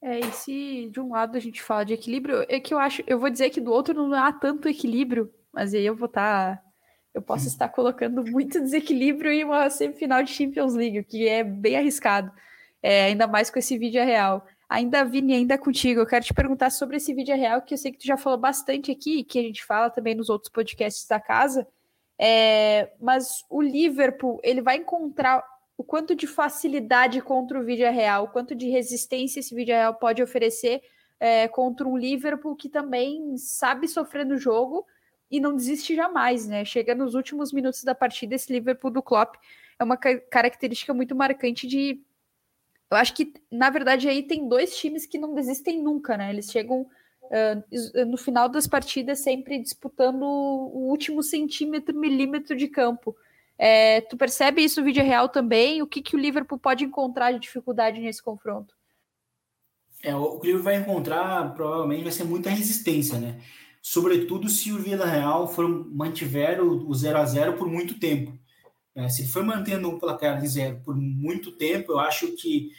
É, 0.03 0.19
e 0.19 0.31
se 0.33 0.89
de 0.91 0.99
um 0.99 1.11
lado 1.11 1.37
a 1.37 1.39
gente 1.39 1.63
fala 1.63 1.85
de 1.85 1.93
equilíbrio, 1.93 2.45
é 2.49 2.59
que 2.59 2.73
eu 2.73 2.77
acho, 2.77 3.01
eu 3.07 3.17
vou 3.17 3.29
dizer 3.29 3.49
que 3.51 3.61
do 3.61 3.71
outro 3.71 3.93
não 3.93 4.13
há 4.13 4.33
tanto 4.33 4.67
equilíbrio, 4.67 5.33
mas 5.51 5.73
aí 5.73 5.85
eu 5.85 5.95
vou 5.95 6.07
estar. 6.07 6.57
Tá, 6.57 6.63
eu 7.13 7.21
posso 7.21 7.47
estar 7.47 7.69
colocando 7.69 8.21
muito 8.29 8.59
desequilíbrio 8.59 9.31
em 9.31 9.45
uma 9.45 9.69
semifinal 9.69 10.21
de 10.21 10.31
Champions 10.31 10.73
League, 10.73 10.99
o 10.99 11.05
que 11.05 11.27
é 11.27 11.41
bem 11.41 11.77
arriscado. 11.77 12.31
É, 12.81 13.05
ainda 13.05 13.27
mais 13.27 13.49
com 13.49 13.59
esse 13.59 13.77
vídeo 13.77 14.03
real. 14.03 14.45
Ainda, 14.67 15.05
Vini, 15.05 15.35
ainda 15.35 15.57
contigo, 15.57 16.01
eu 16.01 16.05
quero 16.05 16.25
te 16.25 16.33
perguntar 16.33 16.69
sobre 16.69 16.97
esse 16.97 17.13
vídeo 17.13 17.35
real, 17.35 17.61
que 17.61 17.73
eu 17.73 17.77
sei 17.77 17.91
que 17.91 17.99
tu 17.99 18.05
já 18.05 18.17
falou 18.17 18.37
bastante 18.37 18.91
aqui, 18.91 19.23
que 19.23 19.39
a 19.39 19.41
gente 19.41 19.63
fala 19.63 19.89
também 19.89 20.15
nos 20.15 20.29
outros 20.29 20.51
podcasts 20.51 21.07
da 21.07 21.19
casa, 21.19 21.67
É, 22.19 22.91
mas 23.01 23.43
o 23.49 23.61
Liverpool 23.61 24.39
ele 24.43 24.61
vai 24.61 24.77
encontrar 24.77 25.43
o 25.83 25.85
quanto 25.85 26.15
de 26.15 26.25
facilidade 26.25 27.21
contra 27.21 27.59
o 27.59 27.63
vídeo 27.63 27.91
real, 27.91 28.23
o 28.23 28.27
quanto 28.29 28.55
de 28.55 28.69
resistência 28.69 29.41
esse 29.41 29.53
vídeo 29.53 29.75
real 29.75 29.93
pode 29.93 30.23
oferecer 30.23 30.81
é, 31.19 31.45
contra 31.49 31.85
um 31.85 31.97
Liverpool 31.97 32.55
que 32.55 32.69
também 32.69 33.35
sabe 33.37 33.85
sofrer 33.89 34.25
no 34.25 34.37
jogo 34.37 34.87
e 35.29 35.41
não 35.41 35.53
desiste 35.53 35.93
jamais, 35.93 36.47
né? 36.47 36.63
Chega 36.63 36.95
nos 36.95 37.15
últimos 37.15 37.51
minutos 37.51 37.83
da 37.83 37.93
partida, 37.93 38.33
esse 38.33 38.51
Liverpool 38.51 38.91
do 38.91 39.03
Klopp 39.03 39.35
é 39.77 39.83
uma 39.83 39.97
característica 39.97 40.93
muito 40.93 41.13
marcante 41.13 41.67
de. 41.67 42.01
Eu 42.89 42.95
acho 42.95 43.13
que, 43.13 43.33
na 43.51 43.69
verdade, 43.69 44.07
aí 44.07 44.23
tem 44.23 44.47
dois 44.47 44.77
times 44.77 45.05
que 45.05 45.17
não 45.17 45.35
desistem 45.35 45.83
nunca, 45.83 46.15
né? 46.15 46.29
Eles 46.29 46.49
chegam 46.49 46.83
uh, 47.23 48.05
no 48.05 48.15
final 48.15 48.47
das 48.47 48.67
partidas 48.67 49.19
sempre 49.19 49.59
disputando 49.59 50.23
o 50.23 50.87
último 50.89 51.21
centímetro, 51.21 51.93
milímetro 51.93 52.55
de 52.55 52.69
campo. 52.69 53.13
É, 53.57 54.01
tu 54.01 54.17
percebe 54.17 54.63
isso 54.63 54.83
vídeo 54.83 55.03
real 55.03 55.29
também? 55.29 55.81
O 55.81 55.87
que, 55.87 56.01
que 56.01 56.15
o 56.15 56.19
Liverpool 56.19 56.57
pode 56.57 56.83
encontrar 56.83 57.31
de 57.31 57.39
dificuldade 57.39 57.99
nesse 57.99 58.21
confronto? 58.21 58.75
É, 60.01 60.15
o 60.15 60.39
que 60.39 60.47
o 60.47 60.57
Liverpool 60.57 60.63
vai 60.63 60.75
encontrar 60.75 61.53
provavelmente 61.53 62.03
vai 62.03 62.11
ser 62.11 62.23
muita 62.23 62.49
resistência, 62.49 63.19
né? 63.19 63.39
Sobretudo 63.81 64.49
se 64.49 64.71
o 64.71 64.79
Vila 64.79 65.05
Real 65.05 65.47
for 65.47 65.67
mantiver 65.67 66.61
o 66.63 66.93
0 66.93 67.17
a 67.17 67.25
0 67.25 67.53
por 67.53 67.67
muito 67.67 67.99
tempo. 67.99 68.37
É, 68.95 69.09
se 69.09 69.27
for 69.27 69.43
mantendo 69.43 69.89
um 69.89 69.97
placar 69.97 70.39
de 70.39 70.47
zero 70.47 70.79
por 70.83 70.95
muito 70.95 71.51
tempo, 71.51 71.93
eu 71.93 71.99
acho 71.99 72.33
que 72.33 72.71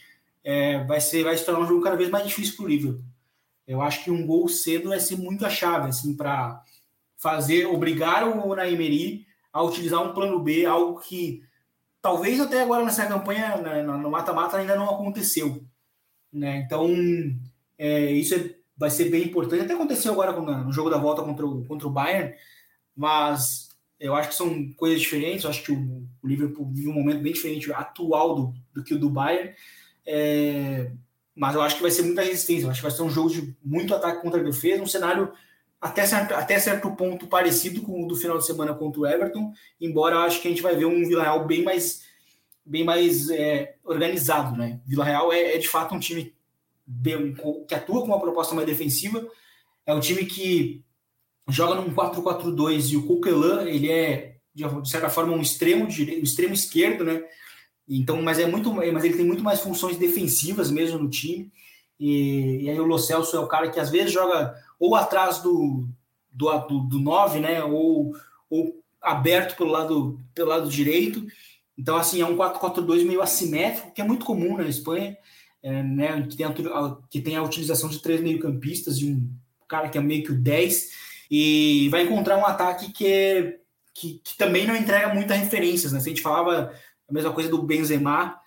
é, 0.44 0.84
vai 0.84 1.00
ser 1.00 1.24
vai 1.24 1.36
se 1.36 1.44
tornar 1.44 1.60
um 1.60 1.66
jogo 1.66 1.82
cada 1.82 1.96
vez 1.96 2.08
mais 2.08 2.26
difícil 2.26 2.56
para 2.56 2.64
o 2.64 2.68
Liverpool. 2.68 3.04
Eu 3.66 3.80
acho 3.80 4.04
que 4.04 4.10
um 4.10 4.26
gol 4.26 4.48
cedo 4.48 4.90
vai 4.90 5.00
ser 5.00 5.16
muito 5.16 5.44
a 5.44 5.50
chave 5.50 5.88
assim 5.88 6.14
para 6.16 6.62
fazer 7.16 7.66
obrigar 7.66 8.28
o 8.28 8.54
Naimeri 8.54 9.26
a 9.54 9.62
utilizar 9.62 10.02
um 10.02 10.12
plano 10.12 10.40
B, 10.40 10.66
algo 10.66 10.98
que 10.98 11.44
talvez 12.02 12.40
até 12.40 12.60
agora 12.60 12.84
nessa 12.84 13.06
campanha 13.06 13.56
né, 13.58 13.82
no 13.84 14.10
mata-mata 14.10 14.56
ainda 14.56 14.74
não 14.74 14.90
aconteceu. 14.90 15.64
Né? 16.32 16.56
Então, 16.66 16.90
é, 17.78 18.10
isso 18.10 18.34
é, 18.34 18.56
vai 18.76 18.90
ser 18.90 19.08
bem 19.10 19.22
importante. 19.22 19.62
Até 19.62 19.74
aconteceu 19.74 20.12
agora 20.12 20.32
no 20.32 20.72
jogo 20.72 20.90
da 20.90 20.98
volta 20.98 21.22
contra 21.22 21.46
o, 21.46 21.64
contra 21.66 21.86
o 21.86 21.90
Bayern, 21.90 22.34
mas 22.96 23.68
eu 24.00 24.12
acho 24.16 24.30
que 24.30 24.34
são 24.34 24.72
coisas 24.72 25.00
diferentes. 25.00 25.44
Eu 25.44 25.50
acho 25.50 25.62
que 25.62 25.70
o, 25.70 26.04
o 26.20 26.26
Liverpool 26.26 26.68
vive 26.72 26.88
um 26.88 26.92
momento 26.92 27.22
bem 27.22 27.32
diferente 27.32 27.72
atual 27.72 28.34
do, 28.34 28.54
do 28.74 28.82
que 28.82 28.92
o 28.92 28.98
do 28.98 29.08
Bayern. 29.08 29.54
É, 30.04 30.90
mas 31.32 31.54
eu 31.54 31.62
acho 31.62 31.76
que 31.76 31.82
vai 31.82 31.92
ser 31.92 32.02
muita 32.02 32.22
resistência. 32.22 32.66
Eu 32.66 32.70
acho 32.70 32.80
que 32.80 32.88
vai 32.88 32.96
ser 32.96 33.02
um 33.02 33.10
jogo 33.10 33.30
de 33.30 33.56
muito 33.64 33.94
ataque 33.94 34.20
contra 34.20 34.40
a 34.40 34.44
defesa, 34.44 34.82
um 34.82 34.86
cenário 34.86 35.32
até 35.84 36.06
certo, 36.06 36.32
até 36.32 36.58
certo 36.58 36.90
ponto 36.92 37.26
parecido 37.26 37.82
com 37.82 38.02
o 38.02 38.08
do 38.08 38.16
final 38.16 38.38
de 38.38 38.46
semana 38.46 38.72
contra 38.72 39.02
o 39.02 39.06
Everton, 39.06 39.52
embora 39.78 40.14
eu 40.16 40.20
acho 40.20 40.40
que 40.40 40.48
a 40.48 40.50
gente 40.50 40.62
vai 40.62 40.74
ver 40.74 40.86
um 40.86 41.06
Vila 41.06 41.24
Real 41.24 41.46
bem 41.46 41.62
mais, 41.62 42.04
bem 42.64 42.82
mais 42.82 43.28
é, 43.28 43.74
organizado. 43.84 44.56
Né? 44.56 44.80
Vila 44.86 45.04
Real 45.04 45.30
é, 45.30 45.56
é, 45.56 45.58
de 45.58 45.68
fato 45.68 45.94
um 45.94 45.98
time 45.98 46.34
bem, 46.86 47.36
que 47.68 47.74
atua 47.74 48.00
com 48.00 48.06
uma 48.06 48.18
proposta 48.18 48.54
mais 48.54 48.66
defensiva, 48.66 49.28
é 49.84 49.92
um 49.92 50.00
time 50.00 50.24
que 50.24 50.82
joga 51.50 51.74
num 51.74 51.94
4-4-2 51.94 52.92
e 52.92 52.96
o 52.96 53.06
Coquelin, 53.06 53.68
ele 53.68 53.92
é 53.92 54.36
de 54.54 54.88
certa 54.88 55.10
forma 55.10 55.34
um 55.34 55.42
extremo 55.42 55.86
direito, 55.86 56.20
um 56.20 56.24
extremo 56.24 56.54
esquerdo, 56.54 57.04
né? 57.04 57.22
Então, 57.86 58.22
mas 58.22 58.38
é 58.38 58.46
muito, 58.46 58.72
mas 58.72 59.04
ele 59.04 59.16
tem 59.16 59.26
muito 59.26 59.44
mais 59.44 59.60
funções 59.60 59.98
defensivas 59.98 60.70
mesmo 60.70 60.98
no 60.98 61.10
time. 61.10 61.52
E, 61.98 62.64
e 62.64 62.70
aí 62.70 62.78
o 62.78 62.84
Lo 62.84 62.98
Celso 62.98 63.36
é 63.36 63.40
o 63.40 63.46
cara 63.46 63.70
que 63.70 63.80
às 63.80 63.90
vezes 63.90 64.12
joga 64.12 64.54
ou 64.78 64.94
atrás 64.94 65.38
do, 65.38 65.88
do, 66.30 66.58
do, 66.66 66.80
do 66.80 66.98
9, 66.98 67.40
né? 67.40 67.62
Ou, 67.62 68.14
ou 68.50 68.82
aberto 69.00 69.56
pelo 69.56 69.70
lado, 69.70 70.20
pelo 70.34 70.48
lado 70.48 70.68
direito. 70.68 71.24
Então, 71.76 71.96
assim, 71.96 72.20
é 72.20 72.26
um 72.26 72.36
4-4-2 72.36 73.04
meio 73.04 73.22
assimétrico, 73.22 73.92
que 73.92 74.00
é 74.00 74.04
muito 74.04 74.24
comum 74.24 74.56
na 74.56 74.68
Espanha, 74.68 75.16
é, 75.62 75.82
né? 75.82 76.22
Que 76.22 76.36
tem, 76.36 76.46
a, 76.46 76.52
que 77.10 77.20
tem 77.20 77.36
a 77.36 77.42
utilização 77.42 77.88
de 77.88 78.00
três 78.00 78.20
meio-campistas 78.20 78.98
e 78.98 79.06
um 79.06 79.28
cara 79.68 79.88
que 79.88 79.98
é 79.98 80.00
meio 80.00 80.22
que 80.22 80.32
o 80.32 80.38
10, 80.38 80.90
e 81.30 81.88
vai 81.88 82.02
encontrar 82.02 82.36
um 82.36 82.46
ataque 82.46 82.92
que, 82.92 83.06
é, 83.06 83.58
que, 83.92 84.20
que 84.22 84.36
também 84.36 84.66
não 84.66 84.76
entrega 84.76 85.12
muitas 85.12 85.38
referências, 85.38 85.92
né? 85.92 86.00
Se 86.00 86.08
a 86.08 86.10
gente 86.10 86.22
falava 86.22 86.72
a 87.08 87.12
mesma 87.12 87.32
coisa 87.32 87.48
do 87.48 87.62
Benzema 87.62 88.38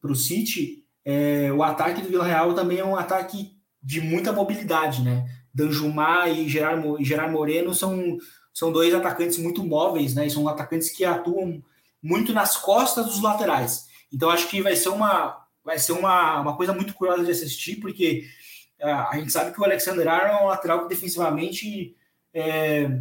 para 0.00 0.12
o 0.12 0.16
City, 0.16 0.84
é, 1.10 1.50
o 1.50 1.62
ataque 1.62 2.02
do 2.02 2.08
Vila 2.08 2.26
Real 2.26 2.52
também 2.52 2.80
é 2.80 2.84
um 2.84 2.94
ataque 2.94 3.56
de 3.82 3.98
muita 3.98 4.30
mobilidade, 4.30 5.00
né? 5.02 5.26
Danjumar 5.54 6.28
e 6.28 6.46
Gerard, 6.46 7.02
Gerard 7.02 7.32
Moreno 7.32 7.74
são, 7.74 8.18
são 8.52 8.70
dois 8.70 8.94
atacantes 8.94 9.38
muito 9.38 9.64
móveis, 9.64 10.14
né? 10.14 10.26
E 10.26 10.30
são 10.30 10.46
atacantes 10.46 10.90
que 10.90 11.06
atuam 11.06 11.64
muito 12.02 12.34
nas 12.34 12.58
costas 12.58 13.06
dos 13.06 13.22
laterais. 13.22 13.86
Então 14.12 14.28
acho 14.28 14.48
que 14.48 14.60
vai 14.60 14.76
ser 14.76 14.90
uma 14.90 15.46
vai 15.64 15.78
ser 15.78 15.92
uma, 15.92 16.42
uma 16.42 16.56
coisa 16.56 16.74
muito 16.74 16.92
curiosa 16.92 17.24
de 17.24 17.30
assistir, 17.30 17.76
porque 17.76 18.26
uh, 18.82 19.08
a 19.10 19.18
gente 19.18 19.32
sabe 19.32 19.52
que 19.52 19.60
o 19.60 19.64
Alexander 19.64 20.06
Arnold 20.06 20.42
é 20.42 20.44
um 20.44 20.48
lateral 20.48 20.82
que 20.82 20.88
defensivamente 20.90 21.96
é, 22.34 23.00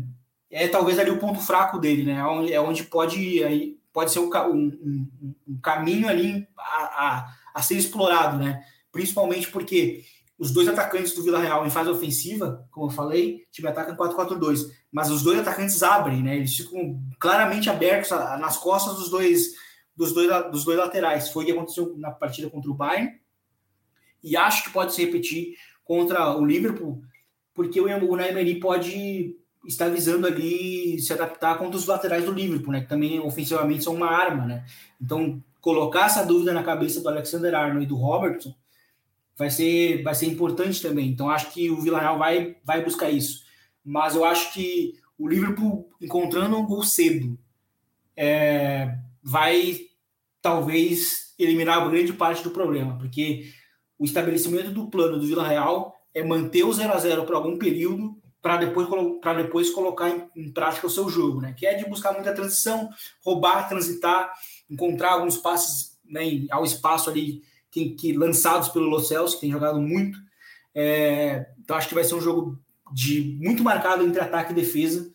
é 0.50 0.68
talvez 0.70 0.98
ali 0.98 1.12
o 1.12 1.20
ponto 1.20 1.42
fraco 1.42 1.78
dele, 1.78 2.06
né? 2.06 2.20
É 2.20 2.60
onde, 2.60 2.82
é 2.82 2.84
pode, 2.86 3.78
pode 3.92 4.12
ser 4.14 4.20
um, 4.20 4.30
um, 4.34 5.08
um 5.46 5.60
caminho 5.62 6.08
ali 6.08 6.48
a, 6.58 7.08
a, 7.08 7.37
a 7.58 7.62
ser 7.64 7.76
explorado, 7.76 8.38
né? 8.38 8.64
Principalmente 8.92 9.50
porque 9.50 10.06
os 10.38 10.52
dois 10.52 10.68
atacantes 10.68 11.16
do 11.16 11.24
Vila 11.24 11.40
Real 11.40 11.66
em 11.66 11.72
fase 11.72 11.90
ofensiva, 11.90 12.64
como 12.70 12.86
eu 12.86 12.92
falei, 12.92 13.48
o 13.48 13.52
time 13.52 13.68
ataca 13.68 13.92
em 13.92 13.96
4-4-2, 13.96 14.70
mas 14.92 15.10
os 15.10 15.24
dois 15.24 15.40
atacantes 15.40 15.82
abrem, 15.82 16.22
né? 16.22 16.36
Eles 16.36 16.56
ficam 16.56 17.02
claramente 17.20 17.68
abertos 17.68 18.12
nas 18.12 18.58
costas 18.58 18.98
dos 18.98 19.10
dois, 19.10 19.54
dos 19.96 20.14
dois, 20.14 20.52
dos 20.52 20.64
dois 20.64 20.78
laterais. 20.78 21.30
Foi 21.30 21.44
o 21.44 21.46
que 21.48 21.52
aconteceu 21.52 21.98
na 21.98 22.12
partida 22.12 22.48
contra 22.48 22.70
o 22.70 22.76
Bayern, 22.76 23.20
e 24.24 24.38
acho 24.38 24.66
que 24.66 24.70
pode 24.70 24.94
se 24.94 25.04
repetir 25.04 25.56
contra 25.84 26.38
o 26.38 26.46
Liverpool, 26.46 27.02
porque 27.56 27.82
o 27.82 28.16
Naimeri 28.16 28.60
pode 28.60 29.36
estar 29.66 29.90
visando 29.90 30.28
ali 30.28 31.00
se 31.00 31.12
adaptar 31.12 31.58
contra 31.58 31.76
os 31.76 31.88
laterais 31.88 32.24
do 32.24 32.32
Liverpool, 32.32 32.72
né? 32.72 32.82
Que 32.82 32.88
também 32.88 33.20
ofensivamente 33.20 33.84
são 33.84 33.96
uma 33.96 34.12
arma, 34.12 34.46
né? 34.46 34.66
Então, 35.02 35.44
colocar 35.62 36.06
essa 36.06 36.26
dúvida 36.26 36.54
na 36.54 36.64
cabeça 36.64 37.02
do 37.02 37.10
Alexander 37.10 37.54
Arnold 37.54 37.84
e 37.84 37.88
do 37.88 37.96
Robertson 37.96 38.54
vai 39.38 39.50
ser, 39.50 40.02
vai 40.04 40.16
ser 40.16 40.26
importante 40.28 40.82
também. 40.82 41.10
Então, 41.10 41.30
acho 41.30 41.52
que 41.52 41.70
o 41.70 41.82
Villarreal 41.82 42.18
vai, 42.18 42.58
vai 42.64 42.84
buscar 42.84 43.10
isso. 43.10 43.44
Mas 43.84 44.16
eu 44.16 44.26
acho 44.26 44.54
que 44.54 44.94
o 45.18 45.28
Liverpool, 45.28 45.90
encontrando 46.02 46.58
um 46.58 46.66
gol 46.66 46.84
cedo, 46.84 47.38
é, 48.16 48.98
vai 49.22 49.82
talvez 50.42 51.34
eliminar 51.38 51.88
grande 51.90 52.14
parte 52.14 52.44
do 52.44 52.52
problema, 52.52 52.98
porque 52.98 53.52
o 53.98 54.06
estabelecimento 54.06 54.72
do 54.72 54.90
plano 54.90 55.20
do 55.20 55.28
Villarreal 55.28 55.96
é 56.14 56.24
manter 56.24 56.64
o 56.64 56.74
0 56.74 56.94
a 56.94 56.98
0 56.98 57.26
por 57.26 57.36
algum 57.36 57.58
período 57.58 58.18
para 58.42 58.58
depois, 58.58 58.88
depois 59.38 59.70
colocar 59.72 60.10
em, 60.10 60.30
em, 60.36 60.52
prática 60.52 60.88
o 60.88 60.90
seu 60.90 61.10
jogo, 61.10 61.42
né? 61.42 61.54
Que 61.54 61.66
é 61.66 61.74
de 61.74 61.90
buscar 61.90 62.14
muita 62.14 62.34
transição, 62.34 62.90
roubar, 63.24 63.68
transitar, 63.68 64.32
encontrar 64.70 65.14
alguns 65.14 65.38
passes 65.38 65.98
né, 66.06 66.46
ao 66.52 66.64
espaço 66.64 67.10
ali 67.10 67.42
que, 67.72 67.92
que 67.92 68.14
lançados 68.14 68.70
pelo 68.70 68.90
Los 68.90 69.08
Celso, 69.08 69.36
que 69.36 69.42
tem 69.42 69.52
jogado 69.52 69.80
muito. 69.80 70.18
É, 70.74 71.48
então 71.60 71.76
acho 71.76 71.90
que 71.90 71.96
vai 71.96 72.04
ser 72.04 72.16
um 72.16 72.22
jogo 72.22 72.60
de 72.94 73.38
muito 73.42 73.64
marcado 73.64 74.04
entre 74.04 74.22
ataque 74.22 74.52
e 74.52 74.56
defesa, 74.56 75.12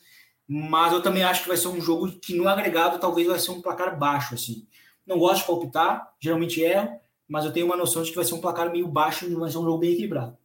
mas 0.47 0.93
eu 0.93 1.03
também 1.03 1.23
acho 1.23 1.43
que 1.43 1.49
vai 1.49 1.57
ser 1.57 1.69
um 1.69 1.81
jogo 1.81 2.11
que 2.21 2.35
no 2.35 2.49
agregado 2.49 2.99
talvez 2.99 3.27
vai 3.27 3.39
ser 3.39 3.51
um 3.53 3.63
placar 3.63 3.99
baixo 3.99 4.35
assim. 4.35 4.67
Não 5.07 5.19
gosto 5.19 5.41
de 5.41 5.47
palpitar, 5.47 6.13
geralmente 6.21 6.61
erro, 6.61 7.01
mas 7.29 7.45
eu 7.45 7.53
tenho 7.53 7.67
uma 7.67 7.77
noção 7.77 8.03
de 8.03 8.11
que 8.11 8.17
vai 8.17 8.25
ser 8.25 8.35
um 8.35 8.41
placar 8.41 8.71
meio 8.71 8.87
baixo 8.87 9.25
e 9.25 9.35
vai 9.35 9.51
ser 9.51 9.59
um 9.59 9.65
jogo 9.65 9.79
bem 9.79 9.93
equilibrado. 9.93 10.37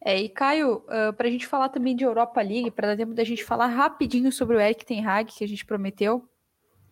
É, 0.00 0.20
e 0.20 0.28
Caio, 0.28 0.84
uh, 0.84 1.12
para 1.16 1.26
a 1.26 1.30
gente 1.30 1.46
falar 1.46 1.68
também 1.68 1.96
de 1.96 2.04
Europa 2.04 2.40
League, 2.40 2.70
para 2.70 2.88
dar 2.88 2.96
tempo 2.96 3.12
da 3.12 3.24
gente 3.24 3.42
falar 3.42 3.66
rapidinho 3.66 4.30
sobre 4.30 4.56
o 4.56 4.60
Eric 4.60 4.84
Ten 4.84 5.04
Hag, 5.04 5.32
que 5.32 5.42
a 5.42 5.48
gente 5.48 5.64
prometeu, 5.64 6.28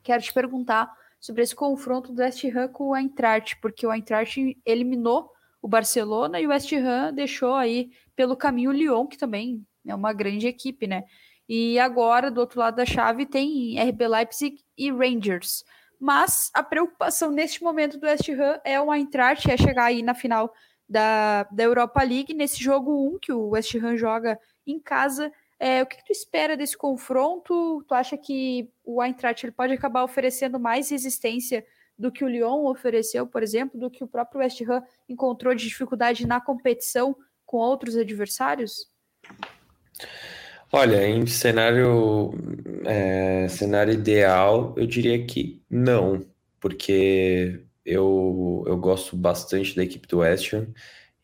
quero 0.05 0.23
te 0.23 0.33
perguntar 0.33 0.93
sobre 1.19 1.43
esse 1.43 1.55
confronto 1.55 2.13
do 2.13 2.21
West 2.21 2.45
Ham 2.45 2.69
com 2.69 2.89
o 2.89 2.97
Eintracht, 2.97 3.59
porque 3.61 3.87
o 3.87 3.93
Eintracht 3.93 4.57
eliminou 4.65 5.31
o 5.61 5.67
Barcelona 5.67 6.39
e 6.39 6.47
o 6.47 6.51
West 6.51 6.71
Ham 6.73 7.13
deixou 7.13 7.55
aí 7.55 7.91
pelo 8.15 8.37
caminho 8.37 8.71
o 8.71 8.73
Lyon, 8.73 9.07
que 9.07 9.17
também 9.17 9.67
é 9.87 9.95
uma 9.95 10.13
grande 10.13 10.47
equipe, 10.47 10.87
né? 10.87 11.05
E 11.49 11.79
agora, 11.79 12.31
do 12.31 12.41
outro 12.41 12.61
lado 12.61 12.77
da 12.77 12.87
chave, 12.87 13.27
tem 13.27 13.79
RB 13.79 14.07
Leipzig 14.07 14.63
e 14.77 14.91
Rangers. 14.91 15.65
Mas 15.99 16.51
a 16.53 16.63
preocupação 16.63 17.31
neste 17.31 17.63
momento 17.63 17.99
do 17.99 18.07
West 18.07 18.29
Ham 18.29 18.61
é 18.63 18.81
o 18.81 18.93
Eintracht, 18.93 19.51
é 19.51 19.57
chegar 19.57 19.87
aí 19.87 20.03
na 20.03 20.15
final 20.15 20.53
da, 20.89 21.45
da 21.45 21.63
Europa 21.63 22.03
League, 22.03 22.35
nesse 22.35 22.63
jogo 22.63 23.15
1 23.15 23.19
que 23.21 23.33
o 23.33 23.49
West 23.49 23.75
Ham 23.75 23.97
joga 23.97 24.39
em 24.67 24.79
casa, 24.79 25.33
é, 25.65 25.83
o 25.83 25.87
que, 25.87 25.97
que, 25.97 26.05
tu 26.05 26.13
espera 26.13 26.59
desse 26.59 26.77
confronto? 26.77 27.83
Tu 27.89 27.95
acha 27.95 28.19
que 28.19 28.69
o 28.85 29.03
Eintracht 29.03 29.47
ele 29.47 29.51
pode 29.51 29.73
acabar 29.73 30.05
oferecendo 30.05 30.61
mais 30.61 30.91
resistência 30.91 31.65
do 31.99 32.13
que 32.13 32.23
o 32.23 32.29
Lyon 32.29 32.67
ofereceu, 32.67 33.27
por 33.27 33.43
exemplo, 33.43 33.81
do 33.81 33.91
que 33.91 34.05
o 34.05 34.07
próprio 34.07 34.41
West 34.41 34.61
Ham 34.61 34.83
encontrou 35.09 35.55
de 35.55 35.67
dificuldade 35.67 36.27
na 36.27 36.39
competição 36.39 37.17
com 37.47 37.57
outros 37.57 37.97
adversários? 37.97 38.91
Olha, 40.71 41.09
em 41.09 41.27
cenário, 41.27 42.35
é, 42.85 43.49
cenário 43.49 43.95
ideal, 43.95 44.75
eu 44.77 44.87
diria 44.87 45.25
que 45.25 45.63
não, 45.71 46.27
porque 46.61 47.65
eu, 47.87 48.65
eu 48.67 48.77
gosto 48.77 49.17
bastante 49.17 49.75
da 49.75 49.83
equipe 49.83 50.07
do 50.09 50.19
West 50.19 50.53
Ham 50.53 50.67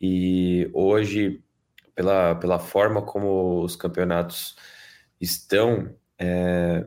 e 0.00 0.70
hoje, 0.72 1.42
pela, 1.94 2.34
pela 2.36 2.58
forma 2.58 3.02
como 3.02 3.62
os 3.62 3.76
campeonatos 3.76 4.56
estão, 5.20 5.94
é, 6.18 6.86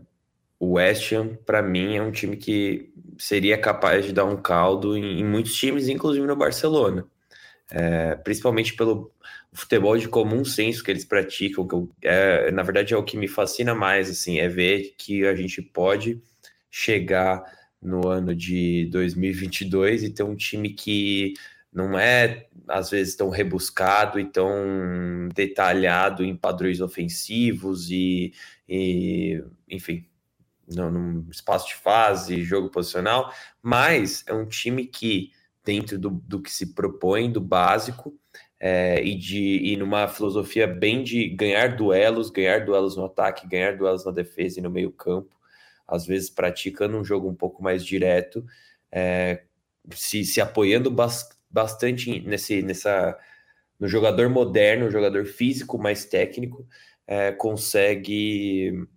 o 0.60 0.74
West 0.74 1.12
Ham, 1.12 1.36
para 1.46 1.62
mim, 1.62 1.96
é 1.98 2.02
um 2.02 2.12
time 2.12 2.38
que 2.38 2.94
seria 3.18 3.58
capaz 3.58 4.06
de 4.06 4.14
dar 4.14 4.26
um 4.26 4.38
caldo 4.42 4.98
em, 4.98 5.20
em 5.20 5.24
muitos 5.26 5.56
times, 5.56 5.90
inclusive 5.90 6.26
no 6.26 6.36
Barcelona. 6.36 7.06
É, 7.70 8.16
principalmente 8.16 8.76
pelo 8.76 9.12
futebol 9.52 9.98
de 9.98 10.08
comum 10.08 10.44
senso 10.46 10.84
que 10.84 10.92
eles 10.92 11.06
praticam, 11.06 11.68
que 11.68 11.74
eu, 11.76 11.90
é, 12.02 12.52
na 12.52 12.64
verdade 12.64 12.94
é 12.94 12.98
o 12.98 13.04
que 13.04 13.18
me 13.18 13.28
fascina 13.28 13.76
mais, 13.76 14.10
assim, 14.10 14.40
é 14.40 14.48
ver 14.48 14.96
que 14.98 15.26
a 15.26 15.36
gente 15.36 15.62
pode 15.62 16.22
chegar 16.70 17.44
no 17.82 18.08
ano 18.08 18.34
de 18.36 18.88
2022 18.92 20.04
e 20.04 20.10
ter 20.10 20.24
um 20.24 20.36
time 20.36 20.70
que 20.70 21.34
não 21.72 21.98
é 22.00 22.48
às 22.68 22.90
vezes 22.90 23.16
tão 23.16 23.30
rebuscado 23.30 24.20
e 24.20 24.26
tão 24.26 25.30
detalhado 25.34 26.24
em 26.24 26.36
padrões 26.36 26.82
ofensivos 26.82 27.90
e, 27.90 28.34
e 28.68 29.44
enfim, 29.70 30.06
no, 30.68 31.26
espaço 31.30 31.68
de 31.68 31.76
fase, 31.76 32.44
jogo 32.44 32.70
posicional, 32.70 33.34
mas 33.62 34.24
é 34.28 34.34
um 34.34 34.46
time 34.46 34.86
que 34.86 35.32
dentro 35.64 35.98
do, 35.98 36.10
do 36.10 36.42
que 36.42 36.52
se 36.52 36.74
propõe, 36.74 37.32
do 37.32 37.42
básico, 37.42 38.18
é, 38.60 39.04
e 39.04 39.16
de 39.16 39.58
e 39.58 39.76
numa 39.76 40.08
filosofia 40.08 40.66
bem 40.66 41.04
de 41.04 41.28
ganhar 41.28 41.76
duelos, 41.76 42.30
ganhar 42.30 42.66
duelos 42.66 42.96
no 42.96 43.06
ataque, 43.06 43.46
ganhar 43.46 43.76
duelos 43.76 44.06
na 44.06 44.12
defesa 44.12 44.60
e 44.60 44.64
no 44.64 44.70
meio 44.70 44.90
campo, 44.90 45.36
às 45.86 46.06
vezes 46.06 46.30
praticando 46.30 46.98
um 46.98 47.04
jogo 47.04 47.28
um 47.28 47.36
pouco 47.36 47.62
mais 47.62 47.86
direto, 47.86 48.46
é, 48.90 49.44
se, 49.94 50.24
se 50.24 50.40
apoiando 50.40 50.90
bas, 50.90 51.30
bastante 51.54 52.20
nesse, 52.22 52.64
nessa, 52.64 53.18
no 53.80 53.88
jogador 53.88 54.28
moderno, 54.28 54.90
jogador 54.90 55.26
físico 55.26 55.78
mais 55.78 56.04
técnico, 56.04 56.68
é, 57.06 57.32
consegue 57.32 58.88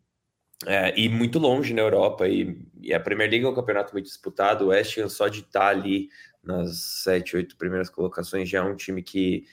é, 0.64 0.98
ir 0.98 1.10
muito 1.10 1.38
longe 1.38 1.74
na 1.74 1.82
Europa 1.82 2.26
e, 2.26 2.58
e, 2.80 2.94
a 2.94 2.98
Premier 2.98 3.30
League 3.30 3.44
é 3.44 3.48
um 3.48 3.54
campeonato 3.54 3.92
muito 3.92 4.06
disputado. 4.06 4.64
O 4.64 4.68
West 4.68 4.96
Ham 4.96 5.08
só 5.10 5.28
de 5.28 5.40
estar 5.40 5.68
ali 5.68 6.08
nas 6.42 7.02
sete, 7.02 7.36
oito 7.36 7.56
primeiras 7.56 7.90
colocações 7.90 8.48
já 8.48 8.60
é 8.60 8.62
um 8.62 8.76
time 8.76 9.02
que 9.02 9.44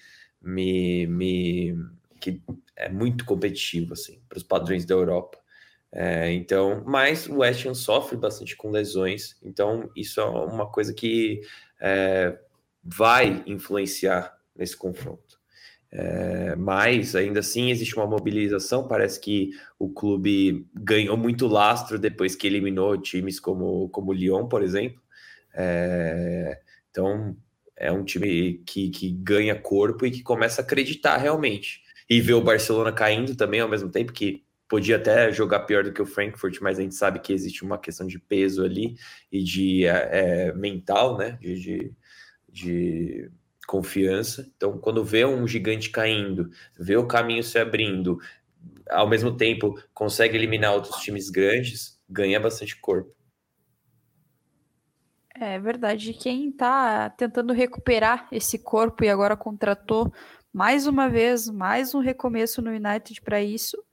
me, 0.41 1.05
me 1.07 1.75
que 2.21 2.41
é 2.75 2.87
muito 2.87 3.25
competitivo 3.25 3.93
assim 3.93 4.21
para 4.29 4.37
os 4.37 4.43
padrões 4.43 4.85
da 4.85 4.95
Europa. 4.95 5.37
É, 5.91 6.31
então, 6.31 6.83
mas 6.87 7.27
o 7.27 7.39
West 7.39 7.65
Ham 7.65 7.75
sofre 7.75 8.17
bastante 8.17 8.55
com 8.55 8.71
lesões, 8.71 9.37
então 9.43 9.91
isso 9.95 10.19
é 10.19 10.25
uma 10.25 10.71
coisa 10.71 10.91
que 10.93 11.41
é, 11.79 12.35
vai 12.83 13.43
influenciar 13.45 14.35
nesse 14.55 14.75
confronto. 14.75 15.41
É, 15.95 16.55
mas 16.55 17.15
ainda 17.15 17.39
assim 17.39 17.69
existe 17.69 17.95
uma 17.95 18.07
mobilização. 18.07 18.87
Parece 18.87 19.19
que 19.19 19.51
o 19.77 19.89
clube 19.89 20.67
ganhou 20.73 21.15
muito 21.15 21.45
lastro 21.45 21.99
depois 21.99 22.35
que 22.35 22.47
eliminou 22.47 22.97
times 22.97 23.39
como, 23.39 23.87
como 23.89 24.09
o 24.09 24.13
Lyon, 24.13 24.47
por 24.47 24.63
exemplo. 24.63 25.01
É, 25.53 26.59
então, 26.89 27.37
é 27.77 27.91
um 27.91 28.03
time 28.03 28.61
que, 28.65 28.89
que 28.89 29.11
ganha 29.11 29.55
corpo 29.55 30.05
e 30.05 30.11
que 30.11 30.23
começa 30.23 30.61
a 30.61 30.63
acreditar 30.63 31.17
realmente. 31.17 31.81
E 32.09 32.19
ver 32.19 32.33
o 32.33 32.41
Barcelona 32.41 32.91
caindo 32.91 33.35
também 33.35 33.59
ao 33.59 33.69
mesmo 33.69 33.89
tempo, 33.89 34.11
que 34.11 34.43
podia 34.67 34.95
até 34.95 35.31
jogar 35.31 35.61
pior 35.61 35.83
do 35.83 35.93
que 35.93 36.01
o 36.01 36.05
Frankfurt, 36.05 36.59
mas 36.59 36.79
a 36.79 36.81
gente 36.81 36.95
sabe 36.95 37.19
que 37.19 37.31
existe 37.31 37.63
uma 37.63 37.77
questão 37.77 38.07
de 38.07 38.17
peso 38.17 38.63
ali 38.63 38.95
e 39.31 39.43
de 39.43 39.85
é, 39.85 40.51
mental, 40.53 41.17
né? 41.17 41.37
De, 41.39 41.59
de, 41.59 41.91
de, 42.53 43.29
confiança. 43.65 44.49
Então, 44.55 44.77
quando 44.77 45.03
vê 45.03 45.25
um 45.25 45.47
gigante 45.47 45.89
caindo, 45.89 46.49
vê 46.77 46.95
o 46.95 47.07
caminho 47.07 47.43
se 47.43 47.57
abrindo, 47.57 48.19
ao 48.89 49.07
mesmo 49.07 49.35
tempo 49.35 49.81
consegue 49.93 50.37
eliminar 50.37 50.73
outros 50.73 50.97
times 50.97 51.29
grandes, 51.29 51.99
ganha 52.07 52.39
bastante 52.39 52.79
corpo. 52.79 53.11
É 55.35 55.59
verdade. 55.59 56.13
Quem 56.13 56.49
está 56.49 57.09
tentando 57.09 57.53
recuperar 57.53 58.27
esse 58.31 58.59
corpo 58.59 59.03
e 59.03 59.09
agora 59.09 59.35
contratou 59.35 60.13
mais 60.51 60.85
uma 60.85 61.09
vez, 61.09 61.49
mais 61.49 61.95
um 61.95 61.99
recomeço 61.99 62.61
no 62.61 62.69
United 62.69 63.19
para 63.21 63.41
isso, 63.41 63.83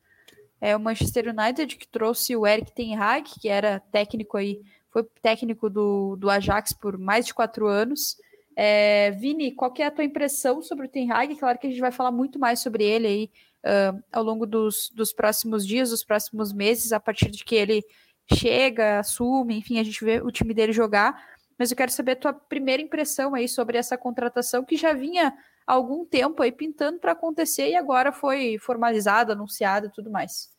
é 0.60 0.76
o 0.76 0.80
Manchester 0.80 1.28
United 1.28 1.76
que 1.76 1.88
trouxe 1.88 2.36
o 2.36 2.46
Eric 2.46 2.74
Ten 2.74 2.94
Hag, 2.96 3.30
que 3.40 3.48
era 3.48 3.80
técnico 3.90 4.36
aí, 4.36 4.60
foi 4.90 5.04
técnico 5.22 5.70
do, 5.70 6.16
do 6.16 6.28
Ajax 6.28 6.74
por 6.74 6.98
mais 6.98 7.24
de 7.24 7.32
quatro 7.32 7.66
anos. 7.66 8.16
É, 8.62 9.12
Vini, 9.12 9.52
qual 9.52 9.72
é 9.78 9.84
a 9.84 9.90
tua 9.90 10.04
impressão 10.04 10.60
sobre 10.60 10.84
o 10.84 10.88
Ten 10.90 11.10
Hag? 11.10 11.34
Claro 11.36 11.58
que 11.58 11.66
a 11.66 11.70
gente 11.70 11.80
vai 11.80 11.90
falar 11.90 12.12
muito 12.12 12.38
mais 12.38 12.60
sobre 12.60 12.84
ele 12.84 13.06
aí 13.06 13.30
uh, 13.64 14.04
ao 14.12 14.22
longo 14.22 14.44
dos, 14.44 14.90
dos 14.94 15.14
próximos 15.14 15.66
dias, 15.66 15.88
dos 15.88 16.04
próximos 16.04 16.52
meses, 16.52 16.92
a 16.92 17.00
partir 17.00 17.30
de 17.30 17.42
que 17.42 17.54
ele 17.54 17.82
chega, 18.30 18.98
assume, 18.98 19.56
enfim, 19.56 19.78
a 19.78 19.82
gente 19.82 20.04
vê 20.04 20.20
o 20.20 20.30
time 20.30 20.52
dele 20.52 20.74
jogar. 20.74 21.26
Mas 21.58 21.70
eu 21.70 21.76
quero 21.76 21.90
saber 21.90 22.12
a 22.12 22.16
tua 22.16 22.34
primeira 22.34 22.82
impressão 22.82 23.34
aí 23.34 23.48
sobre 23.48 23.78
essa 23.78 23.96
contratação 23.96 24.62
que 24.62 24.76
já 24.76 24.92
vinha 24.92 25.32
há 25.66 25.72
algum 25.72 26.04
tempo 26.04 26.42
aí 26.42 26.52
pintando 26.52 26.98
para 26.98 27.12
acontecer 27.12 27.70
e 27.70 27.76
agora 27.76 28.12
foi 28.12 28.58
formalizada, 28.58 29.32
anunciada 29.32 29.86
e 29.86 29.90
tudo 29.90 30.10
mais. 30.10 30.50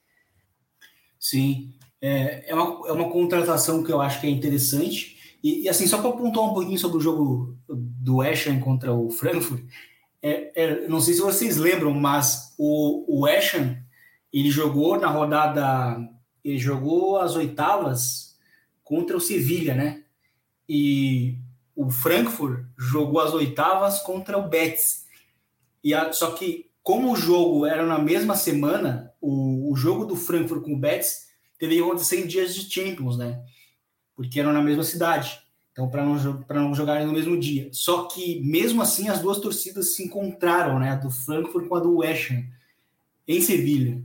Sim, 1.19 1.75
é, 2.01 2.49
é, 2.49 2.55
uma, 2.55 2.87
é 2.87 2.91
uma 2.93 3.11
contratação 3.11 3.83
que 3.83 3.91
eu 3.91 4.01
acho 4.01 4.19
que 4.19 4.25
é 4.25 4.31
interessante. 4.31 5.20
E, 5.43 5.63
e 5.63 5.69
assim, 5.69 5.87
só 5.87 6.01
para 6.01 6.11
pontuar 6.11 6.49
um 6.49 6.53
pouquinho 6.53 6.77
sobre 6.77 6.97
o 6.97 7.01
jogo 7.01 7.57
do 7.67 8.23
Eschen 8.23 8.59
contra 8.59 8.93
o 8.93 9.09
Frankfurt, 9.09 9.63
é, 10.21 10.51
é, 10.55 10.87
não 10.87 11.01
sei 11.01 11.15
se 11.15 11.21
vocês 11.21 11.57
lembram, 11.57 11.93
mas 11.93 12.53
o, 12.57 13.21
o 13.21 13.27
ele 13.27 14.49
jogou 14.49 14.99
na 14.99 15.07
rodada 15.07 15.97
ele 16.43 16.57
jogou 16.57 17.19
as 17.19 17.35
oitavas 17.35 18.35
contra 18.83 19.15
o 19.15 19.21
Sevilha, 19.21 19.75
né? 19.75 20.03
E 20.67 21.37
o 21.75 21.89
Frankfurt 21.89 22.65
jogou 22.77 23.19
as 23.19 23.33
oitavas 23.33 23.99
contra 24.01 24.37
o 24.37 24.47
Betis. 24.47 25.05
E 25.83 25.93
a, 25.93 26.11
só 26.11 26.31
que 26.31 26.69
como 26.83 27.11
o 27.11 27.15
jogo 27.15 27.65
era 27.65 27.85
na 27.85 27.99
mesma 27.99 28.35
semana, 28.35 29.13
o, 29.21 29.71
o 29.71 29.75
jogo 29.75 30.05
do 30.05 30.15
Frankfurt 30.15 30.63
com 30.63 30.73
o 30.73 30.79
Betis 30.79 31.29
que 31.59 31.79
acontecer 31.79 32.19
em 32.19 32.27
dias 32.27 32.55
de 32.55 32.71
Champions, 32.71 33.17
né? 33.17 33.39
Porque 34.21 34.39
eram 34.39 34.53
na 34.53 34.61
mesma 34.61 34.83
cidade. 34.83 35.39
Então, 35.71 35.89
para 35.89 36.05
não, 36.05 36.15
não 36.49 36.75
jogarem 36.75 37.07
no 37.07 37.13
mesmo 37.13 37.39
dia. 37.39 37.69
Só 37.71 38.03
que, 38.03 38.41
mesmo 38.41 38.81
assim, 38.81 39.09
as 39.09 39.19
duas 39.19 39.39
torcidas 39.39 39.95
se 39.95 40.03
encontraram, 40.03 40.77
né? 40.77 40.91
A 40.91 40.95
do 40.95 41.09
Frankfurt 41.09 41.67
com 41.67 41.75
a 41.75 41.79
do 41.79 41.97
West 41.97 42.31
Ham, 42.31 42.43
em 43.27 43.41
Sevilha. 43.41 44.01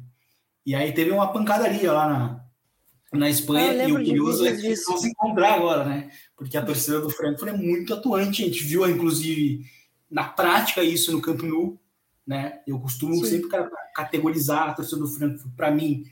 E 0.64 0.75
aí 0.75 0.93
teve 0.93 1.11
uma 1.11 1.33
pancadaria 1.33 1.93
lá 1.93 2.09
na, 2.09 3.19
na 3.19 3.29
Espanha. 3.29 3.73
Ah, 3.73 3.89
e 3.89 3.93
o 3.93 3.97
curioso 3.97 4.47
é 4.47 4.57
que 4.57 4.67
eles 4.67 4.85
vão 4.85 4.97
se 4.97 5.09
encontrar 5.09 5.55
agora, 5.55 5.85
né? 5.85 6.11
Porque 6.37 6.57
a 6.57 6.64
torcida 6.64 7.01
do 7.01 7.11
Frankfurt 7.11 7.53
é 7.53 7.57
muito 7.57 7.93
atuante. 7.93 8.43
A 8.43 8.47
gente 8.47 8.62
viu, 8.62 8.89
inclusive, 8.89 9.67
na 10.11 10.25
prática 10.25 10.83
isso 10.83 11.11
no 11.11 11.21
Camp 11.21 11.43
Nou, 11.43 11.79
né? 12.25 12.61
Eu 12.67 12.79
costumo 12.79 13.17
Sim. 13.25 13.43
sempre 13.43 13.51
categorizar 13.95 14.71
a 14.71 14.75
torcida 14.75 15.01
do 15.01 15.09
Frankfurt, 15.09 15.53
para 15.57 15.71
mim, 15.71 16.05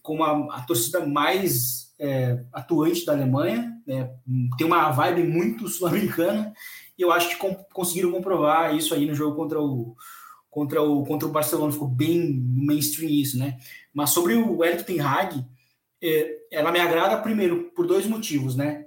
como 0.00 0.22
a, 0.22 0.58
a 0.58 0.60
torcida 0.62 1.04
mais 1.04 1.91
é, 2.02 2.44
atuante 2.52 3.06
da 3.06 3.12
Alemanha. 3.12 3.80
Né? 3.86 4.10
Tem 4.58 4.66
uma 4.66 4.90
vibe 4.90 5.22
muito 5.22 5.68
sul-americana. 5.68 6.52
E 6.98 7.02
eu 7.02 7.12
acho 7.12 7.28
que 7.28 7.36
com, 7.36 7.54
conseguiram 7.72 8.10
comprovar 8.10 8.74
isso 8.74 8.92
aí 8.92 9.06
no 9.06 9.14
jogo 9.14 9.36
contra 9.36 9.60
o, 9.62 9.96
contra 10.50 10.82
o, 10.82 11.04
contra 11.04 11.28
o 11.28 11.32
Barcelona, 11.32 11.72
ficou 11.72 11.88
bem 11.88 12.42
mainstream 12.54 13.08
isso, 13.08 13.38
né? 13.38 13.58
Mas 13.94 14.10
sobre 14.10 14.34
o 14.34 14.64
Eric 14.64 14.84
Ten 14.84 15.00
Hag, 15.00 15.44
é, 16.02 16.38
ela 16.50 16.72
me 16.72 16.80
agrada 16.80 17.22
primeiro 17.22 17.70
por 17.74 17.86
dois 17.86 18.06
motivos, 18.06 18.56
né? 18.56 18.86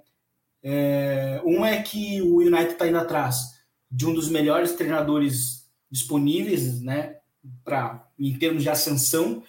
É, 0.62 1.42
um 1.46 1.66
é 1.66 1.82
que 1.82 2.22
o 2.22 2.38
United 2.38 2.74
está 2.74 2.88
indo 2.88 2.98
atrás 2.98 3.56
de 3.90 4.06
um 4.06 4.14
dos 4.14 4.30
melhores 4.30 4.74
treinadores 4.74 5.68
disponíveis, 5.90 6.82
né? 6.82 7.16
Para 7.64 8.06
em 8.20 8.38
termos 8.38 8.62
de 8.62 8.70
ascensão, 8.70 9.42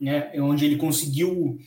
né? 0.00 0.30
Onde 0.36 0.64
ele 0.64 0.76
conseguiu 0.76 1.58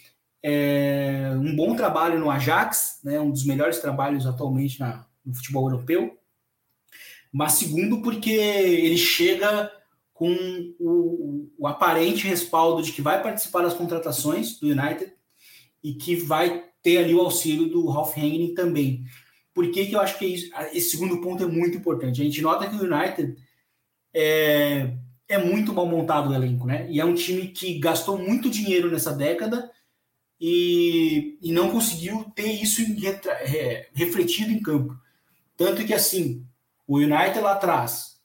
é, 0.43 1.31
um 1.35 1.55
bom 1.55 1.75
trabalho 1.75 2.19
no 2.19 2.29
Ajax, 2.29 2.99
né? 3.03 3.19
Um 3.19 3.31
dos 3.31 3.45
melhores 3.45 3.79
trabalhos 3.79 4.25
atualmente 4.25 4.79
na, 4.79 5.05
no 5.25 5.35
futebol 5.35 5.69
europeu. 5.69 6.17
Mas 7.31 7.53
segundo 7.53 8.01
porque 8.01 8.31
ele 8.31 8.97
chega 8.97 9.71
com 10.13 10.33
o, 10.79 11.49
o, 11.57 11.67
aparente 11.67 12.27
respaldo 12.27 12.83
de 12.83 12.91
que 12.91 13.01
vai 13.01 13.23
participar 13.23 13.61
das 13.61 13.73
contratações 13.73 14.59
do 14.59 14.67
United 14.67 15.11
e 15.83 15.93
que 15.93 16.15
vai 16.15 16.65
ter 16.83 16.97
ali 16.97 17.13
o 17.13 17.21
auxílio 17.21 17.69
do 17.69 17.87
Ralph 17.87 18.17
Hanging 18.17 18.53
também. 18.53 19.03
Por 19.53 19.69
que, 19.71 19.85
que 19.85 19.95
eu 19.95 19.99
acho 19.99 20.17
que 20.17 20.25
isso, 20.25 20.51
esse 20.73 20.91
segundo 20.91 21.21
ponto 21.21 21.43
é 21.43 21.47
muito 21.47 21.77
importante? 21.77 22.21
A 22.21 22.23
gente 22.23 22.41
nota 22.41 22.69
que 22.69 22.75
o 22.75 22.83
United 22.83 23.35
é, 24.13 24.93
é 25.27 25.37
muito 25.37 25.73
mal 25.73 25.85
montado 25.85 26.29
o 26.29 26.33
elenco, 26.35 26.67
né? 26.67 26.87
E 26.89 26.99
é 26.99 27.05
um 27.05 27.15
time 27.15 27.47
que 27.47 27.79
gastou 27.79 28.17
muito 28.17 28.49
dinheiro 28.49 28.91
nessa 28.91 29.13
década 29.13 29.71
e, 30.41 31.37
e 31.39 31.51
não 31.51 31.69
conseguiu 31.69 32.25
ter 32.35 32.51
isso 32.51 32.81
em, 32.81 32.97
é, 33.05 33.87
refletido 33.93 34.51
em 34.51 34.59
campo. 34.59 34.97
Tanto 35.55 35.85
que, 35.85 35.93
assim, 35.93 36.43
o 36.87 36.97
United 36.97 37.39
lá 37.39 37.51
atrás 37.51 38.19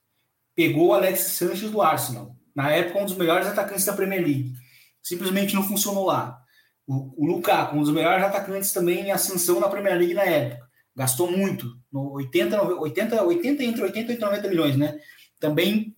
pegou 0.54 0.88
o 0.88 0.92
Alex 0.94 1.20
Sanchez 1.20 1.70
do 1.70 1.82
Arsenal, 1.82 2.34
na 2.54 2.70
época 2.70 3.00
um 3.00 3.04
dos 3.04 3.16
melhores 3.16 3.46
atacantes 3.46 3.84
da 3.84 3.92
Premier 3.92 4.22
League. 4.22 4.54
Simplesmente 5.02 5.54
não 5.54 5.62
funcionou 5.62 6.06
lá. 6.06 6.40
O, 6.86 7.12
o 7.22 7.26
Lukaku, 7.26 7.76
um 7.76 7.82
dos 7.82 7.92
melhores 7.92 8.24
atacantes 8.24 8.72
também 8.72 9.00
em 9.00 9.10
ascensão 9.10 9.60
na 9.60 9.68
Premier 9.68 9.98
League 9.98 10.14
na 10.14 10.24
época. 10.24 10.66
Gastou 10.96 11.30
muito, 11.30 11.78
no 11.92 12.12
80, 12.12 12.62
80, 12.62 13.22
80 13.22 13.62
entre 13.62 13.82
80 13.82 14.12
e 14.14 14.18
90 14.18 14.48
milhões, 14.48 14.76
né? 14.78 14.98
Também 15.38 15.94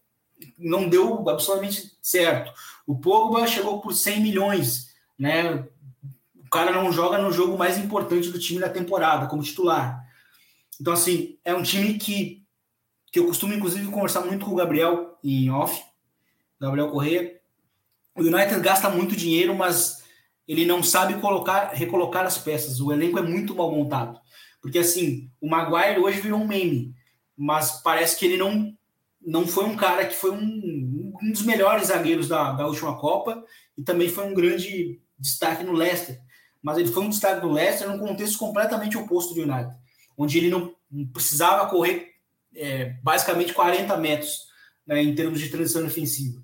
não 0.58 0.88
deu 0.88 1.28
absolutamente 1.28 1.92
certo. 2.02 2.52
O 2.84 2.98
Pogba 2.98 3.46
chegou 3.46 3.80
por 3.80 3.94
100 3.94 4.20
milhões, 4.20 4.88
né? 5.16 5.64
Cara 6.58 6.72
não 6.72 6.90
joga 6.90 7.18
no 7.18 7.30
jogo 7.30 7.56
mais 7.56 7.78
importante 7.78 8.30
do 8.30 8.38
time 8.38 8.58
da 8.58 8.68
temporada, 8.68 9.28
como 9.28 9.44
titular. 9.44 10.04
Então, 10.80 10.92
assim, 10.92 11.38
é 11.44 11.54
um 11.54 11.62
time 11.62 11.94
que, 11.94 12.42
que 13.12 13.20
eu 13.20 13.26
costumo, 13.28 13.54
inclusive, 13.54 13.86
conversar 13.92 14.22
muito 14.22 14.44
com 14.44 14.50
o 14.50 14.56
Gabriel 14.56 15.16
em 15.22 15.48
off, 15.52 15.80
Gabriel 16.60 16.90
Corrêa. 16.90 17.40
O 18.16 18.22
United 18.22 18.58
gasta 18.58 18.90
muito 18.90 19.14
dinheiro, 19.14 19.54
mas 19.54 20.02
ele 20.48 20.66
não 20.66 20.82
sabe 20.82 21.20
colocar, 21.20 21.68
recolocar 21.74 22.26
as 22.26 22.38
peças. 22.38 22.80
O 22.80 22.92
elenco 22.92 23.20
é 23.20 23.22
muito 23.22 23.54
mal 23.54 23.70
montado. 23.70 24.20
Porque, 24.60 24.80
assim, 24.80 25.30
o 25.40 25.48
Maguire 25.48 26.00
hoje 26.00 26.20
virou 26.20 26.40
um 26.40 26.48
meme, 26.48 26.92
mas 27.36 27.80
parece 27.82 28.18
que 28.18 28.26
ele 28.26 28.36
não 28.36 28.76
não 29.24 29.46
foi 29.46 29.64
um 29.64 29.76
cara 29.76 30.04
que 30.06 30.16
foi 30.16 30.32
um, 30.32 31.12
um 31.22 31.30
dos 31.30 31.42
melhores 31.42 31.86
zagueiros 31.86 32.26
da, 32.26 32.50
da 32.50 32.66
última 32.66 32.98
Copa 32.98 33.44
e 33.76 33.82
também 33.84 34.08
foi 34.08 34.24
um 34.24 34.34
grande 34.34 35.00
destaque 35.20 35.62
no 35.62 35.72
Leicester. 35.72 36.20
Mas 36.62 36.78
ele 36.78 36.88
foi 36.88 37.04
um 37.04 37.08
destaque 37.08 37.40
do 37.40 37.52
Leicester 37.52 37.88
num 37.88 37.98
contexto 37.98 38.38
completamente 38.38 38.96
oposto 38.96 39.34
do 39.34 39.42
United, 39.42 39.74
onde 40.16 40.38
ele 40.38 40.50
não 40.50 40.74
precisava 41.12 41.68
correr 41.68 42.14
é, 42.54 42.96
basicamente 43.02 43.52
40 43.52 43.96
metros 43.96 44.48
né, 44.86 45.02
em 45.02 45.14
termos 45.14 45.38
de 45.38 45.48
transição 45.48 45.86
ofensiva. 45.86 46.42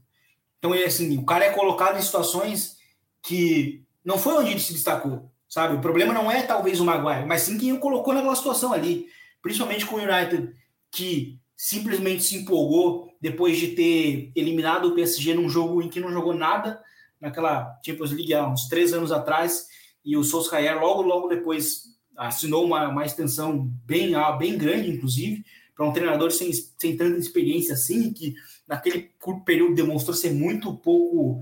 Então, 0.58 0.74
ele, 0.74 0.84
assim, 0.84 1.18
o 1.18 1.24
cara 1.24 1.44
é 1.44 1.50
colocado 1.50 1.98
em 1.98 2.02
situações 2.02 2.76
que 3.22 3.84
não 4.04 4.18
foi 4.18 4.34
onde 4.34 4.50
ele 4.50 4.60
se 4.60 4.72
destacou, 4.72 5.30
sabe? 5.48 5.74
O 5.74 5.80
problema 5.80 6.12
não 6.12 6.30
é 6.30 6.42
talvez 6.42 6.78
o 6.78 6.84
Maguire, 6.84 7.26
mas 7.26 7.42
sim 7.42 7.58
quem 7.58 7.72
o 7.72 7.80
colocou 7.80 8.14
naquela 8.14 8.36
situação 8.36 8.72
ali, 8.72 9.06
principalmente 9.42 9.86
com 9.86 9.96
o 9.96 10.00
United, 10.00 10.54
que 10.90 11.38
simplesmente 11.56 12.22
se 12.22 12.36
empolgou 12.36 13.10
depois 13.20 13.58
de 13.58 13.68
ter 13.68 14.32
eliminado 14.34 14.88
o 14.88 14.94
PSG 14.94 15.34
num 15.34 15.48
jogo 15.48 15.82
em 15.82 15.88
que 15.88 16.00
não 16.00 16.12
jogou 16.12 16.34
nada, 16.34 16.82
naquela 17.20 17.78
Champions 17.84 18.10
League 18.12 18.34
há 18.34 18.46
uns 18.46 18.68
três 18.68 18.92
anos 18.92 19.10
atrás, 19.10 19.66
e 20.04 20.16
o 20.16 20.24
Solskjaer 20.24 20.80
logo, 20.80 21.02
logo 21.02 21.28
depois 21.28 21.94
assinou 22.16 22.64
uma, 22.64 22.88
uma 22.88 23.04
extensão 23.04 23.66
bem, 23.84 24.14
ah, 24.14 24.32
bem 24.32 24.56
grande, 24.56 24.90
inclusive, 24.90 25.44
para 25.74 25.86
um 25.86 25.92
treinador 25.92 26.30
sem, 26.30 26.52
sem 26.52 26.96
tanta 26.96 27.18
experiência 27.18 27.74
assim, 27.74 28.12
que 28.12 28.34
naquele 28.66 29.10
curto 29.20 29.44
período 29.44 29.74
demonstrou 29.74 30.14
ser 30.14 30.32
muito 30.32 30.72
pouco, 30.76 31.40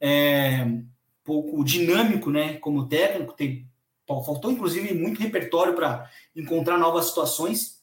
é, 0.00 0.66
pouco 1.22 1.62
dinâmico 1.64 2.30
né, 2.30 2.54
como 2.54 2.88
técnico, 2.88 3.34
tem, 3.34 3.68
faltou 4.06 4.50
inclusive 4.50 4.94
muito 4.94 5.20
repertório 5.20 5.74
para 5.74 6.08
encontrar 6.34 6.78
novas 6.78 7.06
situações, 7.06 7.76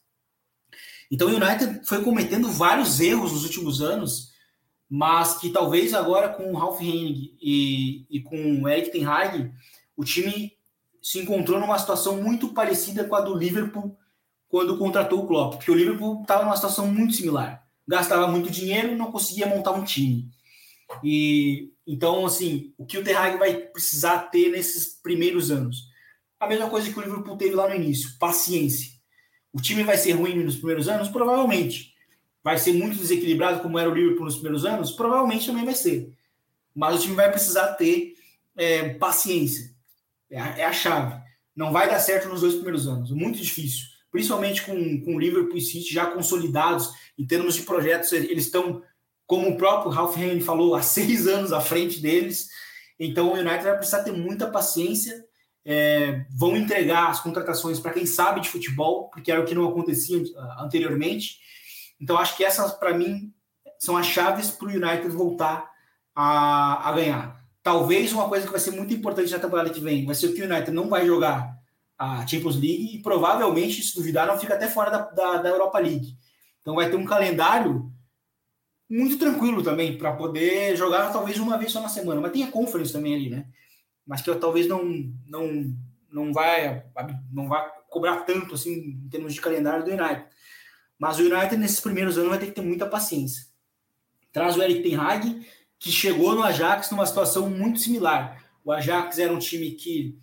então 1.11 1.28
o 1.28 1.36
United 1.36 1.86
foi 1.86 2.03
cometendo 2.03 2.47
vários 2.47 2.99
erros 2.99 3.32
nos 3.32 3.43
últimos 3.43 3.82
anos, 3.82 4.34
mas 4.89 5.38
que 5.38 5.49
talvez 5.49 5.93
agora 5.93 6.30
com 6.30 6.51
o 6.51 6.55
Ralf 6.55 6.82
Hennig 6.82 7.36
e, 7.39 8.05
e 8.09 8.21
com 8.21 8.61
o 8.61 8.67
Eric 8.67 8.91
Ten 8.91 9.05
Hag, 9.05 9.51
o 9.95 10.03
time 10.03 10.53
se 11.01 11.19
encontrou 11.19 11.59
numa 11.59 11.77
situação 11.77 12.21
muito 12.21 12.49
parecida 12.49 13.03
com 13.03 13.15
a 13.15 13.21
do 13.21 13.37
Liverpool 13.37 13.97
quando 14.47 14.77
contratou 14.77 15.23
o 15.23 15.27
Klopp, 15.27 15.55
porque 15.55 15.71
o 15.71 15.75
Liverpool 15.75 16.21
estava 16.21 16.43
numa 16.43 16.55
situação 16.55 16.87
muito 16.87 17.13
similar. 17.13 17.65
Gastava 17.87 18.27
muito 18.27 18.49
dinheiro 18.49 18.93
e 18.93 18.95
não 18.95 19.11
conseguia 19.11 19.47
montar 19.47 19.71
um 19.71 19.83
time. 19.83 20.29
E 21.03 21.73
então, 21.85 22.25
assim, 22.25 22.73
o 22.77 22.85
que 22.85 22.97
o 22.97 23.03
Ten 23.03 23.15
Hag 23.15 23.37
vai 23.37 23.55
precisar 23.55 24.19
ter 24.29 24.49
nesses 24.49 24.93
primeiros 25.01 25.51
anos? 25.51 25.89
A 26.39 26.47
mesma 26.47 26.69
coisa 26.69 26.91
que 26.91 26.97
o 26.97 27.01
Liverpool 27.01 27.37
teve 27.37 27.55
lá 27.55 27.67
no 27.67 27.75
início, 27.75 28.17
paciência. 28.17 28.91
O 29.51 29.61
time 29.61 29.83
vai 29.83 29.97
ser 29.97 30.13
ruim 30.13 30.35
nos 30.43 30.55
primeiros 30.55 30.87
anos? 30.87 31.09
Provavelmente. 31.09 31.93
Vai 32.43 32.57
ser 32.57 32.73
muito 32.73 32.97
desequilibrado 32.97 33.61
como 33.61 33.79
era 33.79 33.89
o 33.89 33.93
Liverpool 33.93 34.25
nos 34.25 34.35
primeiros 34.35 34.65
anos? 34.65 34.91
Provavelmente 34.91 35.45
também 35.45 35.65
vai 35.65 35.75
ser. 35.75 36.13
Mas 36.75 36.95
o 36.95 37.01
time 37.01 37.15
vai 37.15 37.29
precisar 37.29 37.73
ter 37.73 38.15
é, 38.55 38.89
paciência. 38.95 39.72
É 40.34 40.41
a, 40.41 40.57
é 40.59 40.65
a, 40.65 40.73
chave. 40.73 41.21
Não 41.55 41.71
vai 41.71 41.89
dar 41.89 41.99
certo 41.99 42.27
nos 42.27 42.41
dois 42.41 42.55
primeiros 42.55 42.88
anos. 42.88 43.11
Muito 43.11 43.39
difícil. 43.39 43.86
Principalmente 44.11 44.63
com, 44.63 45.01
com 45.01 45.15
o 45.15 45.19
Liverpool 45.19 45.57
e 45.57 45.61
City 45.61 45.93
já 45.93 46.07
consolidados 46.07 46.91
em 47.17 47.25
termos 47.25 47.55
de 47.55 47.61
projetos. 47.63 48.11
Eles 48.11 48.45
estão, 48.45 48.81
como 49.25 49.49
o 49.49 49.57
próprio 49.57 49.91
Ralph 49.91 50.17
Henry 50.17 50.41
falou, 50.41 50.75
há 50.75 50.81
seis 50.84 51.27
anos 51.27 51.53
à 51.53 51.61
frente 51.61 52.01
deles. 52.01 52.49
Então 52.99 53.29
o 53.29 53.34
United 53.34 53.63
vai 53.63 53.77
precisar 53.77 54.03
ter 54.03 54.11
muita 54.11 54.49
paciência 54.49 55.23
é, 55.65 56.25
vão 56.29 56.57
entregar 56.57 57.09
as 57.09 57.19
contratações 57.19 57.79
para 57.79 57.93
quem 57.93 58.05
sabe 58.05 58.41
de 58.41 58.49
futebol, 58.49 59.09
porque 59.09 59.31
era 59.31 59.41
o 59.41 59.45
que 59.45 59.55
não 59.55 59.67
acontecia 59.67 60.21
anteriormente. 60.59 61.39
Então, 61.99 62.17
acho 62.17 62.36
que 62.36 62.43
essas, 62.43 62.73
para 62.73 62.97
mim, 62.97 63.34
são 63.79 63.95
as 63.95 64.05
chaves 64.05 64.51
para 64.51 64.67
o 64.67 64.71
United 64.71 65.07
voltar 65.09 65.69
a, 66.13 66.89
a, 66.89 66.91
ganhar. 66.93 67.42
Talvez 67.64 68.11
uma 68.11 68.28
coisa 68.28 68.45
que 68.45 68.51
vai 68.51 68.59
ser 68.59 68.72
muito 68.72 68.93
importante 68.93 69.32
na 69.32 69.39
temporada 69.39 69.70
que 69.70 69.80
vem 69.80 70.05
vai 70.05 70.14
ser 70.14 70.34
que 70.34 70.41
o 70.41 70.45
United 70.45 70.72
não 70.72 70.89
vai 70.89 71.07
jogar 71.07 71.57
a 71.97 72.28
Champions 72.28 72.55
League 72.55 72.95
e 72.95 73.01
provavelmente, 73.01 73.82
se 73.82 73.95
duvidar, 73.95 74.28
não 74.28 74.38
fica 74.38 74.53
até 74.53 74.68
fora 74.68 74.91
da, 74.91 74.99
da, 74.99 75.38
da 75.38 75.49
Europa 75.49 75.80
League. 75.80 76.18
Então, 76.61 76.76
vai 76.76 76.89
ter 76.89 76.97
um 76.97 77.05
calendário 77.05 77.89
muito 78.89 79.18
tranquilo 79.18 79.64
também 79.64 79.97
para 79.97 80.11
poder 80.11 80.76
jogar 80.76 81.11
talvez 81.11 81.39
uma 81.39 81.57
vez 81.57 81.72
só 81.72 81.82
na 81.82 81.89
semana. 81.89 82.20
Mas 82.20 82.34
tem 82.34 82.43
a 82.43 82.51
Conference 82.51 82.91
também 82.91 83.16
ali, 83.16 83.30
né? 83.30 83.45
mas 84.05 84.22
que 84.22 84.30
eu 84.30 84.39
talvez 84.39 84.68
não 84.68 84.84
não 85.26 85.76
não 86.11 86.34
vai 86.34 86.86
não 87.32 87.47
vai 87.47 87.70
cobrar 87.89 88.22
tanto 88.22 88.55
assim 88.55 88.74
em 88.74 89.09
termos 89.09 89.34
de 89.34 89.41
calendário 89.41 89.84
do 89.84 89.91
United. 89.91 90.26
Mas 90.97 91.20
o 91.20 91.24
United 91.24 91.57
nesses 91.57 91.80
primeiros 91.80 92.18
anos 92.18 92.30
vai 92.30 92.39
ter 92.39 92.47
que 92.47 92.51
ter 92.53 92.61
muita 92.61 92.86
paciência. 92.86 93.45
Traz 94.32 94.57
o 94.57 94.61
Eric 94.61 94.82
Ten 94.82 94.95
Hag, 94.95 95.45
que 95.84 95.91
chegou 95.91 96.34
no 96.34 96.43
Ajax 96.43 96.89
numa 96.91 97.05
situação 97.05 97.49
muito 97.49 97.77
similar. 97.77 98.41
O 98.63 98.71
Ajax 98.71 99.19
era 99.19 99.34
um 99.34 99.38
time 99.38 99.71
que 99.71 100.17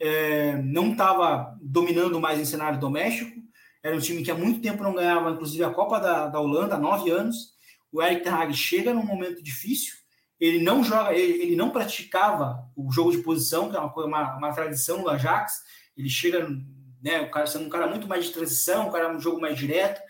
é, 0.00 0.56
não 0.62 0.92
estava 0.92 1.54
dominando 1.60 2.18
mais 2.18 2.40
em 2.40 2.46
cenário 2.46 2.80
doméstico, 2.80 3.38
era 3.82 3.94
um 3.94 4.00
time 4.00 4.22
que 4.22 4.30
há 4.30 4.34
muito 4.34 4.62
tempo 4.62 4.82
não 4.82 4.94
ganhava, 4.94 5.32
inclusive 5.32 5.62
a 5.64 5.68
Copa 5.68 6.00
da, 6.00 6.28
da 6.28 6.40
Holanda, 6.40 6.76
há 6.76 6.78
nove 6.78 7.10
anos. 7.10 7.50
O 7.92 8.02
Eric 8.02 8.24
Ten 8.24 8.32
Hag 8.32 8.54
chega 8.54 8.94
num 8.94 9.04
momento 9.04 9.42
difícil, 9.42 9.92
ele 10.40 10.62
não 10.62 10.82
joga, 10.82 11.12
ele, 11.12 11.42
ele, 11.42 11.56
não 11.56 11.68
praticava 11.68 12.66
o 12.74 12.90
jogo 12.90 13.10
de 13.10 13.18
posição, 13.18 13.68
que 13.68 13.76
é 13.76 13.78
uma, 13.78 13.92
uma, 13.94 14.36
uma 14.38 14.52
tradição 14.54 15.02
do 15.02 15.10
Ajax. 15.10 15.60
Ele 15.94 16.08
chega, 16.08 16.48
né, 17.02 17.20
o 17.20 17.30
cara 17.30 17.46
sendo 17.46 17.66
um 17.66 17.70
cara 17.70 17.86
muito 17.86 18.08
mais 18.08 18.24
de 18.24 18.32
transição, 18.32 18.88
um 18.88 18.90
cara 18.90 19.14
um 19.14 19.20
jogo 19.20 19.42
mais 19.42 19.58
direto. 19.58 20.00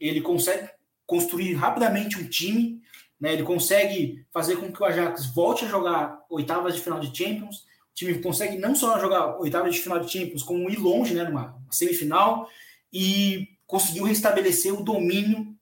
Ele 0.00 0.22
consegue 0.22 0.70
construir 1.04 1.52
rapidamente 1.52 2.18
um 2.18 2.26
time, 2.26 2.80
né? 3.20 3.32
Ele 3.32 3.42
consegue 3.42 4.24
fazer 4.32 4.56
com 4.56 4.72
que 4.72 4.82
o 4.82 4.86
Ajax 4.86 5.26
volte 5.34 5.64
a 5.64 5.68
jogar 5.68 6.24
oitavas 6.30 6.74
de 6.74 6.80
final 6.80 7.00
de 7.00 7.16
Champions. 7.16 7.58
O 7.58 7.94
time 7.94 8.18
consegue 8.20 8.56
não 8.58 8.74
só 8.74 8.98
jogar 8.98 9.38
oitavas 9.40 9.74
de 9.74 9.80
final 9.80 9.98
de 9.98 10.10
Champions, 10.10 10.42
como 10.42 10.70
ir 10.70 10.78
longe, 10.78 11.14
né, 11.14 11.24
numa 11.24 11.60
semifinal 11.70 12.48
e 12.92 13.48
conseguiu 13.66 14.04
restabelecer 14.04 14.72
o 14.72 14.82
domínio 14.82 15.54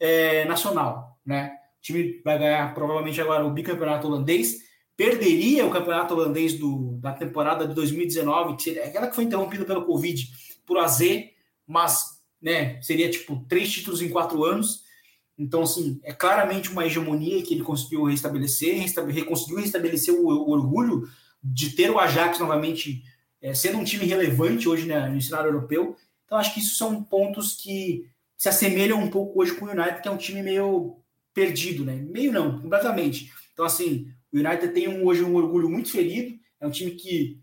é, 0.00 0.44
nacional, 0.46 1.18
né? 1.24 1.56
time 1.86 2.20
vai 2.24 2.38
ganhar 2.38 2.74
provavelmente 2.74 3.20
agora 3.20 3.46
o 3.46 3.50
bicampeonato 3.50 4.08
holandês, 4.08 4.56
perderia 4.96 5.64
o 5.64 5.70
campeonato 5.70 6.14
holandês 6.14 6.54
do, 6.54 6.98
da 7.00 7.12
temporada 7.12 7.66
de 7.66 7.74
2019, 7.74 8.56
que 8.56 8.62
seria 8.64 8.84
aquela 8.84 9.06
que 9.06 9.14
foi 9.14 9.24
interrompida 9.24 9.64
pelo 9.64 9.84
Covid 9.84 10.28
por 10.66 10.78
AZ, 10.78 11.00
mas 11.66 12.20
né, 12.42 12.80
seria 12.82 13.08
tipo 13.08 13.44
três 13.48 13.72
títulos 13.72 14.02
em 14.02 14.08
quatro 14.08 14.44
anos. 14.44 14.84
Então, 15.38 15.62
assim, 15.62 16.00
é 16.02 16.12
claramente 16.12 16.70
uma 16.70 16.86
hegemonia 16.86 17.42
que 17.42 17.54
ele 17.54 17.62
conseguiu 17.62 18.04
restabelecer, 18.04 18.80
restabele, 18.80 19.24
conseguiu 19.24 19.58
restabelecer 19.58 20.14
o, 20.14 20.26
o, 20.26 20.50
orgulho 20.50 21.08
de 21.42 21.70
ter 21.70 21.90
o 21.90 21.98
Ajax 21.98 22.38
novamente 22.38 23.02
é, 23.42 23.52
sendo 23.52 23.78
um 23.78 23.84
time 23.84 24.06
relevante 24.06 24.68
hoje 24.68 24.86
né, 24.86 25.08
no 25.08 25.20
cenário 25.20 25.48
europeu. 25.48 25.96
Então, 26.24 26.38
acho 26.38 26.54
que 26.54 26.60
isso 26.60 26.76
são 26.76 27.04
pontos 27.04 27.54
que 27.54 28.08
se 28.36 28.48
assemelham 28.48 28.98
um 28.98 29.10
pouco 29.10 29.40
hoje 29.40 29.54
com 29.54 29.66
o 29.66 29.70
United, 29.70 30.00
que 30.00 30.08
é 30.08 30.10
um 30.10 30.16
time 30.16 30.42
meio 30.42 30.96
perdido, 31.34 31.84
né? 31.84 31.94
Meio 31.96 32.32
não, 32.32 32.60
completamente. 32.60 33.32
Então, 33.52 33.64
assim, 33.64 34.10
o 34.32 34.38
United 34.38 34.68
tem 34.68 34.88
um, 34.88 35.04
hoje 35.06 35.22
um 35.22 35.34
orgulho 35.34 35.68
muito 35.68 35.90
ferido, 35.90 36.38
é 36.60 36.66
um 36.66 36.70
time 36.70 36.92
que 36.92 37.40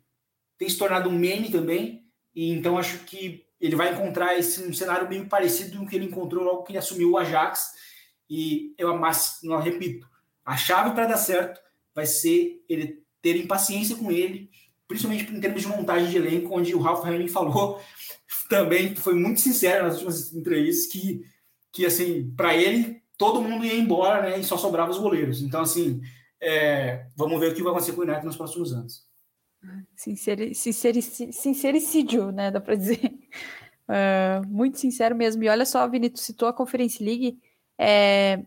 tem 0.57 0.67
se 0.67 0.77
tornado 0.77 1.09
um 1.09 1.17
meme 1.17 1.49
também, 1.49 2.03
e 2.35 2.51
então 2.51 2.77
acho 2.77 2.99
que 3.05 3.45
ele 3.65 3.77
vai 3.77 3.93
encontrar 3.93 4.37
esse 4.37 4.61
um 4.61 4.73
cenário 4.73 5.07
meio 5.07 5.25
parecido 5.29 5.77
com 5.77 5.85
o 5.85 5.87
que 5.87 5.95
ele 5.95 6.05
encontrou 6.05 6.43
logo 6.43 6.63
que 6.63 6.73
ele 6.73 6.79
assumiu 6.79 7.11
o 7.11 7.17
Ajax, 7.17 7.71
E 8.29 8.73
eu, 8.77 8.97
mas, 8.97 9.39
não 9.41 9.57
repito, 9.57 10.05
a 10.43 10.57
chave 10.57 10.93
para 10.93 11.07
dar 11.07 11.17
certo 11.17 11.61
vai 11.95 12.05
ser 12.05 12.61
ele 12.67 13.01
ter 13.21 13.47
paciência 13.47 13.95
com 13.95 14.11
ele, 14.11 14.49
principalmente 14.85 15.31
em 15.31 15.39
termos 15.39 15.61
de 15.61 15.67
montagem 15.69 16.09
de 16.09 16.17
elenco, 16.17 16.53
onde 16.53 16.75
o 16.75 16.79
Ralph 16.79 17.07
Henning 17.07 17.29
falou 17.29 17.81
também, 18.49 18.95
foi 18.95 19.13
muito 19.13 19.39
sincero 19.39 19.85
nas 19.85 19.93
últimas 19.95 20.33
entrevistas, 20.33 20.91
que, 20.91 21.23
que 21.71 21.85
assim, 21.85 22.33
para 22.35 22.53
ele, 22.57 23.01
todo 23.17 23.41
mundo 23.41 23.63
ia 23.63 23.75
embora, 23.75 24.23
né, 24.23 24.39
e 24.39 24.43
só 24.43 24.57
sobrava 24.57 24.91
os 24.91 24.97
goleiros. 24.97 25.41
Então, 25.41 25.61
assim, 25.61 26.01
é, 26.41 27.07
vamos 27.15 27.39
ver 27.39 27.53
o 27.53 27.55
que 27.55 27.63
vai 27.63 27.71
acontecer 27.71 27.93
com 27.93 28.01
o 28.01 28.03
United 28.03 28.25
nos 28.25 28.35
próximos 28.35 28.73
anos. 28.73 29.07
Sinceri, 29.95 30.53
sinceri, 30.53 31.01
sincericídio, 31.01 32.31
né, 32.31 32.51
dá 32.51 32.59
para 32.59 32.75
dizer. 32.75 33.13
Uh, 33.87 34.45
muito 34.47 34.79
sincero 34.79 35.15
mesmo. 35.15 35.43
E 35.43 35.49
olha 35.49 35.65
só, 35.65 35.87
Vini, 35.87 36.09
tu 36.09 36.19
citou 36.19 36.47
a 36.47 36.53
Conference 36.53 37.03
League, 37.03 37.39
é, 37.77 38.43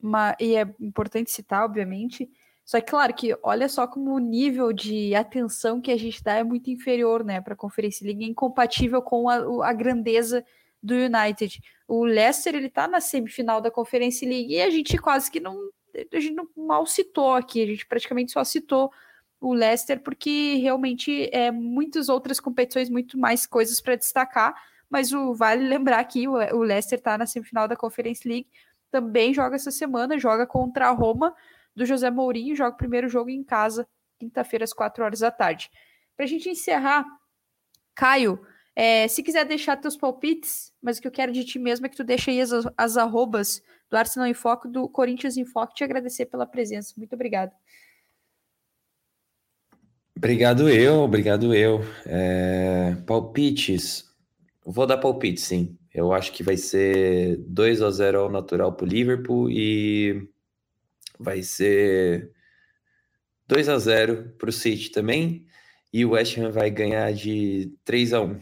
uma, 0.00 0.36
e 0.40 0.56
é 0.56 0.62
importante 0.80 1.30
citar, 1.30 1.64
obviamente, 1.64 2.30
só 2.64 2.80
que, 2.80 2.90
claro, 2.90 3.12
que 3.12 3.36
olha 3.42 3.68
só 3.68 3.86
como 3.86 4.14
o 4.14 4.18
nível 4.18 4.72
de 4.72 5.14
atenção 5.14 5.80
que 5.80 5.90
a 5.90 5.96
gente 5.98 6.22
dá 6.22 6.34
é 6.36 6.44
muito 6.44 6.70
inferior, 6.70 7.24
né, 7.24 7.40
para 7.40 7.54
a 7.54 7.56
Conferência 7.56 8.06
League, 8.06 8.24
é 8.24 8.28
incompatível 8.28 9.02
com 9.02 9.28
a, 9.28 9.68
a, 9.68 9.72
grandeza 9.72 10.44
do 10.82 10.94
United. 10.94 11.60
O 11.88 12.04
Leicester, 12.04 12.54
ele 12.54 12.70
tá 12.70 12.86
na 12.86 13.00
semifinal 13.00 13.60
da 13.60 13.70
Conferência 13.70 14.28
League 14.28 14.54
e 14.54 14.62
a 14.62 14.70
gente 14.70 14.96
quase 14.98 15.30
que 15.30 15.40
não, 15.40 15.58
a 16.12 16.20
gente 16.20 16.34
não 16.34 16.48
mal 16.56 16.86
citou 16.86 17.32
aqui, 17.34 17.62
a 17.62 17.66
gente 17.66 17.86
praticamente 17.86 18.32
só 18.32 18.44
citou 18.44 18.90
o 19.42 19.52
Leicester 19.52 20.00
porque 20.00 20.54
realmente 20.54 21.28
é 21.32 21.50
muitas 21.50 22.08
outras 22.08 22.38
competições, 22.38 22.88
muito 22.88 23.18
mais 23.18 23.44
coisas 23.44 23.80
para 23.80 23.96
destacar, 23.96 24.54
mas 24.88 25.12
o 25.12 25.34
vale 25.34 25.66
lembrar 25.66 26.02
que 26.04 26.28
o, 26.28 26.32
o 26.32 26.62
Leicester 26.62 26.98
está 26.98 27.18
na 27.18 27.26
semifinal 27.26 27.66
da 27.66 27.74
Conference 27.74 28.26
League, 28.26 28.48
também 28.90 29.34
joga 29.34 29.56
essa 29.56 29.70
semana, 29.70 30.18
joga 30.18 30.46
contra 30.46 30.88
a 30.88 30.90
Roma, 30.90 31.34
do 31.74 31.84
José 31.84 32.10
Mourinho, 32.10 32.54
joga 32.54 32.74
o 32.74 32.78
primeiro 32.78 33.08
jogo 33.08 33.30
em 33.30 33.42
casa, 33.42 33.88
quinta-feira, 34.18 34.64
às 34.64 34.72
quatro 34.72 35.02
horas 35.02 35.20
da 35.20 35.30
tarde. 35.30 35.70
Para 36.14 36.24
a 36.24 36.28
gente 36.28 36.48
encerrar, 36.48 37.04
Caio, 37.94 38.38
é, 38.76 39.08
se 39.08 39.22
quiser 39.22 39.44
deixar 39.44 39.76
teus 39.76 39.96
palpites, 39.96 40.72
mas 40.80 40.98
o 40.98 41.02
que 41.02 41.08
eu 41.08 41.12
quero 41.12 41.32
de 41.32 41.44
ti 41.44 41.58
mesmo 41.58 41.86
é 41.86 41.88
que 41.88 41.96
tu 41.96 42.04
deixe 42.04 42.30
aí 42.30 42.40
as, 42.40 42.50
as 42.76 42.96
arrobas 42.96 43.62
do 43.90 43.96
Arsenal 43.96 44.28
em 44.28 44.34
Foco, 44.34 44.68
do 44.68 44.88
Corinthians 44.88 45.36
em 45.36 45.44
Foco, 45.44 45.74
te 45.74 45.82
agradecer 45.82 46.26
pela 46.26 46.46
presença. 46.46 46.94
Muito 46.96 47.14
obrigado. 47.14 47.52
Obrigado 50.22 50.68
eu, 50.68 51.00
obrigado 51.00 51.52
eu. 51.52 51.80
É, 52.06 52.94
palpites, 53.04 54.04
vou 54.64 54.86
dar 54.86 54.98
palpite 54.98 55.40
sim. 55.40 55.76
Eu 55.92 56.12
acho 56.12 56.30
que 56.30 56.44
vai 56.44 56.56
ser 56.56 57.38
2 57.38 57.82
a 57.82 57.90
0 57.90 58.20
ao 58.20 58.30
natural 58.30 58.72
para 58.72 58.86
o 58.86 58.88
Liverpool 58.88 59.50
e 59.50 60.28
vai 61.18 61.42
ser 61.42 62.30
2 63.48 63.68
a 63.68 63.76
0 63.80 64.32
para 64.38 64.48
o 64.48 64.52
City 64.52 64.92
também. 64.92 65.44
E 65.92 66.04
o 66.04 66.10
West 66.10 66.38
Ham 66.38 66.52
vai 66.52 66.70
ganhar 66.70 67.12
de 67.12 67.76
3 67.84 68.12
a 68.12 68.20
1 68.20 68.40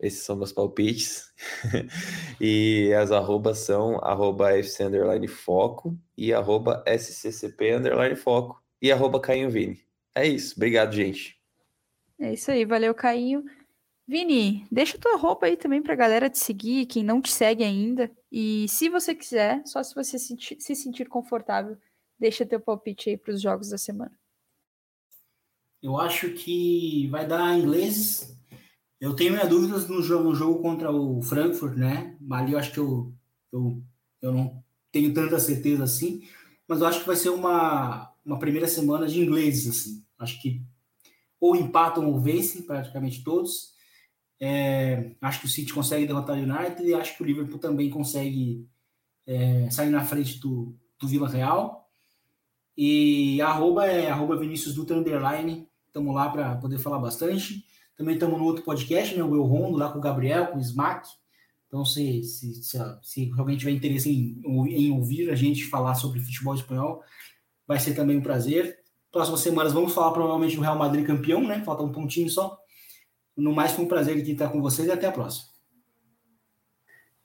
Esses 0.00 0.24
são 0.24 0.34
meus 0.34 0.50
palpites. 0.50 1.30
e 2.40 2.90
as 2.94 3.12
arrobas 3.12 3.58
são 3.58 4.02
arroba 4.02 4.56
FC 4.56 4.84
foco 5.28 5.94
e 6.16 6.32
arroba 6.32 6.82
SCCP 6.86 8.16
foco 8.16 8.62
e 8.80 8.90
arroba 8.90 9.20
Caio 9.20 9.50
Vini. 9.50 9.87
É 10.18 10.26
isso. 10.26 10.54
Obrigado, 10.56 10.94
gente. 10.94 11.38
É 12.18 12.32
isso 12.32 12.50
aí. 12.50 12.64
Valeu, 12.64 12.94
Caio. 12.94 13.44
Vini, 14.06 14.66
deixa 14.72 14.98
tua 14.98 15.16
roupa 15.16 15.46
aí 15.46 15.56
também 15.56 15.82
pra 15.82 15.94
galera 15.94 16.30
te 16.30 16.38
seguir, 16.38 16.86
quem 16.86 17.04
não 17.04 17.20
te 17.20 17.30
segue 17.30 17.62
ainda. 17.62 18.10
E 18.32 18.66
se 18.68 18.88
você 18.88 19.14
quiser, 19.14 19.62
só 19.66 19.82
se 19.82 19.94
você 19.94 20.18
se 20.18 20.74
sentir 20.74 21.08
confortável, 21.08 21.76
Deixa 22.18 22.44
teu 22.44 22.58
palpite 22.58 23.10
aí 23.10 23.16
para 23.16 23.32
os 23.32 23.40
jogos 23.40 23.68
da 23.68 23.78
semana. 23.78 24.10
Eu 25.80 25.98
acho 25.98 26.32
que 26.32 27.06
vai 27.08 27.26
dar 27.26 27.56
ingleses. 27.56 28.36
Eu 29.00 29.14
tenho 29.14 29.32
minhas 29.32 29.48
dúvidas 29.48 29.88
no 29.88 30.02
jogo, 30.02 30.24
no 30.24 30.34
jogo 30.34 30.60
contra 30.60 30.90
o 30.90 31.22
Frankfurt, 31.22 31.76
né? 31.76 32.18
Ali 32.32 32.52
eu 32.52 32.58
acho 32.58 32.72
que 32.72 32.78
eu, 32.78 33.14
eu, 33.52 33.80
eu 34.20 34.32
não 34.32 34.64
tenho 34.90 35.14
tanta 35.14 35.38
certeza 35.38 35.84
assim, 35.84 36.28
mas 36.66 36.80
eu 36.80 36.88
acho 36.88 37.00
que 37.00 37.06
vai 37.06 37.14
ser 37.14 37.28
uma, 37.28 38.12
uma 38.24 38.40
primeira 38.40 38.66
semana 38.66 39.06
de 39.06 39.20
ingleses, 39.20 39.68
assim. 39.68 40.04
Acho 40.18 40.40
que 40.40 40.62
ou 41.40 41.54
empatam 41.54 42.06
ou 42.06 42.18
vencem 42.18 42.62
praticamente 42.62 43.22
todos. 43.22 43.72
É, 44.40 45.12
acho 45.20 45.40
que 45.40 45.46
o 45.46 45.48
City 45.48 45.72
consegue 45.72 46.06
derrotar 46.06 46.36
o 46.36 46.40
United 46.40 46.82
e 46.84 46.94
acho 46.94 47.16
que 47.16 47.22
o 47.22 47.26
Liverpool 47.26 47.58
também 47.58 47.90
consegue 47.90 48.68
é, 49.26 49.70
sair 49.70 49.90
na 49.90 50.04
frente 50.04 50.38
do, 50.40 50.76
do 50.98 51.08
Vila 51.08 51.28
Real. 51.28 51.88
E 52.76 53.40
arroba 53.42 53.86
é 53.86 54.08
arroba 54.08 54.36
Vinícius 54.36 54.74
Dutra 54.74 54.96
Underline. 54.96 55.68
Estamos 55.86 56.14
lá 56.14 56.28
para 56.28 56.56
poder 56.56 56.78
falar 56.78 56.98
bastante. 56.98 57.64
Também 57.96 58.14
estamos 58.14 58.38
no 58.38 58.44
outro 58.44 58.62
podcast, 58.62 59.16
né? 59.16 59.22
O 59.24 59.34
Eu 59.34 59.42
Rondo, 59.42 59.76
lá 59.76 59.90
com 59.90 59.98
o 59.98 60.02
Gabriel, 60.02 60.46
com 60.46 60.58
o 60.58 60.60
Smack. 60.60 61.08
Então, 61.66 61.84
se, 61.84 62.22
se, 62.22 62.62
se, 62.62 62.78
se 63.02 63.30
alguém 63.36 63.56
tiver 63.56 63.72
interesse 63.72 64.08
em, 64.08 64.40
em 64.68 64.92
ouvir 64.92 65.28
a 65.30 65.34
gente 65.34 65.64
falar 65.64 65.96
sobre 65.96 66.20
futebol 66.20 66.54
espanhol, 66.54 67.02
vai 67.66 67.80
ser 67.80 67.94
também 67.94 68.16
um 68.16 68.22
prazer. 68.22 68.77
Próximas 69.10 69.40
semanas 69.40 69.72
vamos 69.72 69.92
falar 69.92 70.12
provavelmente 70.12 70.56
do 70.56 70.62
Real 70.62 70.76
Madrid 70.76 71.06
campeão, 71.06 71.46
né? 71.46 71.62
Falta 71.64 71.82
um 71.82 71.92
pontinho 71.92 72.28
só. 72.28 72.58
No 73.36 73.52
mais, 73.52 73.72
foi 73.72 73.84
um 73.84 73.88
prazer 73.88 74.18
aqui 74.18 74.32
estar 74.32 74.48
com 74.48 74.60
vocês 74.60 74.88
e 74.88 74.90
até 74.90 75.06
a 75.06 75.12
próxima. 75.12 75.48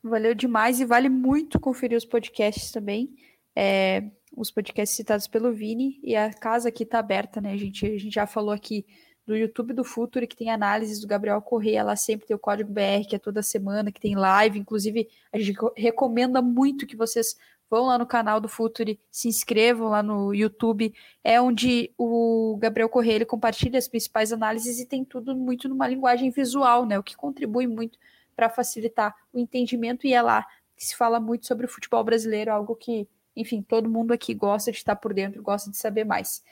Valeu 0.03 0.35
demais 0.35 0.79
e 0.79 0.85
vale 0.85 1.09
muito 1.09 1.59
conferir 1.59 1.97
os 1.97 2.05
podcasts 2.05 2.71
também. 2.71 3.15
É, 3.55 4.11
os 4.35 4.51
podcasts 4.51 4.95
citados 4.95 5.27
pelo 5.27 5.53
Vini, 5.53 5.99
e 6.03 6.15
a 6.15 6.33
casa 6.33 6.69
aqui 6.69 6.83
está 6.83 6.99
aberta, 6.99 7.39
né? 7.39 7.53
A 7.53 7.57
gente, 7.57 7.85
a 7.85 7.97
gente 7.97 8.13
já 8.13 8.25
falou 8.25 8.51
aqui 8.51 8.85
do 9.25 9.35
YouTube 9.35 9.73
do 9.73 9.83
Futuro, 9.83 10.27
que 10.27 10.35
tem 10.35 10.49
análises 10.49 10.99
do 10.99 11.07
Gabriel 11.07 11.41
Correia, 11.41 11.83
lá 11.83 11.95
sempre 11.95 12.27
tem 12.27 12.35
o 12.35 12.39
código 12.39 12.71
BR, 12.71 13.07
que 13.07 13.15
é 13.15 13.19
toda 13.19 13.41
semana, 13.41 13.91
que 13.91 14.01
tem 14.01 14.15
live, 14.15 14.59
inclusive 14.59 15.07
a 15.31 15.39
gente 15.39 15.57
recomenda 15.77 16.41
muito 16.41 16.85
que 16.85 16.95
vocês 16.95 17.37
vão 17.73 17.87
lá 17.87 17.97
no 17.97 18.05
canal 18.05 18.39
do 18.39 18.47
Futuri, 18.47 18.99
se 19.09 19.27
inscrevam 19.27 19.89
lá 19.89 20.03
no 20.03 20.31
YouTube, 20.31 20.93
é 21.23 21.41
onde 21.41 21.91
o 21.97 22.55
Gabriel 22.61 22.87
Correia 22.87 23.15
ele 23.15 23.25
compartilha 23.25 23.79
as 23.79 23.87
principais 23.87 24.31
análises 24.31 24.79
e 24.79 24.85
tem 24.85 25.03
tudo 25.03 25.35
muito 25.35 25.67
numa 25.67 25.87
linguagem 25.87 26.29
visual, 26.29 26.85
né? 26.85 26.99
O 26.99 27.03
que 27.03 27.17
contribui 27.17 27.65
muito 27.65 27.97
para 28.35 28.47
facilitar 28.47 29.15
o 29.33 29.39
entendimento 29.39 30.05
e 30.05 30.13
é 30.13 30.21
lá 30.21 30.45
que 30.77 30.85
se 30.85 30.95
fala 30.95 31.19
muito 31.19 31.47
sobre 31.47 31.65
o 31.65 31.69
futebol 31.69 32.03
brasileiro, 32.03 32.51
algo 32.51 32.75
que 32.75 33.07
enfim, 33.35 33.63
todo 33.63 33.89
mundo 33.89 34.11
aqui 34.13 34.35
gosta 34.35 34.71
de 34.71 34.77
estar 34.77 34.95
por 34.95 35.11
dentro, 35.11 35.41
gosta 35.41 35.71
de 35.71 35.77
saber 35.77 36.03
mais. 36.03 36.43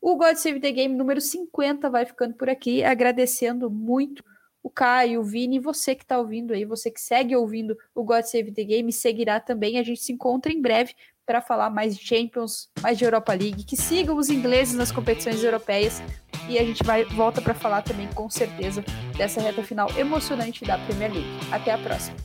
O 0.00 0.14
God 0.14 0.36
Save 0.36 0.60
the 0.60 0.70
Game 0.70 0.94
número 0.94 1.20
50 1.20 1.90
vai 1.90 2.06
ficando 2.06 2.34
por 2.34 2.48
aqui, 2.48 2.84
agradecendo 2.84 3.68
muito 3.68 4.24
o 4.62 4.70
Caio, 4.70 5.20
o 5.20 5.24
Vini 5.24 5.56
e 5.56 5.60
você 5.60 5.94
que 5.94 6.04
está 6.04 6.18
ouvindo 6.18 6.52
aí, 6.52 6.64
você 6.64 6.90
que 6.90 7.00
segue 7.00 7.34
ouvindo 7.36 7.76
o 7.94 8.02
God 8.04 8.24
Save 8.24 8.52
the 8.52 8.64
Game, 8.64 8.92
seguirá 8.92 9.40
também. 9.40 9.78
A 9.78 9.82
gente 9.82 10.00
se 10.00 10.12
encontra 10.12 10.52
em 10.52 10.60
breve 10.60 10.94
para 11.24 11.40
falar 11.40 11.70
mais 11.70 11.96
de 11.96 12.06
Champions, 12.06 12.70
mais 12.80 12.96
de 12.96 13.04
Europa 13.04 13.32
League, 13.32 13.64
que 13.64 13.76
sigam 13.76 14.16
os 14.16 14.30
ingleses 14.30 14.74
nas 14.74 14.90
competições 14.90 15.44
europeias 15.44 16.02
e 16.48 16.58
a 16.58 16.64
gente 16.64 16.82
vai 16.82 17.04
volta 17.04 17.42
para 17.42 17.52
falar 17.52 17.82
também 17.82 18.08
com 18.14 18.30
certeza 18.30 18.82
dessa 19.16 19.40
reta 19.40 19.62
final 19.62 19.90
emocionante 19.96 20.64
da 20.64 20.78
Premier 20.78 21.12
League. 21.12 21.28
Até 21.52 21.72
a 21.72 21.78
próxima. 21.78 22.16